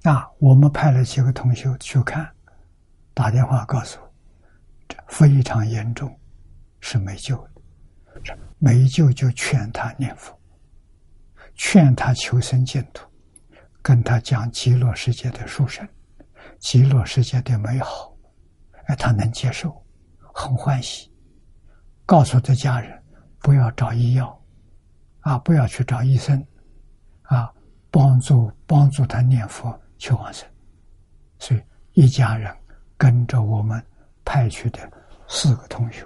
[0.04, 2.34] 啊，我们派了几个同学去看，
[3.14, 4.00] 打电话告诉，
[4.88, 6.18] 这非常严重，
[6.80, 7.36] 是没救
[8.24, 8.38] 的。
[8.58, 10.34] 没救就劝他念佛，
[11.54, 13.06] 劝他求生净土，
[13.82, 15.86] 跟他讲极乐世界的殊胜，
[16.58, 18.16] 极乐世界的美好，
[18.86, 19.86] 哎，他能接受，
[20.34, 21.12] 很欢喜。
[22.06, 23.01] 告诉他家人
[23.42, 24.42] 不要找医药，
[25.22, 26.46] 啊，不要去找医生，
[27.24, 27.52] 啊，
[27.90, 30.48] 帮助帮助他念佛求往生。
[31.40, 31.62] 所以
[31.94, 32.56] 一家人
[32.98, 33.84] 跟着我们
[34.24, 34.92] 派去的
[35.28, 36.06] 四个同学。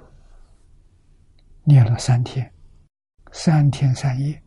[1.68, 2.53] 念了三天，
[3.32, 4.40] 三天三夜，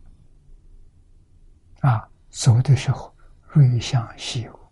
[1.81, 3.13] 啊，走的时候
[3.49, 4.71] 瑞相西游，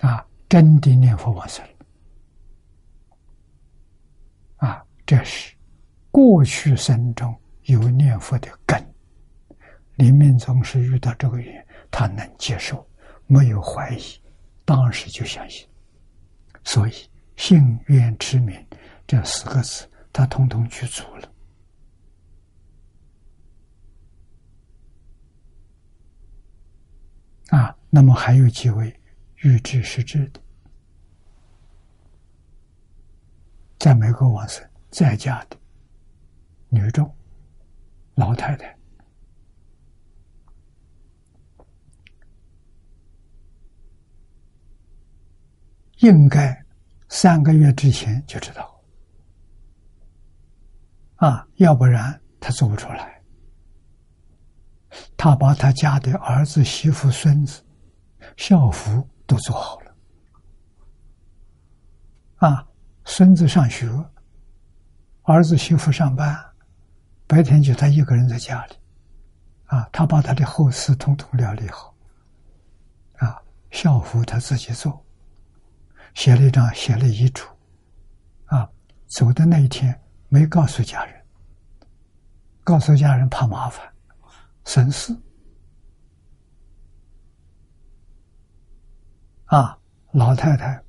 [0.00, 1.62] 啊，真的念佛往生
[4.56, 5.54] 啊，这是
[6.10, 8.94] 过去生中有念佛的根，
[9.96, 12.86] 临命终时遇到这个人，他能接受，
[13.26, 14.02] 没有怀疑，
[14.64, 15.68] 当时就相信，
[16.64, 16.92] 所以
[17.36, 18.54] 信愿持名。
[19.06, 21.32] 这四个字，他统统去除了
[27.48, 27.76] 啊。
[27.90, 28.92] 那么还有几位
[29.42, 30.40] 预知失智的，
[33.78, 35.56] 在美国往生在家的
[36.68, 37.12] 女众
[38.14, 38.78] 老太太，
[45.96, 46.56] 应该
[47.08, 48.80] 三个月之前就知道。
[51.16, 53.20] 啊，要不然他做不出来。
[55.16, 57.64] 他把他家的儿子、媳妇、孙子
[58.36, 59.96] 校服都做好了。
[62.36, 62.68] 啊，
[63.04, 63.88] 孙子上学，
[65.24, 66.38] 儿子媳妇上班，
[67.26, 68.76] 白天就他一个人在家里。
[69.66, 71.94] 啊，他把他的后事统统料理好。
[73.16, 75.04] 啊，校服他自己做，
[76.14, 77.44] 写了一张，写了遗嘱。
[78.46, 78.68] 啊，
[79.08, 80.00] 走的那一天。
[80.28, 81.24] 没告诉家人，
[82.64, 83.86] 告诉家人怕麻烦，
[84.64, 85.16] 省事。
[89.44, 89.78] 啊，
[90.10, 90.82] 老太太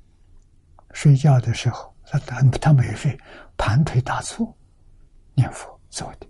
[0.90, 3.16] 睡觉的时候，她她她没睡，
[3.56, 4.56] 盘腿打坐
[5.34, 6.26] 念佛做的。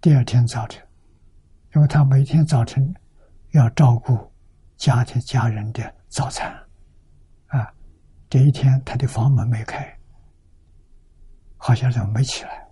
[0.00, 0.84] 第二天早晨，
[1.74, 2.94] 因为他每天早晨
[3.50, 4.32] 要照顾
[4.76, 6.52] 家庭家人的早餐，
[7.46, 7.72] 啊，
[8.28, 9.98] 这一天他的房门没开。
[11.56, 12.68] 好像怎么没起来？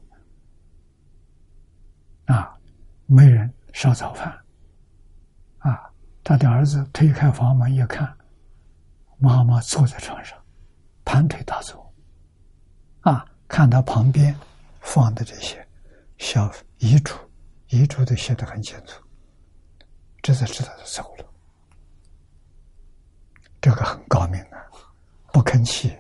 [2.35, 2.59] 啊，
[3.07, 4.37] 没人烧早饭。
[5.59, 5.89] 啊，
[6.25, 8.13] 他的儿子推开房门一看，
[9.19, 10.37] 妈妈坐在床上，
[11.05, 11.95] 盘腿打坐。
[13.03, 14.35] 啊，看他旁边
[14.81, 15.67] 放的这些
[16.19, 17.15] 小遗嘱，
[17.67, 19.03] 遗嘱都写的很清楚，
[20.23, 21.25] 这才知道他走了。
[23.61, 24.65] 这个很高明啊，
[25.33, 25.95] 不吭气，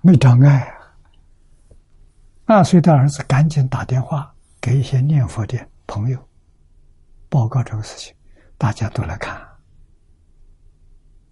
[0.00, 0.94] 没障碍啊。
[2.46, 6.28] 二岁的儿子赶紧打电话给一些念佛的朋友
[7.28, 8.14] 报告这个事情，
[8.56, 9.36] 大家都来看，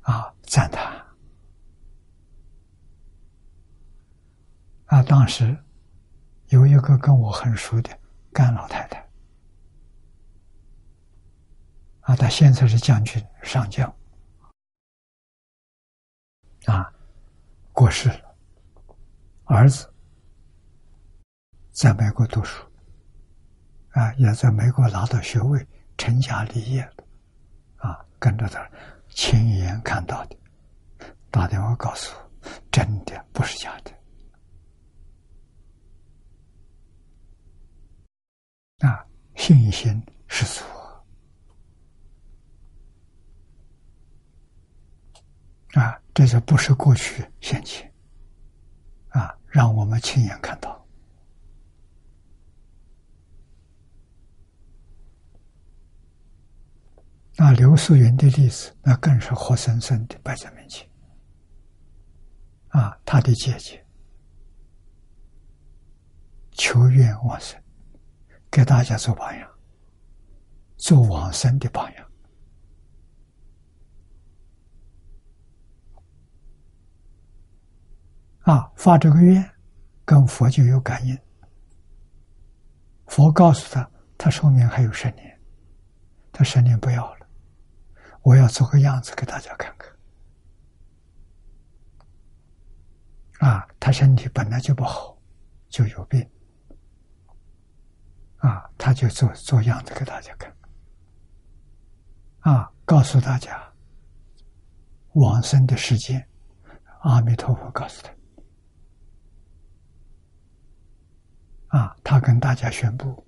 [0.02, 0.99] 啊，赞叹。
[4.90, 5.56] 啊，当时
[6.48, 7.96] 有一个跟我很熟的
[8.32, 8.98] 甘老太太，
[12.00, 13.88] 啊，她现在是将军上将，
[16.64, 16.92] 啊，
[17.72, 18.36] 过世了。
[19.44, 19.88] 儿子
[21.70, 22.66] 在美国读书，
[23.90, 25.64] 啊，也在美国拿到学位，
[25.96, 27.04] 成家立业了，
[27.76, 28.68] 啊，跟着他
[29.08, 30.36] 亲眼看到的，
[31.30, 33.92] 打电话告诉我，真的不是假的，
[38.80, 40.64] 啊，信心十足。
[45.78, 47.92] 啊，这就不是过去现前，
[49.10, 50.84] 啊，让我们亲眼看到。
[57.36, 60.88] 那刘素云的例子，那更是活生生的摆在面前。
[62.68, 63.84] 啊，他的姐姐
[66.52, 67.59] 求愿往生，
[68.50, 69.48] 给大家做榜样，
[70.76, 72.06] 做往生的榜样。
[78.40, 79.48] 啊，发这个愿，
[80.04, 81.16] 跟佛就有感应。
[83.06, 85.40] 佛告诉他，他寿命还有十年，
[86.32, 87.26] 他十年不要了，
[88.22, 89.90] 我要做个样子给大家看看。
[93.48, 95.16] 啊，他身体本来就不好，
[95.68, 96.28] 就有病。
[98.40, 100.52] 啊，他就做做样子给大家看。
[102.40, 103.72] 啊，告诉大家
[105.12, 106.26] 往生的时间，
[107.00, 108.10] 阿弥陀佛告诉他。
[111.78, 113.26] 啊，他跟大家宣布，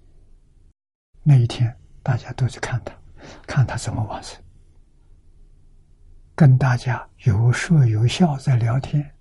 [1.23, 2.95] 那一天大家都去看他，
[3.47, 4.43] 看他怎么往生，
[6.35, 9.15] 跟大家有说有笑在聊天。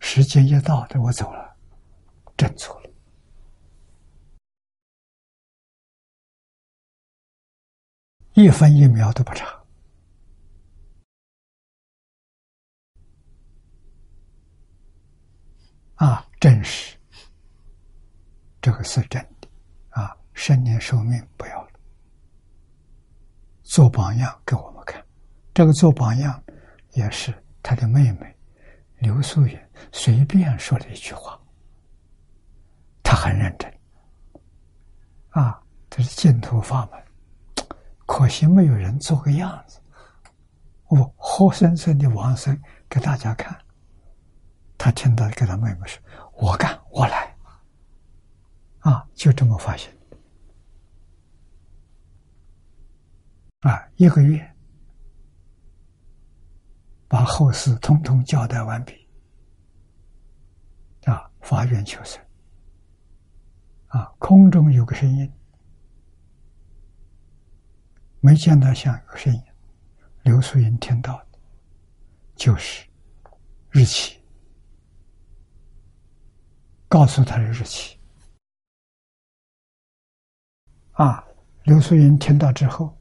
[0.00, 1.56] 时间一到，的我走了，
[2.36, 2.87] 真走了，
[8.38, 9.44] 一分一秒都不差。
[15.96, 16.96] 啊，真实。
[18.60, 19.48] 这个是真的，
[19.88, 21.70] 啊，生年寿命不要了，
[23.64, 25.04] 做榜样给我们看。
[25.52, 26.40] 这个做榜样
[26.92, 28.36] 也是他的妹妹
[29.00, 29.58] 刘素云
[29.90, 31.36] 随便说了一句话，
[33.02, 33.80] 他很认真，
[35.30, 35.60] 啊，
[35.90, 37.02] 这是净土法门，
[38.08, 39.78] 可惜没有人做个样子，
[40.86, 42.58] 我活生生的往生
[42.88, 43.54] 给大家看。
[44.78, 46.02] 他听到给他妹妹说
[46.40, 47.36] ：“我干，我来。”
[48.80, 49.94] 啊，就这么发现
[53.60, 54.56] 啊，一个月
[57.08, 59.06] 把后事通通交代完毕，
[61.04, 62.24] 啊，发愿求生，
[63.88, 65.30] 啊，空中有个声音，
[68.20, 69.42] 没见到像有声音，
[70.22, 71.38] 刘素云听到的，
[72.34, 72.84] 就是
[73.70, 74.18] 日期，
[76.88, 77.96] 告诉他的日期。
[80.92, 81.24] 啊，
[81.62, 82.92] 刘素云听到之后，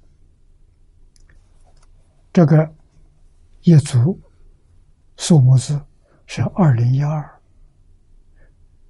[2.32, 2.72] 这个
[3.62, 4.22] 一组
[5.18, 5.84] 数目字
[6.28, 7.42] 是二零一二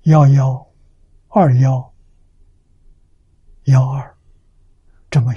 [0.04, 0.74] 幺幺
[1.30, 1.94] 二幺
[3.64, 4.18] 幺二，
[5.10, 5.34] 这么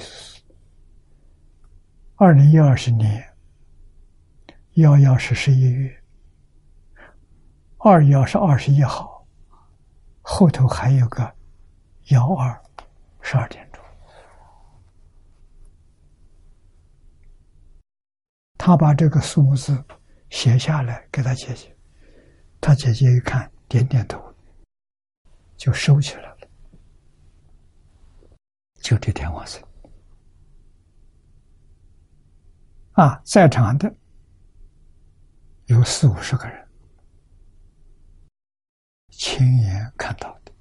[2.23, 3.35] 二零一二十年，
[4.75, 6.03] 幺幺是十一月，
[7.79, 9.27] 二幺是二十一号，
[10.21, 11.35] 后头还有个
[12.09, 12.63] 幺二。
[13.23, 13.83] 十二点钟，
[18.59, 19.83] 他把这个数字
[20.29, 21.75] 写下来给他姐姐，
[22.61, 24.23] 他姐姐一看，点点头，
[25.57, 26.37] 就收起来了。
[28.83, 29.63] 就这天晚上，
[33.01, 33.91] 啊，在场的
[35.65, 36.69] 有四五十个人，
[39.09, 40.53] 亲眼看到的。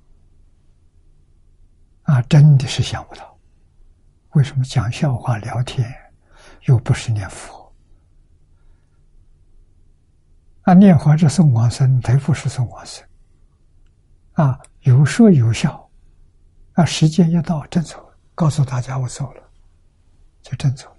[2.03, 3.37] 啊，真的是想不到，
[4.35, 5.93] 为什么讲笑话聊天，
[6.61, 7.75] 又不是念佛？
[10.61, 13.05] 啊，念佛是送往生，才不是送往生。
[14.35, 15.91] 啊，有说有笑，
[16.71, 19.43] 啊，时间一到，真走，告诉大家我走了，
[20.41, 20.89] 就真走。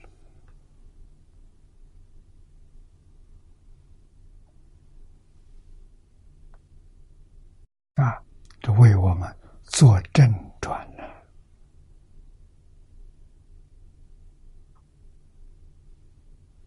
[7.96, 8.16] 啊，
[8.60, 10.88] 这为我们做正转。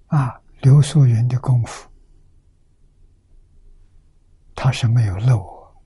[0.08, 1.90] 啊，刘素云的功夫，
[4.54, 5.84] 他是没有漏我。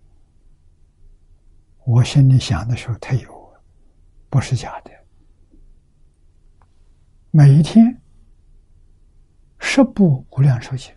[1.86, 3.54] 我心里想的时候，他有，
[4.30, 4.92] 不是假的。
[7.32, 8.02] 每一天
[9.60, 10.94] 十部无量寿经，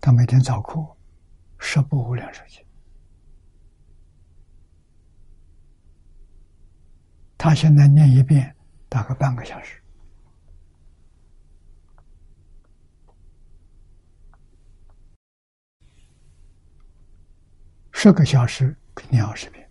[0.00, 0.84] 他每天早课，
[1.58, 2.64] 十部无量寿经，
[7.38, 8.56] 他现在念一遍
[8.88, 9.82] 大概半个小时，
[17.92, 18.76] 十个小时
[19.10, 19.70] 念二十遍，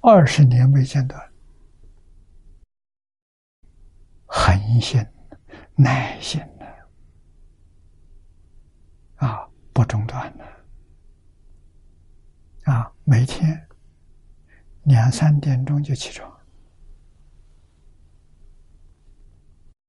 [0.00, 1.32] 二十年未间断，
[4.26, 5.06] 恒心、
[5.76, 6.40] 耐心。
[9.16, 10.44] 啊，不中断的
[12.64, 13.68] 啊，每天
[14.84, 16.30] 两三点钟就起床，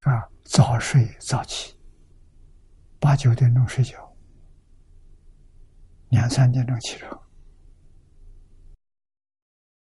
[0.01, 1.73] 啊，早睡早起，
[2.99, 4.13] 八九点钟睡觉，
[6.09, 7.23] 两三点钟起床，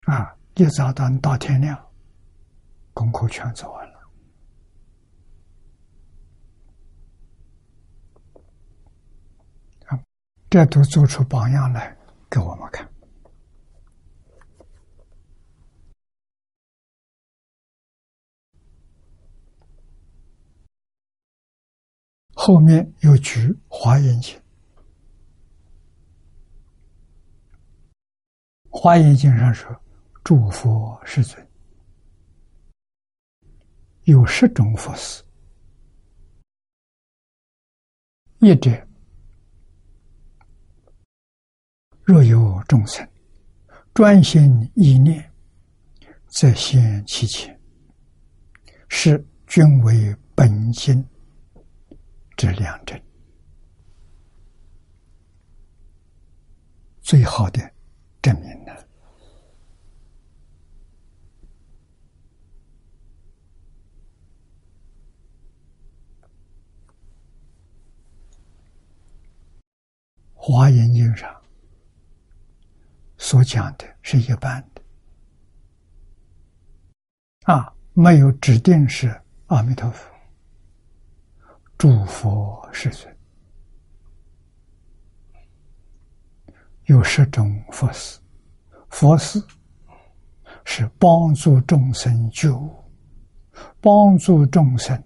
[0.06, 1.92] 啊，一早到到天亮，
[2.94, 3.94] 功课全做完了。
[10.52, 11.98] 这都做出榜样来
[12.30, 12.93] 给我们看。
[22.46, 24.38] 后面又举华严经，
[28.70, 29.74] 华严经上说
[30.26, 31.48] ：“诸佛世尊。
[34.04, 35.24] 有十种佛事，
[38.40, 38.70] 一者。”
[42.04, 43.08] 若有众生
[43.94, 45.32] 专心一念，
[46.28, 47.58] 则现其前，
[48.90, 51.02] 是均为本心。
[52.44, 53.02] 之良真，
[57.02, 57.72] 最好的
[58.22, 58.74] 证明呢。
[70.34, 71.34] 华严经上。
[73.18, 74.82] 所讲的是一般的，
[77.44, 79.18] 啊，没有指定是
[79.48, 80.13] 阿弥陀佛、
[81.84, 83.14] 诸佛世尊，
[86.86, 88.22] 有十种佛事，
[88.88, 89.44] 佛事
[90.64, 92.58] 是帮助众生救、
[93.82, 95.04] 帮助众生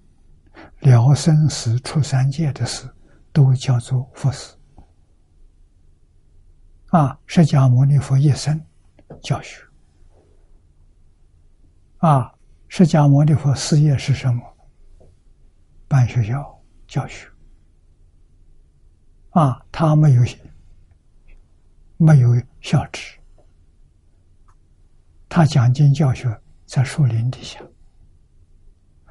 [0.81, 2.87] 了生死、出三界的事，
[3.33, 4.55] 都叫做佛事。
[6.89, 7.19] 啊！
[7.25, 8.63] 释迦牟尼佛一生
[9.23, 9.63] 教学。
[11.97, 12.31] 啊！
[12.67, 14.43] 释迦牟尼佛事业是什么？
[15.87, 16.53] 办学校
[16.87, 17.27] 教学。
[19.31, 19.63] 啊！
[19.71, 20.23] 他没有
[21.97, 23.19] 没有校职，
[25.29, 27.61] 他讲经教学在树林底下，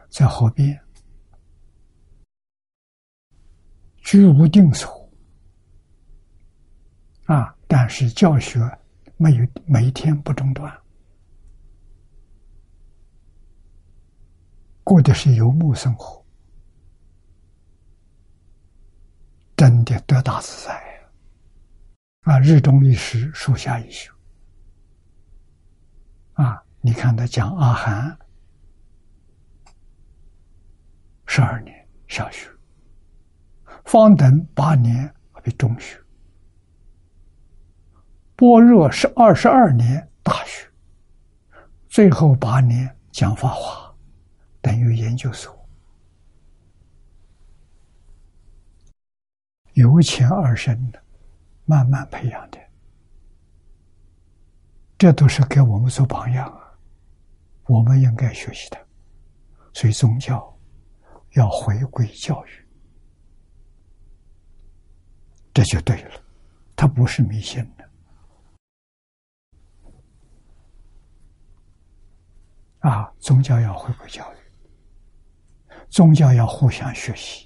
[0.08, 0.76] 在河边，
[3.98, 5.08] 居无定所。
[7.26, 7.54] 啊！
[7.68, 8.58] 但是教学
[9.16, 10.76] 没有每天不中断，
[14.82, 16.25] 过的是游牧生活，
[19.56, 20.74] 真的得大自在
[22.22, 22.38] 啊！
[22.40, 24.12] 日中一时，树下一宿。
[26.34, 26.62] 啊！
[26.82, 28.18] 你看他讲阿含
[31.26, 32.50] 十二年小学，
[33.86, 35.10] 方等八年
[35.44, 35.98] 为中学。
[38.36, 40.68] 般若是二十二年大学，
[41.88, 43.90] 最后八年讲法华，
[44.60, 45.55] 等于研究所，
[49.76, 51.02] 由浅而深的，
[51.66, 52.58] 慢慢培养的，
[54.96, 56.72] 这都是给我们做榜样啊！
[57.66, 58.86] 我们应该学习的，
[59.74, 60.58] 所以宗教
[61.32, 62.66] 要回归教育，
[65.52, 66.22] 这就对了，
[66.74, 67.84] 它不是迷信的。
[72.88, 74.36] 啊，宗教要回归教育，
[75.90, 77.45] 宗教要互相学习。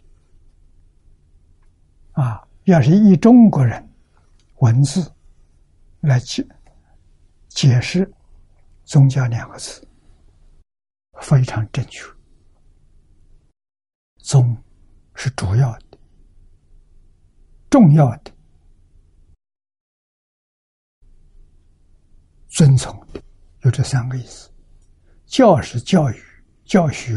[2.12, 3.88] 啊，要是以中国人
[4.58, 5.10] 文字
[6.00, 6.46] 来解
[7.48, 8.10] 解释
[8.84, 9.86] “宗教”两个字，
[11.20, 12.04] 非常正确。
[14.18, 14.56] 宗
[15.14, 15.98] 是主要的、
[17.68, 18.32] 重要的、
[22.48, 23.22] 遵从的，
[23.62, 24.50] 有这三个意思。
[25.26, 26.22] 教是教育、
[26.64, 27.14] 教学、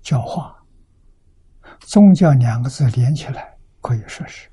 [0.00, 0.56] 教化，
[1.80, 4.48] 宗教两个字连起来，可以说是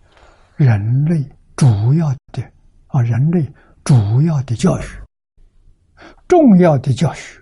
[0.56, 2.41] 人类主要的
[2.88, 3.52] 啊，人类
[3.84, 4.84] 主要的教育、
[6.28, 7.40] 重要的教学、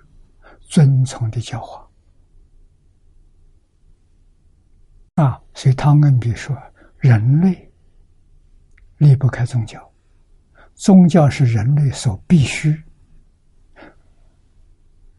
[0.61, 1.87] 遵从的教化
[5.15, 6.55] 啊，所以汤恩比说，
[6.97, 7.71] 人类
[8.97, 9.79] 离不开宗教，
[10.73, 12.75] 宗教是人类所必须。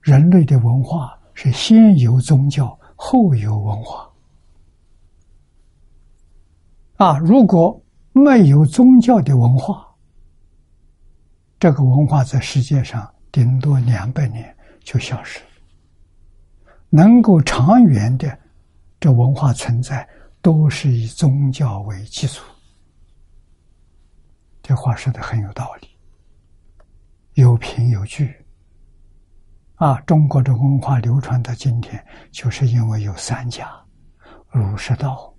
[0.03, 4.06] 人类的文化是先有宗教，后有文化。
[6.97, 7.79] 啊，如果
[8.13, 9.87] 没有宗教的文化，
[11.59, 15.41] 这个文化在世界上顶多两百年就消失。
[16.89, 18.39] 能够长远的
[18.99, 20.09] 这文化存在，
[20.41, 22.43] 都是以宗教为基础。
[24.63, 25.89] 这话说的很有道理，
[27.35, 28.35] 有凭有据。
[29.75, 33.71] 啊，中国的文化流传到今天，就是因为有三家，
[34.51, 35.35] 儒释道，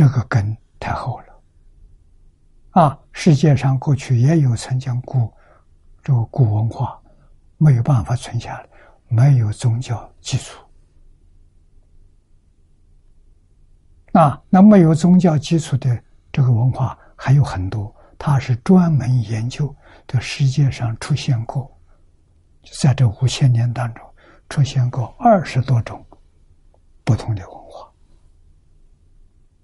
[0.00, 1.26] 这个根太厚了。
[2.70, 5.30] 啊，世界上过去也有曾经古
[6.02, 6.98] 这个古文化，
[7.58, 8.68] 没有办法存下来，
[9.08, 10.58] 没有宗教基础。
[14.12, 16.02] 啊，那没有宗教基础的
[16.32, 21.70] 这个文化还有很多，它是专门研究的世界上出现过。
[22.80, 24.02] 在这五千年当中，
[24.48, 26.02] 出现过二十多种
[27.04, 27.59] 不同的文化，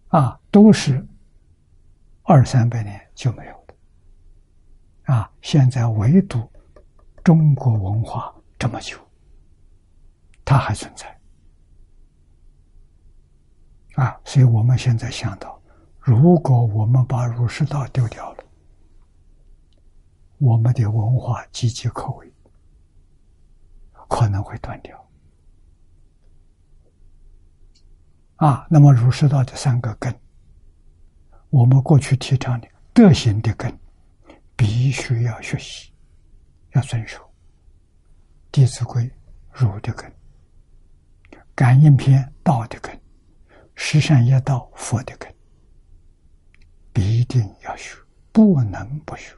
[0.09, 1.07] 啊，都是
[2.23, 6.51] 二三百年就没有的，啊，现在唯独
[7.23, 8.99] 中国文化这么久，
[10.45, 11.21] 它还存在，
[13.95, 15.61] 啊，所以我们现在想到，
[15.99, 18.45] 如果我们把儒释道丢掉了，
[20.39, 22.33] 我们的文化岌岌可危。
[24.09, 24.97] 可能会断掉
[28.37, 28.67] 啊！
[28.69, 30.15] 那么儒释道这三个根，
[31.51, 33.77] 我们过去提倡的德行的根，
[34.55, 35.91] 必须要学习，
[36.73, 37.19] 要遵守
[38.53, 39.03] 《弟子规》
[39.53, 40.11] 儒的根，
[41.55, 42.95] 《感应篇》道的根，
[43.75, 45.35] 《十善业道》佛的根，
[46.93, 47.97] 必定要学，
[48.33, 49.35] 不能不学。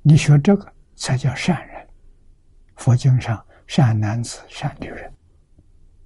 [0.00, 1.86] 你学这个才叫善人。
[2.76, 5.12] 佛经上，善男子、善女人，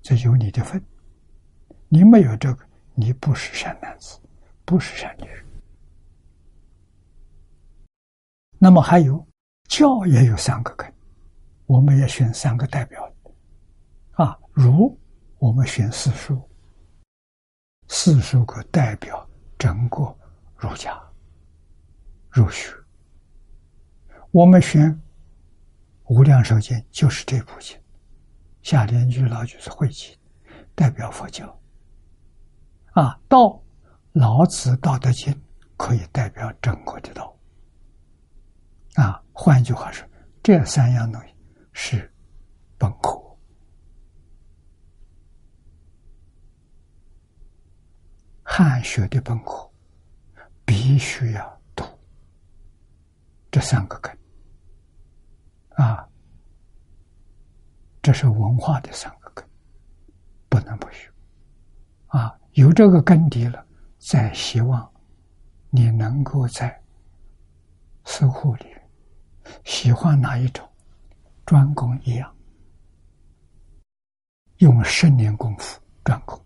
[0.04, 0.84] 这有你的份。
[1.88, 4.20] 你没有这个，你不是善男子，
[4.62, 5.42] 不是善女人。
[8.58, 9.26] 那么还有
[9.66, 10.92] 教也有三个根，
[11.64, 13.10] 我们也选三个代表
[14.12, 14.94] 啊，儒
[15.38, 16.38] 我们选四书，
[17.88, 19.26] 四书可代表
[19.56, 20.02] 整个
[20.58, 21.02] 儒家
[22.28, 22.74] 儒学，
[24.32, 25.00] 我们选。
[26.08, 27.74] 无量寿经就是这部经，
[28.64, 30.18] 下联句老就是汇集，
[30.74, 31.60] 代表佛教。
[32.94, 33.62] 啊，道，
[34.12, 35.38] 老子道德经
[35.76, 37.36] 可以代表整个的道。
[38.94, 40.08] 啊，换句话说，
[40.42, 41.34] 这三样东西
[41.74, 42.10] 是
[42.78, 43.20] 本科，
[48.42, 49.70] 汉学的本科，
[50.64, 51.84] 必须要读
[53.50, 54.18] 这三个根。
[55.70, 56.08] 啊，
[58.04, 59.42] 这是文化的三个根，
[60.50, 61.10] 不能不学。
[62.08, 63.66] 啊，有这个根底了，
[63.96, 64.92] 再希望
[65.70, 66.78] 你能够在
[68.04, 68.66] 私护里
[69.64, 70.68] 喜欢哪一种，
[71.46, 72.30] 专攻一样，
[74.58, 76.38] 用十年功夫专攻；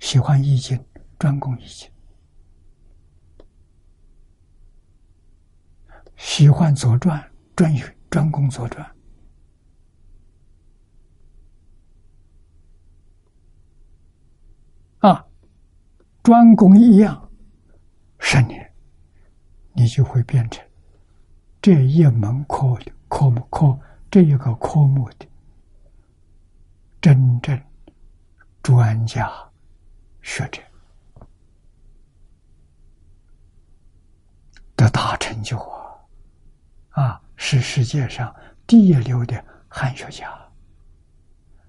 [0.00, 0.84] 喜欢易经，
[1.16, 1.88] 专攻易经；
[6.16, 7.96] 喜欢左传，专学。
[8.10, 8.96] 专攻左传
[15.00, 15.26] 啊，
[16.24, 17.30] 专攻一样
[18.18, 18.72] 十年，
[19.74, 20.66] 你就会变成
[21.60, 23.78] 这一门科的科目科
[24.10, 25.28] 这一个科目的
[26.98, 27.62] 真正
[28.62, 29.30] 专家
[30.22, 30.62] 学者，
[34.76, 35.58] 的大成就
[36.92, 37.20] 啊啊！
[37.36, 38.34] 是世界上
[38.66, 40.32] 第一流的汉学家，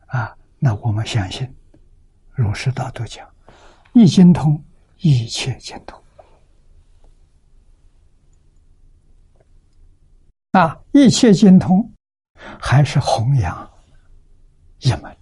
[0.06, 1.54] 啊，那我们相信，
[2.36, 3.30] 儒释道都讲，
[3.96, 4.62] 一精通，
[4.98, 5.98] 一切精通。
[10.52, 11.90] 啊，一切精通，
[12.60, 13.72] 还是弘扬
[14.80, 15.18] 一门。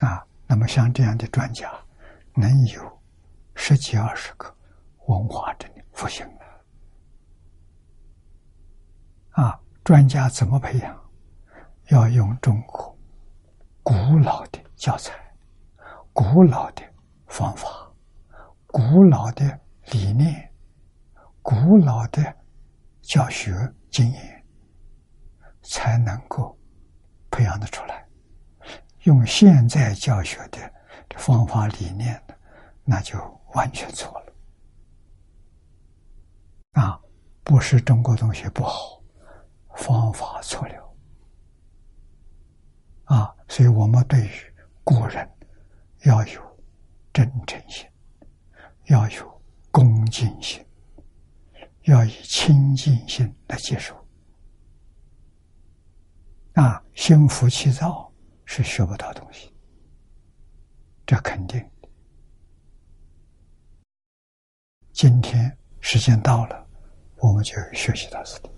[0.00, 1.72] 啊，那么像这样的专家，
[2.34, 3.02] 能有
[3.54, 4.54] 十几二十个，
[5.06, 6.42] 文化真的复兴了。
[9.30, 11.10] 啊，专家怎么培养？
[11.88, 12.94] 要用中国
[13.82, 15.12] 古老的教材、
[16.12, 16.82] 古老的
[17.26, 17.90] 方法、
[18.66, 19.60] 古老的
[19.92, 20.52] 理念、
[21.40, 22.22] 古老的
[23.00, 23.52] 教学
[23.90, 24.44] 经验，
[25.62, 26.58] 才能够
[27.30, 28.06] 培养的出来。
[29.04, 30.58] 用现在教学的
[31.16, 32.38] 方法理念的，
[32.84, 33.18] 那就
[33.54, 34.32] 完全错了。
[36.72, 37.00] 啊，
[37.42, 39.02] 不是中国东西不好，
[39.76, 40.94] 方法错了。
[43.04, 44.30] 啊，所以我们对于
[44.84, 45.28] 古人
[46.04, 46.60] 要有
[47.12, 47.86] 真诚心，
[48.86, 50.64] 要有恭敬心，
[51.82, 53.94] 要以清净心来接受。
[56.54, 58.12] 啊，心浮气躁
[58.44, 59.54] 是学不到东西，
[61.06, 61.64] 这肯定。
[64.92, 66.66] 今天时间到了，
[67.16, 68.50] 我们就学习到这里。